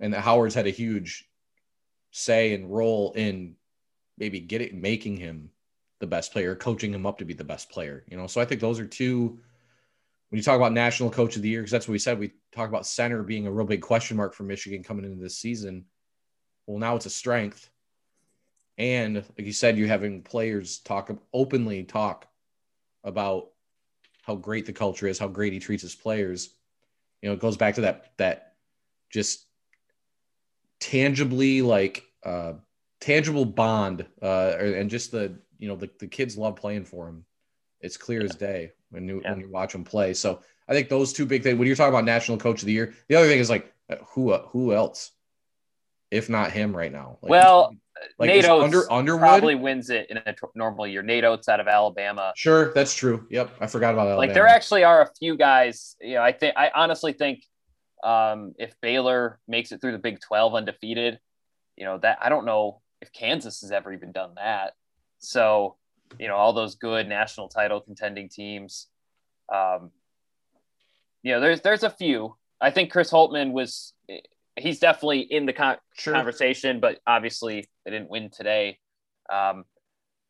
and 0.01 0.13
Howard's 0.13 0.55
had 0.55 0.67
a 0.67 0.71
huge 0.71 1.29
say 2.11 2.55
and 2.55 2.71
role 2.71 3.13
in 3.13 3.55
maybe 4.19 4.41
getting 4.41 4.81
making 4.81 5.17
him 5.17 5.51
the 6.01 6.07
best 6.07 6.33
player, 6.33 6.57
coaching 6.57 6.93
him 6.93 7.07
up 7.07 7.19
to 7.19 7.25
be 7.25 7.35
the 7.35 7.45
best 7.45 7.71
player. 7.71 8.05
You 8.09 8.17
know, 8.17 8.27
so 8.27 8.41
I 8.41 8.45
think 8.45 8.61
those 8.61 8.81
are 8.81 8.87
two. 8.87 9.39
When 10.31 10.39
you 10.39 10.43
talk 10.43 10.57
about 10.57 10.73
national 10.73 11.11
coach 11.11 11.37
of 11.37 11.43
the 11.43 11.49
year, 11.49 11.61
because 11.61 11.71
that's 11.71 11.87
what 11.87 11.93
we 11.93 11.99
said, 11.99 12.19
we 12.19 12.33
talk 12.51 12.69
about 12.69 12.87
center 12.87 13.23
being 13.23 13.47
a 13.47 13.53
real 13.53 13.67
big 13.67 13.83
question 13.83 14.17
mark 14.17 14.35
for 14.35 14.43
Michigan 14.43 14.83
coming 14.83 15.05
into 15.05 15.23
this 15.23 15.39
season. 15.39 15.85
Well, 16.67 16.79
now 16.79 16.97
it's 16.97 17.07
a 17.07 17.11
strength, 17.11 17.71
and 18.77 19.17
like 19.17 19.47
you 19.47 19.53
said, 19.53 19.79
you're 19.79 19.87
having 19.87 20.23
players 20.23 20.79
talk 20.79 21.17
openly 21.33 21.85
talk 21.85 22.27
about 23.05 23.51
how 24.25 24.35
great 24.35 24.67
the 24.67 24.73
culture 24.73 25.07
is, 25.07 25.19
how 25.19 25.29
great 25.29 25.53
he 25.53 25.59
treats 25.59 25.83
his 25.83 25.95
players. 25.95 26.51
You 27.21 27.29
know, 27.29 27.35
it 27.35 27.41
goes 27.41 27.57
back 27.57 27.75
to 27.77 27.83
that 27.83 28.13
that 28.19 28.55
just 29.11 29.47
tangibly 30.81 31.63
like 31.63 32.05
uh 32.25 32.55
tangible 33.01 33.45
bond 33.45 34.05
uh 34.21 34.57
and 34.59 34.91
just 34.91 35.13
the 35.13 35.39
you 35.59 35.69
know 35.69 35.77
the, 35.77 35.89
the 35.99 36.07
kids 36.07 36.37
love 36.37 36.57
playing 36.57 36.85
for 36.85 37.09
him. 37.09 37.25
It's 37.81 37.97
clear 37.97 38.21
yeah. 38.21 38.27
as 38.27 38.37
day 38.37 38.73
when 38.91 39.09
you 39.09 39.21
yeah. 39.23 39.31
when 39.31 39.41
you 39.41 39.51
watch 39.51 39.75
him 39.75 39.85
play. 39.85 40.15
So 40.15 40.41
I 40.69 40.73
think 40.73 40.89
those 40.89 41.13
two 41.13 41.27
big 41.27 41.43
things 41.43 41.59
when 41.59 41.67
you're 41.67 41.77
talking 41.77 41.95
about 41.95 42.05
national 42.05 42.39
coach 42.39 42.63
of 42.63 42.67
the 42.67 42.73
year, 42.73 42.95
the 43.09 43.17
other 43.17 43.29
thing 43.29 43.39
is 43.39 43.51
like 43.51 43.73
uh, 43.91 43.97
who 44.09 44.31
uh, 44.31 44.47
who 44.49 44.75
else 44.75 45.13
if 46.11 46.29
not 46.29 46.53
him 46.53 46.77
right 46.77 46.93
now? 46.93 47.19
Like, 47.23 47.31
well, 47.31 47.75
like 48.19 48.29
Nate 48.29 48.45
Oats 48.45 48.65
under 48.65 48.93
Underwood 48.93 49.21
probably 49.21 49.55
wins 49.55 49.91
it 49.91 50.09
in 50.11 50.19
a 50.19 50.33
t- 50.33 50.47
normal 50.55 50.87
year. 50.87 51.03
Nate 51.03 51.25
Oats 51.25 51.49
out 51.49 51.61
of 51.61 51.69
Alabama. 51.69 52.33
Sure, 52.37 52.73
that's 52.73 52.95
true. 52.95 53.27
Yep, 53.31 53.51
I 53.61 53.67
forgot 53.67 53.95
about 53.95 54.03
Alabama. 54.09 54.19
Like 54.19 54.35
there 54.35 54.47
actually 54.47 54.85
are 54.85 55.03
a 55.03 55.09
few 55.19 55.37
guys. 55.37 55.97
You 56.01 56.15
know, 56.15 56.23
I 56.23 56.33
think 56.33 56.57
I 56.57 56.71
honestly 56.75 57.13
think 57.13 57.45
um, 58.03 58.55
if 58.59 58.75
Baylor 58.81 59.41
makes 59.49 59.73
it 59.73 59.81
through 59.81 59.93
the 59.93 59.99
Big 59.99 60.21
Twelve 60.21 60.55
undefeated, 60.55 61.19
you 61.77 61.85
know 61.85 61.99
that 61.99 62.19
I 62.21 62.29
don't 62.29 62.45
know 62.45 62.81
if 63.01 63.13
Kansas 63.13 63.61
has 63.61 63.71
ever 63.71 63.93
even 63.93 64.13
done 64.13 64.33
that. 64.37 64.73
So, 65.19 65.77
you 66.19 66.29
know, 66.29 66.37
all 66.37 66.53
those 66.53 66.75
good 66.75 67.09
national 67.09 67.49
title 67.49 67.81
contending 67.81 68.29
teams. 68.29 68.89
Um, 69.53 69.91
you 71.23 71.33
know, 71.33 71.41
there's 71.41 71.61
there's 71.61 71.83
a 71.83 71.91
few. 71.91 72.37
I 72.61 72.71
think 72.71 72.91
Chris 72.91 73.11
Holtmann 73.11 73.53
was 73.53 73.93
he's 74.57 74.79
definitely 74.79 75.21
in 75.21 75.47
the 75.47 75.53
con- 75.53 75.79
sure. 75.97 76.15
conversation, 76.15 76.81
but 76.81 77.01
obviously 77.07 77.69
they 77.85 77.91
didn't 77.91 78.11
win 78.11 78.31
today. 78.31 78.79
Um, 79.33 79.65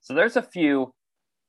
so 0.01 0.15
there's 0.15 0.37
a 0.37 0.43
few, 0.43 0.93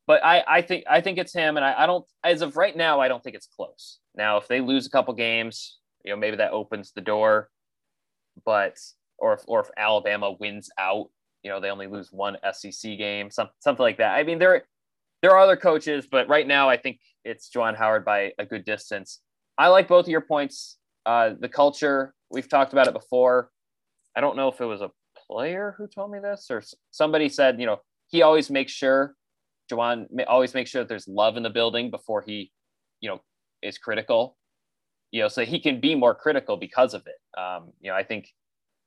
but 0.08 0.24
I, 0.24 0.44
I 0.48 0.62
think 0.62 0.86
I 0.90 1.02
think 1.02 1.18
it's 1.18 1.34
him, 1.34 1.58
and 1.58 1.66
I, 1.66 1.84
I 1.84 1.86
don't 1.86 2.06
as 2.24 2.42
of 2.42 2.56
right 2.56 2.76
now 2.76 3.00
I 3.00 3.08
don't 3.08 3.24
think 3.24 3.36
it's 3.36 3.48
close. 3.48 4.00
Now 4.16 4.38
if 4.38 4.48
they 4.48 4.62
lose 4.62 4.86
a 4.86 4.90
couple 4.90 5.14
games, 5.14 5.80
you 6.04 6.12
know 6.12 6.18
maybe 6.18 6.38
that 6.38 6.52
opens 6.52 6.92
the 6.92 7.02
door, 7.02 7.50
but 8.46 8.78
or 9.18 9.34
if 9.34 9.42
or 9.48 9.62
if 9.62 9.68
Alabama 9.78 10.32
wins 10.40 10.70
out, 10.78 11.10
you 11.44 11.52
know 11.52 11.60
they 11.60 11.70
only 11.70 11.88
lose 11.88 12.10
one 12.12 12.38
SEC 12.54 12.98
game, 12.98 13.30
some, 13.30 13.50
something 13.60 13.84
like 13.84 13.98
that. 13.98 14.16
I 14.16 14.24
mean 14.24 14.40
there 14.40 14.66
there 15.22 15.32
are 15.32 15.40
other 15.40 15.58
coaches, 15.58 16.08
but 16.10 16.30
right 16.30 16.48
now 16.48 16.70
I 16.70 16.78
think 16.78 17.00
it's 17.24 17.50
Juwan 17.50 17.76
Howard 17.76 18.06
by 18.06 18.32
a 18.38 18.46
good 18.46 18.64
distance. 18.64 19.20
I 19.58 19.68
like 19.68 19.88
both 19.88 20.06
of 20.06 20.10
your 20.10 20.22
points. 20.22 20.78
Uh, 21.06 21.32
the 21.40 21.50
culture 21.50 22.14
we've 22.32 22.50
talked 22.50 22.74
about 22.74 22.88
it 22.88 22.94
before. 22.94 23.50
I 24.16 24.22
don't 24.22 24.36
know 24.36 24.50
if 24.50 24.62
it 24.62 24.66
was 24.66 24.82
a 24.82 24.90
player 25.30 25.76
who 25.78 25.88
told 25.88 26.12
me 26.12 26.20
this 26.20 26.48
or 26.50 26.64
somebody 26.92 27.30
said, 27.30 27.60
you 27.60 27.66
know, 27.66 27.80
he 28.08 28.22
always 28.22 28.50
makes 28.50 28.72
sure, 28.72 29.16
Juwan 29.72 30.08
always 30.28 30.54
makes 30.54 30.70
sure 30.70 30.82
that 30.82 30.90
there's 30.90 31.08
love 31.08 31.38
in 31.38 31.44
the 31.44 31.50
building 31.50 31.90
before 31.90 32.22
he, 32.22 32.52
you 33.02 33.10
know, 33.10 33.22
is 33.62 33.78
critical, 33.78 34.38
you 35.12 35.22
know, 35.22 35.28
so 35.28 35.44
he 35.46 35.60
can 35.60 35.80
be 35.80 35.96
more 35.96 36.14
critical 36.14 36.58
because 36.58 36.94
of 36.94 37.06
it. 37.08 37.40
Um, 37.40 37.72
you 37.82 37.90
know, 37.90 37.98
I 37.98 38.04
think 38.04 38.30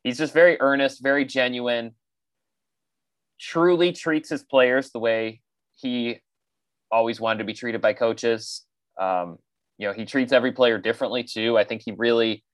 he's 0.05 0.19
just 0.19 0.33
very 0.33 0.61
earnest, 0.61 1.03
very 1.03 1.25
genuine, 1.25 1.95
truly 3.41 3.93
treats 3.93 4.29
his 4.29 4.43
players 4.43 4.91
the 4.91 4.99
way 4.99 5.41
he 5.77 6.21
always 6.91 7.21
wanted 7.21 7.39
to 7.39 7.45
be 7.45 7.55
treated 7.55 7.81
by 7.81 7.93
coaches. 7.93 8.65
Um, 9.01 9.39
you 9.79 9.87
know, 9.87 9.93
he 9.93 10.05
treats 10.05 10.33
every 10.33 10.53
player 10.53 10.79
differently 10.79 11.23
too. 11.23 11.57
I 11.57 11.65
think 11.65 11.83
he 11.85 11.93
really 11.93 12.45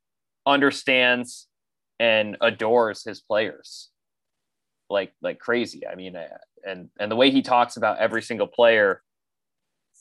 understands 0.47 1.47
and 2.05 2.37
adores 2.43 3.03
his 3.05 3.21
players 3.21 3.89
like 4.91 5.13
like 5.23 5.39
crazy. 5.39 5.87
I 5.87 5.95
mean, 5.95 6.17
uh, 6.17 6.29
and 6.67 6.91
and 7.01 7.11
the 7.11 7.17
way 7.17 7.31
he 7.31 7.43
talks 7.43 7.77
about 7.77 7.99
every 7.99 8.23
single 8.23 8.47
player, 8.47 9.03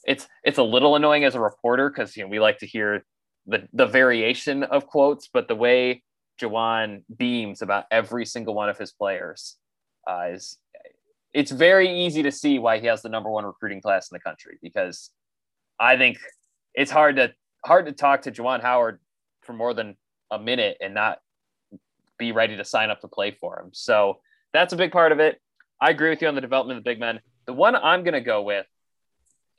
it's 0.05 0.27
it's 0.43 0.57
a 0.57 0.63
little 0.63 0.95
annoying 0.95 1.23
as 1.23 1.35
a 1.35 1.39
reporter 1.39 1.89
because 1.89 2.15
you 2.17 2.23
know 2.23 2.29
we 2.29 2.39
like 2.39 2.59
to 2.59 2.65
hear 2.65 3.05
the 3.47 3.67
the 3.73 3.85
variation 3.85 4.63
of 4.63 4.87
quotes, 4.87 5.29
but 5.33 5.47
the 5.47 5.55
way 5.55 6.03
Juwan 6.41 7.03
beams 7.17 7.61
about 7.61 7.85
every 7.91 8.25
single 8.25 8.53
one 8.53 8.69
of 8.69 8.77
his 8.77 8.91
players 8.91 9.57
uh, 10.09 10.27
is 10.31 10.57
it's 11.33 11.51
very 11.51 11.89
easy 12.05 12.21
to 12.23 12.31
see 12.31 12.59
why 12.59 12.79
he 12.79 12.87
has 12.87 13.01
the 13.01 13.09
number 13.09 13.29
one 13.29 13.45
recruiting 13.45 13.81
class 13.81 14.11
in 14.11 14.15
the 14.15 14.19
country 14.19 14.57
because 14.61 15.09
I 15.79 15.97
think 15.97 16.17
it's 16.75 16.91
hard 16.91 17.15
to 17.15 17.33
hard 17.65 17.85
to 17.85 17.93
talk 17.93 18.23
to 18.23 18.31
Juwan 18.31 18.61
Howard 18.61 18.99
for 19.41 19.53
more 19.53 19.73
than 19.73 19.95
a 20.31 20.39
minute 20.39 20.77
and 20.81 20.93
not 20.93 21.19
be 22.23 22.31
ready 22.31 22.55
to 22.55 22.63
sign 22.63 22.89
up 22.89 23.01
to 23.01 23.07
play 23.07 23.31
for 23.31 23.59
him. 23.59 23.69
So 23.73 24.19
that's 24.53 24.71
a 24.71 24.77
big 24.77 24.91
part 24.91 25.11
of 25.11 25.19
it. 25.19 25.41
I 25.81 25.89
agree 25.89 26.09
with 26.09 26.21
you 26.21 26.29
on 26.29 26.35
the 26.35 26.41
development 26.41 26.77
of 26.77 26.83
the 26.83 26.89
big 26.89 26.99
men. 26.99 27.19
The 27.45 27.53
one 27.53 27.75
I'm 27.75 28.03
going 28.03 28.13
to 28.13 28.21
go 28.21 28.43
with 28.43 28.65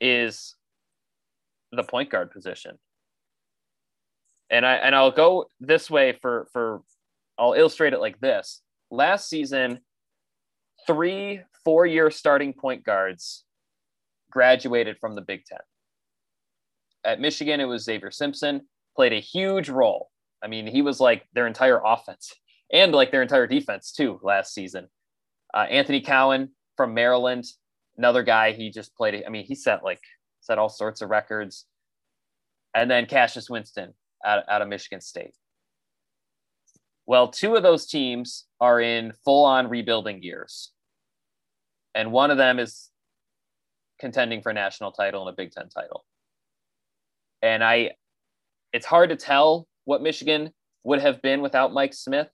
is 0.01 0.55
the 1.71 1.83
point 1.83 2.09
guard 2.09 2.31
position. 2.31 2.79
And 4.49 4.65
I 4.65 4.75
and 4.75 4.95
I'll 4.95 5.11
go 5.11 5.45
this 5.59 5.89
way 5.89 6.13
for 6.21 6.47
for 6.53 6.81
I'll 7.37 7.53
illustrate 7.53 7.93
it 7.93 7.99
like 7.99 8.19
this. 8.19 8.61
Last 8.89 9.29
season, 9.29 9.79
three 10.87 11.41
four-year 11.63 12.09
starting 12.11 12.53
point 12.53 12.83
guards 12.83 13.43
graduated 14.31 14.97
from 14.99 15.15
the 15.15 15.21
Big 15.21 15.45
10. 15.45 15.57
At 17.03 17.19
Michigan, 17.19 17.59
it 17.59 17.65
was 17.65 17.83
Xavier 17.83 18.11
Simpson, 18.11 18.67
played 18.95 19.13
a 19.13 19.19
huge 19.19 19.69
role 19.69 20.09
I 20.45 20.47
mean, 20.47 20.67
he 20.67 20.83
was 20.83 20.99
like 20.99 21.27
their 21.33 21.47
entire 21.47 21.81
offense 21.83 22.31
and 22.71 22.93
like 22.93 23.11
their 23.11 23.21
entire 23.21 23.47
defense 23.47 23.91
too 23.91 24.19
last 24.23 24.53
season. 24.53 24.87
Uh, 25.53 25.65
Anthony 25.69 26.01
Cowan 26.01 26.49
from 26.75 26.93
Maryland, 26.93 27.45
another 27.97 28.23
guy. 28.23 28.51
He 28.51 28.69
just 28.69 28.95
played. 28.95 29.23
I 29.25 29.29
mean, 29.29 29.45
he 29.45 29.55
set 29.55 29.83
like 29.83 30.01
set 30.41 30.57
all 30.57 30.69
sorts 30.69 31.01
of 31.01 31.09
records. 31.09 31.65
And 32.73 32.91
then 32.91 33.05
Cassius 33.05 33.49
Winston 33.49 33.93
out, 34.25 34.43
out 34.49 34.61
of 34.61 34.67
Michigan 34.67 35.01
State. 35.01 35.33
Well, 37.07 37.29
two 37.29 37.55
of 37.55 37.63
those 37.63 37.85
teams 37.85 38.45
are 38.59 38.81
in 38.81 39.13
full 39.23 39.45
on 39.45 39.69
rebuilding 39.69 40.23
years. 40.23 40.71
And 41.93 42.11
one 42.11 42.31
of 42.31 42.37
them 42.37 42.59
is 42.59 42.89
contending 43.99 44.41
for 44.41 44.49
a 44.49 44.53
national 44.53 44.91
title 44.91 45.25
and 45.25 45.33
a 45.33 45.35
Big 45.35 45.51
Ten 45.51 45.69
title. 45.69 46.03
And 47.41 47.63
I, 47.63 47.91
it's 48.73 48.85
hard 48.85 49.09
to 49.09 49.15
tell 49.15 49.67
what 49.85 50.01
Michigan 50.01 50.51
would 50.83 50.99
have 50.99 51.21
been 51.21 51.41
without 51.41 51.73
Mike 51.73 51.93
Smith. 51.93 52.29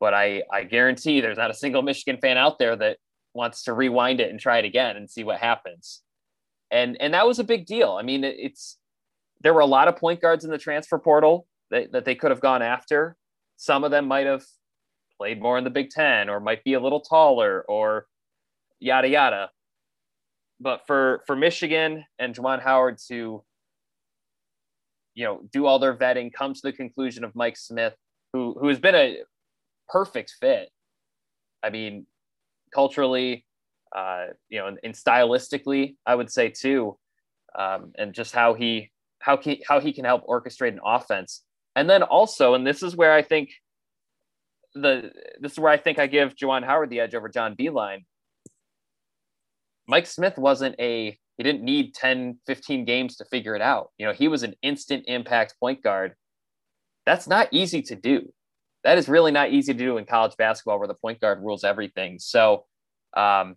But 0.00 0.14
I, 0.14 0.42
I 0.52 0.64
guarantee 0.64 1.20
there's 1.20 1.38
not 1.38 1.50
a 1.50 1.54
single 1.54 1.82
Michigan 1.82 2.18
fan 2.20 2.38
out 2.38 2.58
there 2.58 2.74
that 2.74 2.96
wants 3.34 3.64
to 3.64 3.74
rewind 3.74 4.20
it 4.20 4.30
and 4.30 4.40
try 4.40 4.58
it 4.58 4.64
again 4.64 4.96
and 4.96 5.08
see 5.08 5.22
what 5.22 5.38
happens. 5.38 6.00
And 6.70 6.96
and 7.00 7.14
that 7.14 7.26
was 7.26 7.38
a 7.38 7.44
big 7.44 7.66
deal. 7.66 7.92
I 7.92 8.02
mean, 8.02 8.24
it's 8.24 8.78
there 9.42 9.54
were 9.54 9.60
a 9.60 9.66
lot 9.66 9.88
of 9.88 9.96
point 9.96 10.20
guards 10.20 10.44
in 10.44 10.50
the 10.50 10.58
transfer 10.58 10.98
portal 10.98 11.46
that, 11.70 11.92
that 11.92 12.04
they 12.04 12.14
could 12.14 12.30
have 12.30 12.40
gone 12.40 12.62
after. 12.62 13.16
Some 13.56 13.84
of 13.84 13.90
them 13.90 14.06
might 14.06 14.26
have 14.26 14.44
played 15.18 15.40
more 15.40 15.58
in 15.58 15.64
the 15.64 15.70
Big 15.70 15.90
Ten 15.90 16.28
or 16.28 16.40
might 16.40 16.64
be 16.64 16.74
a 16.74 16.80
little 16.80 17.00
taller 17.00 17.64
or 17.68 18.06
yada 18.78 19.08
yada. 19.08 19.50
But 20.60 20.86
for 20.86 21.22
for 21.26 21.36
Michigan 21.36 22.04
and 22.18 22.34
Juwan 22.34 22.62
Howard 22.62 22.98
to 23.08 23.44
you 25.14 25.24
know, 25.24 25.40
do 25.52 25.66
all 25.66 25.78
their 25.78 25.94
vetting, 25.94 26.32
come 26.32 26.54
to 26.54 26.60
the 26.62 26.72
conclusion 26.72 27.24
of 27.24 27.34
Mike 27.34 27.56
Smith, 27.56 27.94
who 28.32 28.56
who 28.58 28.68
has 28.68 28.78
been 28.78 28.94
a 28.94 29.18
perfect 29.90 30.34
fit. 30.40 30.70
I 31.62 31.70
mean, 31.70 32.06
culturally, 32.72 33.44
uh, 33.94 34.26
you 34.48 34.58
know, 34.58 34.68
and, 34.68 34.78
and, 34.82 34.94
stylistically, 34.94 35.96
I 36.06 36.14
would 36.14 36.30
say 36.30 36.48
too, 36.48 36.96
um, 37.58 37.92
and 37.98 38.14
just 38.14 38.32
how 38.32 38.54
he 38.54 38.90
how 39.18 39.36
he 39.36 39.62
how 39.66 39.80
he 39.80 39.92
can 39.92 40.04
help 40.04 40.26
orchestrate 40.26 40.72
an 40.72 40.80
offense, 40.84 41.42
and 41.74 41.90
then 41.90 42.02
also, 42.02 42.54
and 42.54 42.66
this 42.66 42.82
is 42.82 42.96
where 42.96 43.12
I 43.12 43.22
think 43.22 43.50
the 44.74 45.10
this 45.40 45.52
is 45.52 45.58
where 45.58 45.72
I 45.72 45.76
think 45.76 45.98
I 45.98 46.06
give 46.06 46.36
Juwan 46.36 46.64
Howard 46.64 46.90
the 46.90 47.00
edge 47.00 47.14
over 47.14 47.28
John 47.28 47.56
Beilein. 47.56 48.04
Mike 49.88 50.06
Smith 50.06 50.38
wasn't 50.38 50.76
a 50.78 51.18
he 51.36 51.42
didn't 51.42 51.62
need 51.62 51.94
10, 51.94 52.38
15 52.46 52.84
games 52.84 53.16
to 53.16 53.24
figure 53.24 53.56
it 53.56 53.62
out. 53.62 53.92
You 53.96 54.06
know, 54.06 54.12
he 54.12 54.28
was 54.28 54.42
an 54.42 54.54
instant 54.62 55.04
impact 55.06 55.54
point 55.58 55.82
guard. 55.82 56.14
That's 57.06 57.26
not 57.26 57.48
easy 57.50 57.80
to 57.82 57.96
do. 57.96 58.30
That 58.84 58.98
is 58.98 59.08
really 59.08 59.32
not 59.32 59.50
easy 59.50 59.72
to 59.72 59.78
do 59.78 59.98
in 59.98 60.06
college 60.06 60.36
basketball 60.38 60.78
where 60.78 60.88
the 60.88 60.94
point 60.94 61.20
guard 61.20 61.42
rules 61.42 61.64
everything. 61.64 62.18
So, 62.18 62.64
um, 63.14 63.56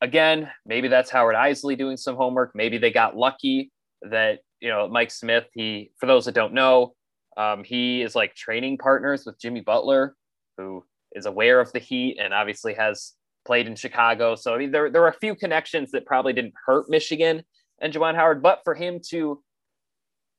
again, 0.00 0.50
maybe 0.66 0.88
that's 0.88 1.10
Howard 1.10 1.36
Eisley 1.36 1.78
doing 1.78 1.96
some 1.96 2.16
homework. 2.16 2.52
Maybe 2.54 2.78
they 2.78 2.90
got 2.90 3.16
lucky 3.16 3.70
that 4.02 4.40
you 4.60 4.68
know 4.68 4.88
Mike 4.88 5.10
Smith. 5.10 5.46
He, 5.54 5.92
for 5.98 6.06
those 6.06 6.26
that 6.26 6.34
don't 6.34 6.52
know, 6.52 6.94
um, 7.36 7.64
he 7.64 8.02
is 8.02 8.14
like 8.14 8.34
training 8.34 8.78
partners 8.78 9.24
with 9.24 9.40
Jimmy 9.40 9.60
Butler, 9.60 10.14
who 10.58 10.84
is 11.12 11.26
aware 11.26 11.60
of 11.60 11.72
the 11.72 11.78
Heat 11.78 12.18
and 12.20 12.34
obviously 12.34 12.74
has 12.74 13.12
played 13.46 13.66
in 13.66 13.76
Chicago. 13.76 14.34
So 14.34 14.54
I 14.54 14.58
mean, 14.58 14.72
there 14.72 14.90
there 14.90 15.02
are 15.02 15.08
a 15.08 15.18
few 15.20 15.34
connections 15.34 15.90
that 15.92 16.06
probably 16.06 16.32
didn't 16.32 16.54
hurt 16.66 16.86
Michigan 16.88 17.42
and 17.80 17.92
Juwan 17.92 18.14
Howard, 18.14 18.42
but 18.42 18.60
for 18.64 18.74
him 18.74 19.00
to 19.10 19.42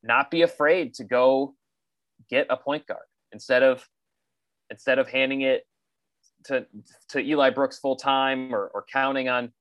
not 0.04 0.30
be 0.30 0.42
afraid 0.42 0.94
to 0.96 1.04
go 1.04 1.56
get 2.34 2.48
a 2.50 2.58
point 2.58 2.86
guard 2.88 3.06
instead 3.32 3.64
of 3.64 3.88
instead 4.70 5.00
of 5.00 5.08
handing 5.08 5.42
it 5.42 5.64
to 6.46 6.66
to 7.10 7.20
Eli 7.20 7.50
Brooks 7.50 7.80
full 7.80 7.96
time 7.96 8.54
or, 8.54 8.72
or 8.74 8.86
counting 8.92 9.30
on 9.30 9.52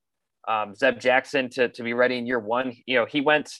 um, 0.49 0.75
Zeb 0.75 0.99
Jackson 0.99 1.49
to 1.51 1.69
to 1.69 1.83
be 1.83 1.93
ready 1.93 2.19
in 2.19 2.27
year 2.27 2.39
one. 2.39 2.77
You 2.87 2.97
know, 2.97 3.07
he 3.07 3.21
went 3.21 3.51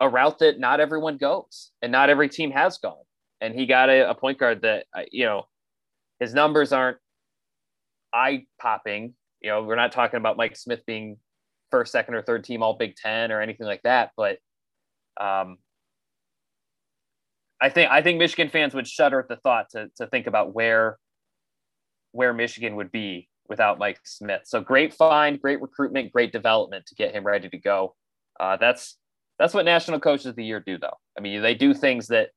a 0.00 0.08
route 0.08 0.38
that 0.40 0.58
not 0.58 0.80
everyone 0.80 1.16
goes 1.16 1.70
and 1.82 1.92
not 1.92 2.10
every 2.10 2.28
team 2.28 2.50
has 2.50 2.78
gone, 2.78 3.04
and 3.40 3.54
he 3.54 3.66
got 3.66 3.88
a, 3.88 4.10
a 4.10 4.14
point 4.14 4.38
guard 4.38 4.62
that 4.62 4.86
uh, 4.96 5.02
you 5.10 5.24
know 5.24 5.44
his 6.18 6.34
numbers 6.34 6.72
aren't 6.72 6.98
eye 8.12 8.46
popping. 8.60 9.14
You 9.40 9.50
know, 9.50 9.62
we're 9.62 9.76
not 9.76 9.92
talking 9.92 10.18
about 10.18 10.36
Mike 10.36 10.56
Smith 10.56 10.80
being 10.86 11.18
first, 11.70 11.92
second, 11.92 12.14
or 12.14 12.22
third 12.22 12.42
team 12.44 12.62
All 12.62 12.76
Big 12.76 12.96
Ten 12.96 13.30
or 13.30 13.40
anything 13.40 13.66
like 13.66 13.82
that, 13.82 14.12
but 14.16 14.38
um, 15.20 15.58
I 17.60 17.68
think 17.70 17.90
I 17.90 18.02
think 18.02 18.18
Michigan 18.18 18.48
fans 18.48 18.74
would 18.74 18.86
shudder 18.86 19.18
at 19.18 19.28
the 19.28 19.36
thought 19.36 19.70
to 19.70 19.88
to 19.96 20.06
think 20.06 20.26
about 20.26 20.54
where 20.54 20.98
where 22.12 22.32
Michigan 22.32 22.76
would 22.76 22.92
be 22.92 23.28
without 23.48 23.78
Mike 23.78 24.00
Smith. 24.04 24.42
So 24.44 24.60
great 24.60 24.94
find, 24.94 25.40
great 25.40 25.60
recruitment, 25.60 26.12
great 26.12 26.32
development 26.32 26.86
to 26.86 26.94
get 26.94 27.14
him 27.14 27.24
ready 27.24 27.48
to 27.48 27.58
go. 27.58 27.94
Uh, 28.38 28.56
that's 28.56 28.96
that's 29.38 29.54
what 29.54 29.64
national 29.64 30.00
coaches 30.00 30.26
of 30.26 30.36
the 30.36 30.44
year 30.44 30.60
do, 30.60 30.78
though. 30.78 30.96
I 31.16 31.20
mean, 31.20 31.42
they 31.42 31.54
do 31.54 31.74
things 31.74 32.08
that 32.08 32.30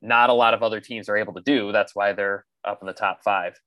not 0.00 0.30
a 0.30 0.34
lot 0.34 0.54
of 0.54 0.62
other 0.62 0.80
teams 0.80 1.08
are 1.08 1.16
able 1.16 1.34
to 1.34 1.42
do. 1.42 1.72
That's 1.72 1.94
why 1.94 2.12
they're 2.12 2.44
up 2.64 2.78
in 2.80 2.86
the 2.86 2.92
top 2.92 3.22
five. 3.22 3.58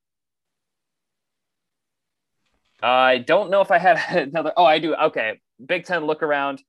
I 2.83 3.19
don't 3.19 3.49
know 3.49 3.61
if 3.61 3.71
I 3.71 3.77
had 3.77 3.97
another. 4.27 4.53
Oh, 4.57 4.65
I 4.65 4.79
do. 4.79 4.95
Okay, 4.95 5.39
Big 5.65 5.85
Ten 5.85 6.05
look 6.05 6.23
around. 6.23 6.61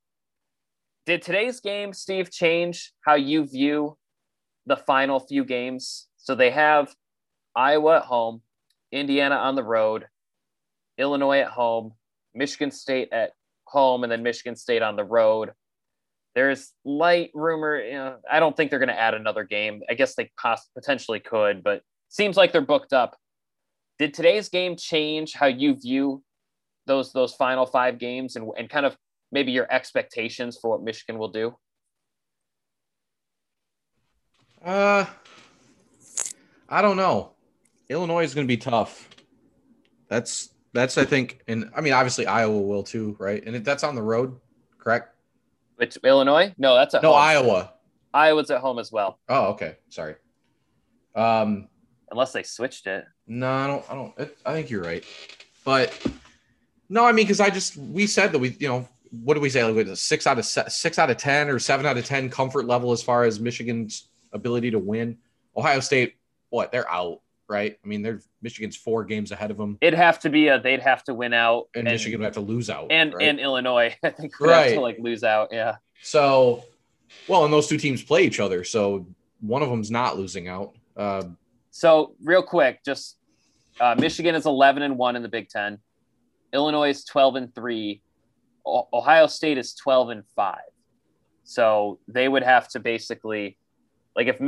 Did 1.06 1.22
today's 1.22 1.60
game, 1.60 1.92
Steve, 1.92 2.32
change 2.32 2.92
how 3.04 3.14
you 3.14 3.46
view 3.46 3.96
the 4.66 4.76
final 4.76 5.20
few 5.20 5.44
games? 5.44 6.08
So 6.16 6.34
they 6.34 6.50
have 6.50 6.94
Iowa 7.54 7.98
at 7.98 8.02
home, 8.02 8.42
Indiana 8.92 9.36
on 9.36 9.54
the 9.54 9.64
road, 9.64 10.06
Illinois 10.98 11.40
at 11.40 11.48
home, 11.48 11.92
Michigan 12.34 12.70
State 12.70 13.08
at 13.12 13.32
home, 13.64 14.02
and 14.02 14.10
then 14.10 14.22
Michigan 14.22 14.56
State 14.56 14.82
on 14.82 14.96
the 14.96 15.04
road. 15.04 15.52
There's 16.34 16.72
light 16.84 17.30
rumor. 17.34 17.80
You 17.80 17.94
know, 17.94 18.16
I 18.30 18.40
don't 18.40 18.56
think 18.56 18.70
they're 18.70 18.78
going 18.78 18.88
to 18.88 18.98
add 18.98 19.14
another 19.14 19.44
game. 19.44 19.82
I 19.88 19.94
guess 19.94 20.14
they 20.14 20.30
poss- 20.38 20.68
potentially 20.74 21.20
could, 21.20 21.62
but 21.62 21.82
seems 22.08 22.36
like 22.36 22.52
they're 22.52 22.60
booked 22.60 22.92
up. 22.92 23.16
Did 23.98 24.12
today's 24.12 24.48
game 24.48 24.76
change 24.76 25.32
how 25.32 25.46
you 25.46 25.74
view 25.74 26.22
those 26.86 27.12
those 27.12 27.34
final 27.34 27.66
five 27.66 27.98
games 27.98 28.36
and, 28.36 28.50
and 28.58 28.68
kind 28.68 28.84
of 28.84 28.96
maybe 29.32 29.52
your 29.52 29.70
expectations 29.72 30.58
for 30.60 30.70
what 30.70 30.82
Michigan 30.82 31.18
will 31.18 31.28
do? 31.28 31.56
Uh, 34.66 35.04
I 36.68 36.82
don't 36.82 36.96
know. 36.96 37.34
Illinois 37.88 38.24
is 38.24 38.34
going 38.34 38.46
to 38.46 38.48
be 38.48 38.56
tough. 38.56 39.08
That's 40.08 40.50
that's 40.72 40.98
I 40.98 41.04
think, 41.04 41.40
and 41.46 41.70
I 41.74 41.80
mean 41.80 41.92
obviously 41.92 42.26
Iowa 42.26 42.60
will 42.60 42.82
too, 42.82 43.16
right? 43.20 43.42
And 43.46 43.64
that's 43.64 43.84
on 43.84 43.94
the 43.94 44.02
road, 44.02 44.38
correct? 44.76 45.14
Which 45.76 45.96
Illinois? 45.98 46.52
No, 46.58 46.74
that's 46.74 46.94
at 46.94 47.02
no 47.02 47.12
home. 47.12 47.20
Iowa. 47.20 47.72
Iowa's 48.12 48.50
at 48.50 48.60
home 48.60 48.80
as 48.80 48.90
well. 48.90 49.20
Oh, 49.28 49.46
okay. 49.50 49.76
Sorry. 49.88 50.16
Um, 51.14 51.68
unless 52.10 52.32
they 52.32 52.42
switched 52.42 52.88
it. 52.88 53.04
No, 53.28 53.48
I 53.48 53.66
don't. 53.68 53.84
I 53.90 53.94
don't. 53.94 54.30
I 54.44 54.52
think 54.52 54.70
you're 54.70 54.82
right, 54.82 55.04
but 55.64 55.92
no, 56.88 57.04
I 57.04 57.12
mean 57.12 57.24
because 57.24 57.40
I 57.40 57.50
just 57.50 57.76
we 57.76 58.08
said 58.08 58.32
that 58.32 58.40
we 58.40 58.56
you 58.58 58.68
know 58.68 58.88
what 59.22 59.34
do 59.34 59.40
we 59.40 59.48
say 59.48 59.62
like 59.62 59.96
six 59.96 60.26
out 60.26 60.38
of 60.38 60.44
six 60.44 60.98
out 60.98 61.10
of 61.10 61.18
ten 61.18 61.48
or 61.48 61.60
seven 61.60 61.86
out 61.86 61.96
of 61.96 62.04
ten 62.04 62.28
comfort 62.30 62.66
level 62.66 62.90
as 62.90 63.02
far 63.02 63.22
as 63.22 63.38
Michigan's 63.38 64.08
ability 64.36 64.70
to 64.70 64.78
win. 64.78 65.18
Ohio 65.56 65.80
State, 65.80 66.14
what 66.50 66.70
they're 66.70 66.90
out 66.90 67.20
right? 67.48 67.78
I 67.82 67.86
mean, 67.86 68.02
they're 68.02 68.20
Michigan's 68.42 68.76
four 68.76 69.04
games 69.04 69.32
ahead 69.32 69.50
of 69.50 69.56
them. 69.56 69.78
It'd 69.80 69.98
have 69.98 70.18
to 70.20 70.30
be 70.30 70.48
a 70.48 70.60
they'd 70.60 70.80
have 70.80 71.04
to 71.04 71.14
win 71.14 71.32
out, 71.32 71.68
and, 71.74 71.86
and 71.86 71.94
Michigan 71.94 72.20
would 72.20 72.26
have 72.26 72.34
to 72.34 72.40
lose 72.40 72.70
out, 72.70 72.90
and 72.90 73.14
right? 73.14 73.28
and 73.28 73.40
Illinois, 73.40 73.94
I 74.02 74.10
think 74.10 74.38
would 74.40 74.50
right. 74.50 74.66
have 74.66 74.74
to 74.74 74.80
like 74.80 74.98
lose 74.98 75.24
out. 75.24 75.48
Yeah. 75.52 75.76
So, 76.02 76.64
well, 77.28 77.44
and 77.44 77.52
those 77.52 77.66
two 77.66 77.78
teams 77.78 78.02
play 78.02 78.24
each 78.24 78.40
other, 78.40 78.64
so 78.64 79.06
one 79.40 79.62
of 79.62 79.70
them's 79.70 79.90
not 79.90 80.16
losing 80.16 80.48
out. 80.48 80.74
Uh, 80.96 81.24
so 81.70 82.14
real 82.22 82.42
quick, 82.42 82.84
just 82.84 83.16
uh, 83.80 83.94
Michigan 83.98 84.34
is 84.34 84.46
eleven 84.46 84.82
and 84.82 84.96
one 84.96 85.16
in 85.16 85.22
the 85.22 85.28
Big 85.28 85.48
Ten. 85.48 85.78
Illinois 86.52 86.90
is 86.90 87.04
twelve 87.04 87.36
and 87.36 87.54
three. 87.54 88.02
O- 88.66 88.88
Ohio 88.92 89.26
State 89.26 89.58
is 89.58 89.74
twelve 89.74 90.10
and 90.10 90.24
five. 90.34 90.60
So 91.44 92.00
they 92.08 92.28
would 92.28 92.42
have 92.42 92.66
to 92.70 92.80
basically, 92.80 93.56
like 94.16 94.28
if 94.28 94.40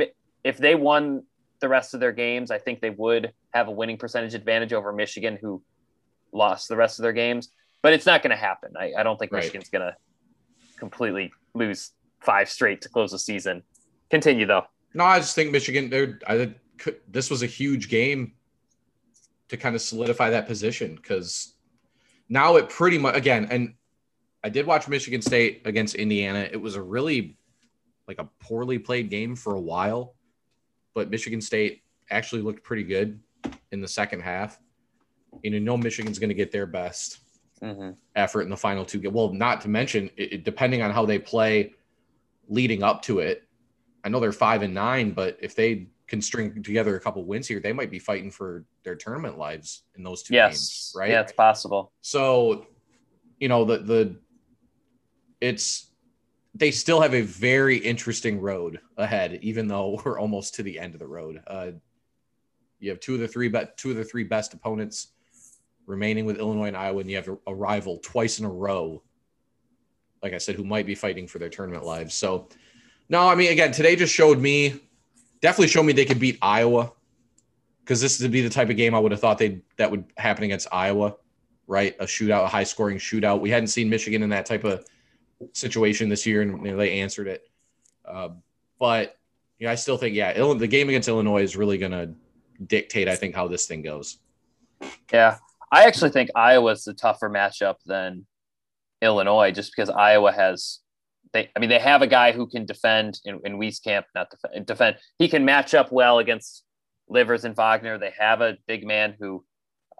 if 0.43 0.57
they 0.57 0.75
won 0.75 1.23
the 1.59 1.69
rest 1.69 1.93
of 1.93 1.99
their 1.99 2.11
games, 2.11 2.51
I 2.51 2.57
think 2.57 2.81
they 2.81 2.89
would 2.89 3.31
have 3.53 3.67
a 3.67 3.71
winning 3.71 3.97
percentage 3.97 4.33
advantage 4.33 4.73
over 4.73 4.91
Michigan, 4.91 5.37
who 5.39 5.61
lost 6.31 6.67
the 6.67 6.75
rest 6.75 6.99
of 6.99 7.03
their 7.03 7.13
games. 7.13 7.49
But 7.81 7.93
it's 7.93 8.05
not 8.05 8.23
going 8.23 8.31
to 8.31 8.37
happen. 8.37 8.73
I, 8.77 8.93
I, 8.97 9.03
don't 9.03 9.17
think 9.17 9.31
right. 9.31 9.39
Michigan's 9.39 9.69
going 9.69 9.85
to 9.85 9.95
completely 10.77 11.31
lose 11.53 11.91
five 12.19 12.49
straight 12.49 12.81
to 12.81 12.89
close 12.89 13.11
the 13.11 13.19
season. 13.19 13.63
Continue 14.09 14.45
though. 14.45 14.63
No, 14.93 15.05
I 15.05 15.19
just 15.19 15.35
think 15.35 15.51
Michigan. 15.51 15.89
They're. 15.89 16.19
I, 16.27 16.53
this 17.07 17.29
was 17.29 17.43
a 17.43 17.45
huge 17.45 17.89
game 17.89 18.33
to 19.49 19.57
kind 19.57 19.75
of 19.75 19.81
solidify 19.81 20.29
that 20.29 20.47
position 20.47 20.95
because 20.95 21.53
now 22.29 22.55
it 22.55 22.69
pretty 22.69 22.97
much 22.97 23.15
again. 23.15 23.47
And 23.51 23.75
I 24.43 24.49
did 24.49 24.65
watch 24.65 24.87
Michigan 24.87 25.21
State 25.21 25.61
against 25.65 25.95
Indiana. 25.95 26.47
It 26.51 26.61
was 26.61 26.75
a 26.75 26.81
really 26.81 27.37
like 28.09 28.19
a 28.19 28.27
poorly 28.41 28.77
played 28.77 29.09
game 29.09 29.37
for 29.37 29.55
a 29.55 29.61
while 29.61 30.15
but 30.93 31.09
Michigan 31.09 31.39
State 31.39 31.83
actually 32.09 32.41
looked 32.41 32.63
pretty 32.63 32.83
good 32.83 33.19
in 33.71 33.79
the 33.81 33.87
second 33.87 34.21
half. 34.21 34.59
You 35.43 35.51
know, 35.51 35.59
no 35.59 35.77
Michigan's 35.77 36.19
going 36.19 36.29
to 36.29 36.35
get 36.35 36.51
their 36.51 36.65
best 36.65 37.19
mm-hmm. 37.61 37.91
effort 38.15 38.41
in 38.41 38.49
the 38.49 38.57
final 38.57 38.83
two. 38.83 38.99
games. 38.99 39.13
Well, 39.13 39.31
not 39.31 39.61
to 39.61 39.69
mention, 39.69 40.09
it, 40.17 40.43
depending 40.43 40.81
on 40.81 40.91
how 40.91 41.05
they 41.05 41.19
play 41.19 41.73
leading 42.47 42.83
up 42.83 43.01
to 43.03 43.19
it, 43.19 43.47
I 44.03 44.09
know 44.09 44.19
they're 44.19 44.31
five 44.31 44.61
and 44.61 44.73
nine, 44.73 45.11
but 45.11 45.37
if 45.39 45.55
they 45.55 45.87
can 46.07 46.21
string 46.21 46.63
together 46.63 46.95
a 46.95 46.99
couple 46.99 47.23
wins 47.23 47.47
here, 47.47 47.59
they 47.59 47.73
might 47.73 47.91
be 47.91 47.99
fighting 47.99 48.31
for 48.31 48.65
their 48.83 48.95
tournament 48.95 49.37
lives 49.37 49.83
in 49.95 50.03
those 50.03 50.23
two 50.23 50.33
yes. 50.33 50.51
games, 50.51 50.93
right? 50.97 51.11
Yeah, 51.11 51.21
it's 51.21 51.31
possible. 51.31 51.91
So, 52.01 52.65
you 53.39 53.47
know, 53.47 53.63
the 53.63 53.77
the 53.77 54.15
it's 55.39 55.88
they 56.59 56.71
still 56.71 56.99
have 56.99 57.15
a 57.15 57.21
very 57.21 57.77
interesting 57.77 58.39
road 58.39 58.79
ahead, 58.97 59.39
even 59.41 59.67
though 59.67 59.99
we're 60.05 60.19
almost 60.19 60.55
to 60.55 60.63
the 60.63 60.77
end 60.77 60.93
of 60.93 60.99
the 60.99 61.07
road. 61.07 61.41
Uh, 61.47 61.71
you 62.79 62.89
have 62.89 62.99
two 62.99 63.15
of 63.15 63.19
the 63.21 63.27
three, 63.27 63.47
be- 63.47 63.63
two 63.77 63.91
of 63.91 63.95
the 63.95 64.03
three 64.03 64.23
best 64.23 64.53
opponents 64.53 65.13
remaining 65.85 66.25
with 66.25 66.37
Illinois 66.37 66.67
and 66.67 66.77
Iowa, 66.77 66.99
and 66.99 67.09
you 67.09 67.15
have 67.15 67.29
a 67.47 67.55
rival 67.55 67.97
twice 68.03 68.39
in 68.39 68.45
a 68.45 68.49
row. 68.49 69.01
Like 70.21 70.33
I 70.33 70.37
said, 70.37 70.55
who 70.55 70.63
might 70.63 70.85
be 70.85 70.95
fighting 70.95 71.27
for 71.27 71.39
their 71.39 71.49
tournament 71.49 71.85
lives. 71.85 72.13
So, 72.13 72.49
no, 73.07 73.27
I 73.27 73.35
mean, 73.35 73.51
again, 73.51 73.71
today 73.71 73.95
just 73.95 74.13
showed 74.13 74.37
me, 74.37 74.79
definitely 75.41 75.69
showed 75.69 75.83
me 75.83 75.93
they 75.93 76.05
could 76.05 76.19
beat 76.19 76.37
Iowa, 76.41 76.91
because 77.79 78.01
this 78.01 78.21
would 78.21 78.31
be 78.31 78.41
the 78.41 78.49
type 78.49 78.69
of 78.69 78.75
game 78.75 78.93
I 78.93 78.99
would 78.99 79.11
have 79.11 79.21
thought 79.21 79.39
they 79.39 79.61
that 79.77 79.89
would 79.89 80.05
happen 80.17 80.43
against 80.43 80.67
Iowa, 80.71 81.15
right? 81.67 81.95
A 81.99 82.05
shootout, 82.05 82.43
a 82.43 82.47
high 82.47 82.65
scoring 82.65 82.97
shootout. 82.97 83.39
We 83.39 83.49
hadn't 83.49 83.67
seen 83.67 83.89
Michigan 83.89 84.21
in 84.21 84.29
that 84.29 84.45
type 84.45 84.63
of 84.63 84.85
situation 85.53 86.09
this 86.09 86.25
year, 86.25 86.41
and 86.41 86.65
you 86.65 86.71
know, 86.71 86.77
they 86.77 86.99
answered 86.99 87.27
it. 87.27 87.43
Uh, 88.05 88.29
but 88.79 89.17
yeah, 89.59 89.71
I 89.71 89.75
still 89.75 89.97
think 89.97 90.15
yeah, 90.15 90.33
the 90.33 90.67
game 90.67 90.89
against 90.89 91.07
Illinois 91.07 91.43
is 91.43 91.55
really 91.55 91.77
going 91.77 91.91
to 91.91 92.11
dictate, 92.65 93.07
I 93.07 93.15
think, 93.15 93.35
how 93.35 93.47
this 93.47 93.67
thing 93.67 93.81
goes. 93.81 94.17
Yeah, 95.11 95.37
I 95.71 95.85
actually 95.85 96.11
think 96.11 96.29
Iowa's 96.35 96.83
the 96.83 96.93
tougher 96.93 97.29
matchup 97.29 97.75
than 97.85 98.25
Illinois, 99.01 99.51
just 99.51 99.73
because 99.75 99.89
Iowa 99.89 100.31
has 100.31 100.79
they. 101.33 101.49
I 101.55 101.59
mean, 101.59 101.69
they 101.69 101.79
have 101.79 102.01
a 102.01 102.07
guy 102.07 102.31
who 102.31 102.47
can 102.47 102.65
defend 102.65 103.19
in, 103.25 103.39
in 103.43 103.59
Wieskamp, 103.59 104.03
not 104.15 104.29
defend, 104.29 104.65
defend. 104.65 104.97
He 105.17 105.27
can 105.27 105.45
match 105.45 105.73
up 105.73 105.91
well 105.91 106.19
against 106.19 106.63
Livers 107.07 107.45
and 107.45 107.55
Wagner. 107.55 107.97
They 107.97 108.13
have 108.17 108.41
a 108.41 108.57
big 108.67 108.85
man 108.85 109.15
who 109.19 109.43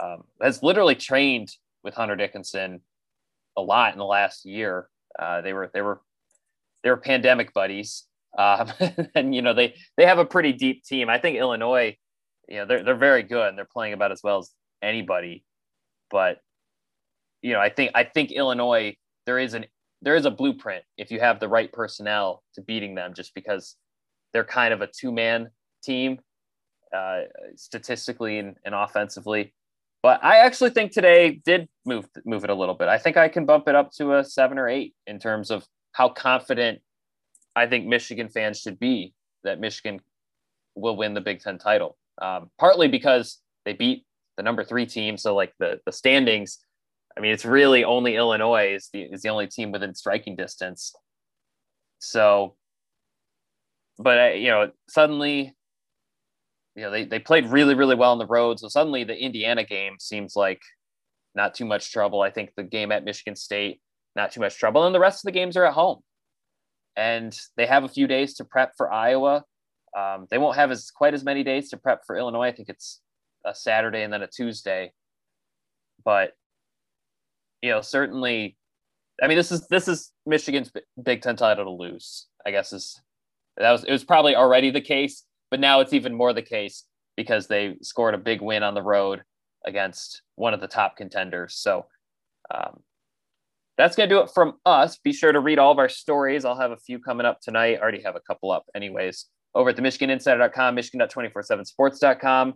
um, 0.01 0.23
has 0.41 0.63
literally 0.63 0.95
trained 0.95 1.49
with 1.83 1.93
Hunter 1.93 2.15
Dickinson 2.15 2.81
a 3.57 3.61
lot 3.61 3.93
in 3.93 3.99
the 3.99 4.05
last 4.05 4.45
year. 4.45 4.87
Uh, 5.17 5.41
they 5.41 5.53
were 5.53 5.69
they 5.73 5.81
were 5.81 6.01
they 6.83 6.89
were 6.89 6.97
pandemic 6.97 7.53
buddies, 7.53 8.05
um, 8.37 8.71
and 9.15 9.33
you 9.33 9.41
know 9.41 9.53
they 9.53 9.75
they 9.97 10.05
have 10.05 10.19
a 10.19 10.25
pretty 10.25 10.53
deep 10.53 10.83
team. 10.83 11.09
I 11.09 11.17
think 11.17 11.37
Illinois, 11.37 11.97
you 12.47 12.57
know, 12.57 12.65
they're 12.65 12.83
they're 12.83 12.95
very 12.95 13.23
good 13.23 13.47
and 13.47 13.57
they're 13.57 13.65
playing 13.65 13.93
about 13.93 14.11
as 14.11 14.21
well 14.23 14.39
as 14.39 14.51
anybody. 14.81 15.43
But 16.11 16.39
you 17.41 17.53
know, 17.53 17.59
I 17.59 17.69
think 17.69 17.91
I 17.95 18.03
think 18.03 18.31
Illinois 18.31 18.95
there 19.25 19.39
is 19.39 19.53
an 19.53 19.65
there 20.01 20.15
is 20.15 20.25
a 20.25 20.31
blueprint 20.31 20.83
if 20.97 21.11
you 21.11 21.19
have 21.19 21.39
the 21.39 21.47
right 21.47 21.71
personnel 21.71 22.43
to 22.55 22.61
beating 22.61 22.95
them, 22.95 23.13
just 23.13 23.33
because 23.33 23.75
they're 24.33 24.43
kind 24.43 24.73
of 24.73 24.81
a 24.81 24.87
two 24.87 25.11
man 25.11 25.49
team 25.83 26.19
uh, 26.95 27.21
statistically 27.55 28.39
and, 28.39 28.55
and 28.65 28.75
offensively. 28.75 29.53
But 30.01 30.23
I 30.23 30.37
actually 30.37 30.69
think 30.69 30.91
today 30.91 31.41
did 31.43 31.67
move 31.85 32.07
move 32.25 32.43
it 32.43 32.49
a 32.49 32.55
little 32.55 32.75
bit. 32.75 32.87
I 32.87 32.97
think 32.97 33.17
I 33.17 33.27
can 33.27 33.45
bump 33.45 33.67
it 33.67 33.75
up 33.75 33.91
to 33.93 34.15
a 34.15 34.23
seven 34.23 34.57
or 34.57 34.69
eight 34.69 34.93
in 35.07 35.19
terms 35.19 35.51
of 35.51 35.65
how 35.91 36.09
confident 36.09 36.79
I 37.55 37.67
think 37.67 37.85
Michigan 37.85 38.29
fans 38.29 38.59
should 38.59 38.79
be 38.79 39.13
that 39.43 39.59
Michigan 39.59 39.99
will 40.75 40.95
win 40.95 41.13
the 41.13 41.21
Big 41.21 41.41
Ten 41.41 41.57
title. 41.57 41.97
Um, 42.21 42.49
partly 42.57 42.87
because 42.87 43.39
they 43.65 43.73
beat 43.73 44.05
the 44.37 44.43
number 44.43 44.63
three 44.63 44.85
team, 44.85 45.17
so 45.17 45.35
like 45.35 45.53
the 45.59 45.81
the 45.85 45.91
standings. 45.91 46.59
I 47.17 47.21
mean, 47.21 47.33
it's 47.33 47.45
really 47.45 47.83
only 47.83 48.15
Illinois 48.15 48.73
is 48.75 48.89
the 48.93 49.01
is 49.01 49.21
the 49.21 49.29
only 49.29 49.47
team 49.47 49.73
within 49.73 49.93
striking 49.93 50.37
distance. 50.37 50.93
So, 51.99 52.55
but 53.97 54.17
uh, 54.17 54.33
you 54.35 54.47
know, 54.47 54.71
suddenly 54.87 55.55
you 56.79 56.85
know, 56.85 56.91
they, 56.91 57.03
they 57.03 57.19
played 57.19 57.45
really, 57.47 57.75
really 57.75 57.95
well 57.95 58.13
on 58.13 58.19
the 58.19 58.25
road. 58.25 58.57
So 58.57 58.69
suddenly 58.69 59.03
the 59.03 59.17
Indiana 59.17 59.65
game 59.65 59.97
seems 59.99 60.37
like 60.37 60.61
not 61.35 61.53
too 61.53 61.65
much 61.65 61.91
trouble. 61.91 62.21
I 62.21 62.29
think 62.29 62.51
the 62.55 62.63
game 62.63 62.93
at 62.93 63.03
Michigan 63.03 63.35
State, 63.35 63.81
not 64.15 64.31
too 64.31 64.39
much 64.39 64.57
trouble. 64.57 64.85
And 64.85 64.95
the 64.95 64.99
rest 64.99 65.19
of 65.19 65.27
the 65.27 65.37
games 65.37 65.57
are 65.57 65.65
at 65.65 65.73
home. 65.73 65.99
And 66.95 67.37
they 67.57 67.65
have 67.65 67.83
a 67.83 67.89
few 67.89 68.07
days 68.07 68.35
to 68.35 68.45
prep 68.45 68.71
for 68.77 68.89
Iowa. 68.89 69.43
Um, 69.97 70.27
they 70.31 70.37
won't 70.37 70.55
have 70.55 70.71
as 70.71 70.89
quite 70.89 71.13
as 71.13 71.25
many 71.25 71.43
days 71.43 71.69
to 71.71 71.77
prep 71.77 72.03
for 72.07 72.15
Illinois. 72.15 72.47
I 72.47 72.53
think 72.53 72.69
it's 72.69 73.01
a 73.45 73.53
Saturday 73.53 74.03
and 74.03 74.13
then 74.13 74.21
a 74.21 74.27
Tuesday. 74.27 74.93
But 76.05 76.31
you 77.61 77.71
know, 77.71 77.81
certainly, 77.81 78.55
I 79.21 79.27
mean, 79.27 79.37
this 79.37 79.51
is 79.51 79.67
this 79.67 79.89
is 79.89 80.11
Michigan's 80.25 80.71
Big 81.03 81.21
Ten 81.21 81.35
title 81.35 81.65
to 81.65 81.71
lose. 81.71 82.27
I 82.45 82.51
guess 82.51 82.71
is 82.71 83.01
that 83.57 83.71
was 83.71 83.83
it 83.83 83.91
was 83.91 84.05
probably 84.05 84.35
already 84.35 84.71
the 84.71 84.81
case 84.81 85.25
but 85.51 85.59
now 85.59 85.79
it's 85.79 85.93
even 85.93 86.13
more 86.13 86.33
the 86.33 86.41
case 86.41 86.85
because 87.15 87.47
they 87.47 87.75
scored 87.81 88.13
a 88.13 88.17
big 88.17 88.41
win 88.41 88.63
on 88.63 88.73
the 88.73 88.81
road 88.81 89.23
against 89.65 90.21
one 90.35 90.53
of 90.53 90.61
the 90.61 90.67
top 90.67 90.95
contenders. 90.95 91.55
So 91.55 91.85
um, 92.53 92.81
that's 93.77 93.95
going 93.95 94.09
to 94.09 94.15
do 94.15 94.21
it 94.21 94.31
from 94.33 94.55
us. 94.65 94.97
Be 94.97 95.13
sure 95.13 95.31
to 95.31 95.39
read 95.39 95.59
all 95.59 95.71
of 95.71 95.79
our 95.79 95.89
stories. 95.89 96.45
I'll 96.45 96.59
have 96.59 96.71
a 96.71 96.77
few 96.77 96.99
coming 96.99 97.25
up 97.25 97.41
tonight. 97.41 97.77
I 97.77 97.81
already 97.81 98.01
have 98.03 98.15
a 98.15 98.21
couple 98.21 98.51
up, 98.51 98.65
anyways, 98.75 99.25
over 99.55 99.69
at 99.69 99.75
the 99.75 99.81
MichiganInsider.com, 99.81 100.75
Michigan.247sports.com. 100.75 102.53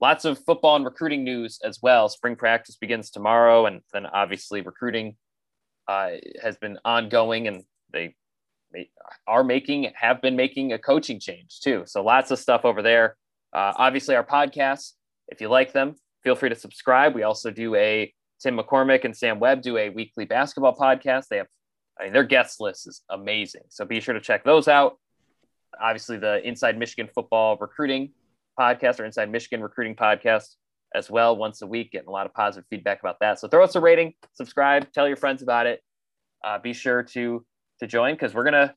Lots 0.00 0.24
of 0.26 0.38
football 0.44 0.76
and 0.76 0.84
recruiting 0.84 1.24
news 1.24 1.58
as 1.64 1.78
well. 1.82 2.08
Spring 2.10 2.36
practice 2.36 2.76
begins 2.76 3.10
tomorrow, 3.10 3.64
and 3.64 3.80
then 3.94 4.04
obviously 4.04 4.60
recruiting 4.60 5.16
uh, 5.88 6.10
has 6.42 6.58
been 6.58 6.78
ongoing, 6.84 7.48
and 7.48 7.62
they 7.92 8.14
are 9.26 9.44
making, 9.44 9.90
have 9.94 10.20
been 10.22 10.36
making 10.36 10.72
a 10.72 10.78
coaching 10.78 11.20
change 11.20 11.60
too. 11.60 11.84
So 11.86 12.02
lots 12.02 12.30
of 12.30 12.38
stuff 12.38 12.64
over 12.64 12.82
there. 12.82 13.16
Uh, 13.52 13.72
obviously, 13.76 14.14
our 14.14 14.24
podcasts, 14.24 14.92
if 15.28 15.40
you 15.40 15.48
like 15.48 15.72
them, 15.72 15.94
feel 16.22 16.34
free 16.34 16.48
to 16.48 16.54
subscribe. 16.54 17.14
We 17.14 17.22
also 17.22 17.50
do 17.50 17.74
a 17.74 18.12
Tim 18.40 18.58
McCormick 18.58 19.04
and 19.04 19.16
Sam 19.16 19.38
Webb 19.38 19.62
do 19.62 19.76
a 19.78 19.88
weekly 19.88 20.24
basketball 20.24 20.76
podcast. 20.76 21.28
They 21.28 21.38
have, 21.38 21.46
I 21.98 22.04
mean, 22.04 22.12
their 22.12 22.24
guest 22.24 22.60
list 22.60 22.86
is 22.86 23.02
amazing. 23.08 23.62
So 23.68 23.84
be 23.84 24.00
sure 24.00 24.14
to 24.14 24.20
check 24.20 24.44
those 24.44 24.68
out. 24.68 24.98
Obviously, 25.80 26.18
the 26.18 26.46
Inside 26.46 26.78
Michigan 26.78 27.08
Football 27.14 27.56
Recruiting 27.60 28.12
podcast 28.58 29.00
or 29.00 29.04
Inside 29.04 29.30
Michigan 29.30 29.62
Recruiting 29.62 29.94
podcast 29.94 30.56
as 30.94 31.10
well, 31.10 31.36
once 31.36 31.62
a 31.62 31.66
week, 31.66 31.92
getting 31.92 32.08
a 32.08 32.12
lot 32.12 32.26
of 32.26 32.34
positive 32.34 32.66
feedback 32.70 33.00
about 33.00 33.16
that. 33.20 33.38
So 33.38 33.48
throw 33.48 33.64
us 33.64 33.74
a 33.74 33.80
rating, 33.80 34.14
subscribe, 34.34 34.90
tell 34.92 35.06
your 35.06 35.16
friends 35.16 35.42
about 35.42 35.66
it. 35.66 35.82
Uh, 36.44 36.58
be 36.58 36.72
sure 36.72 37.02
to 37.02 37.44
to 37.80 37.86
join 37.86 38.14
because 38.14 38.34
we're 38.34 38.44
gonna 38.44 38.74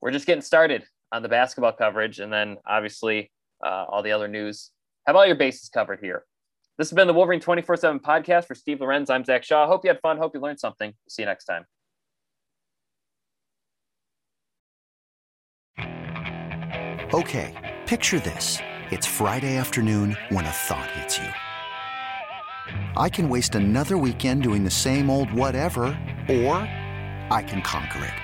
we're 0.00 0.10
just 0.10 0.26
getting 0.26 0.42
started 0.42 0.84
on 1.12 1.22
the 1.22 1.28
basketball 1.28 1.72
coverage, 1.72 2.18
and 2.20 2.32
then 2.32 2.56
obviously 2.66 3.30
uh, 3.64 3.84
all 3.88 4.02
the 4.02 4.12
other 4.12 4.28
news. 4.28 4.70
Have 5.06 5.16
all 5.16 5.26
your 5.26 5.36
bases 5.36 5.68
covered 5.68 6.00
here. 6.00 6.24
This 6.78 6.90
has 6.90 6.96
been 6.96 7.06
the 7.06 7.12
Wolverine 7.12 7.40
24 7.40 7.76
7 7.76 8.00
podcast 8.00 8.46
for 8.46 8.54
Steve 8.54 8.80
Lorenz. 8.80 9.10
I'm 9.10 9.24
Zach 9.24 9.44
Shaw. 9.44 9.66
Hope 9.66 9.84
you 9.84 9.90
had 9.90 10.00
fun. 10.00 10.18
Hope 10.18 10.34
you 10.34 10.40
learned 10.40 10.58
something. 10.58 10.92
See 11.08 11.22
you 11.22 11.26
next 11.26 11.44
time. 11.44 11.64
Okay, 17.14 17.54
picture 17.86 18.18
this. 18.18 18.58
It's 18.90 19.06
Friday 19.06 19.56
afternoon 19.56 20.16
when 20.30 20.44
a 20.44 20.50
thought 20.50 20.90
hits 20.92 21.18
you. 21.18 21.28
I 22.96 23.08
can 23.08 23.28
waste 23.28 23.54
another 23.54 23.96
weekend 23.96 24.42
doing 24.42 24.64
the 24.64 24.70
same 24.70 25.08
old 25.08 25.32
whatever, 25.32 25.84
or 26.28 26.56
I 27.30 27.44
can 27.46 27.62
conquer 27.62 28.04
it. 28.04 28.23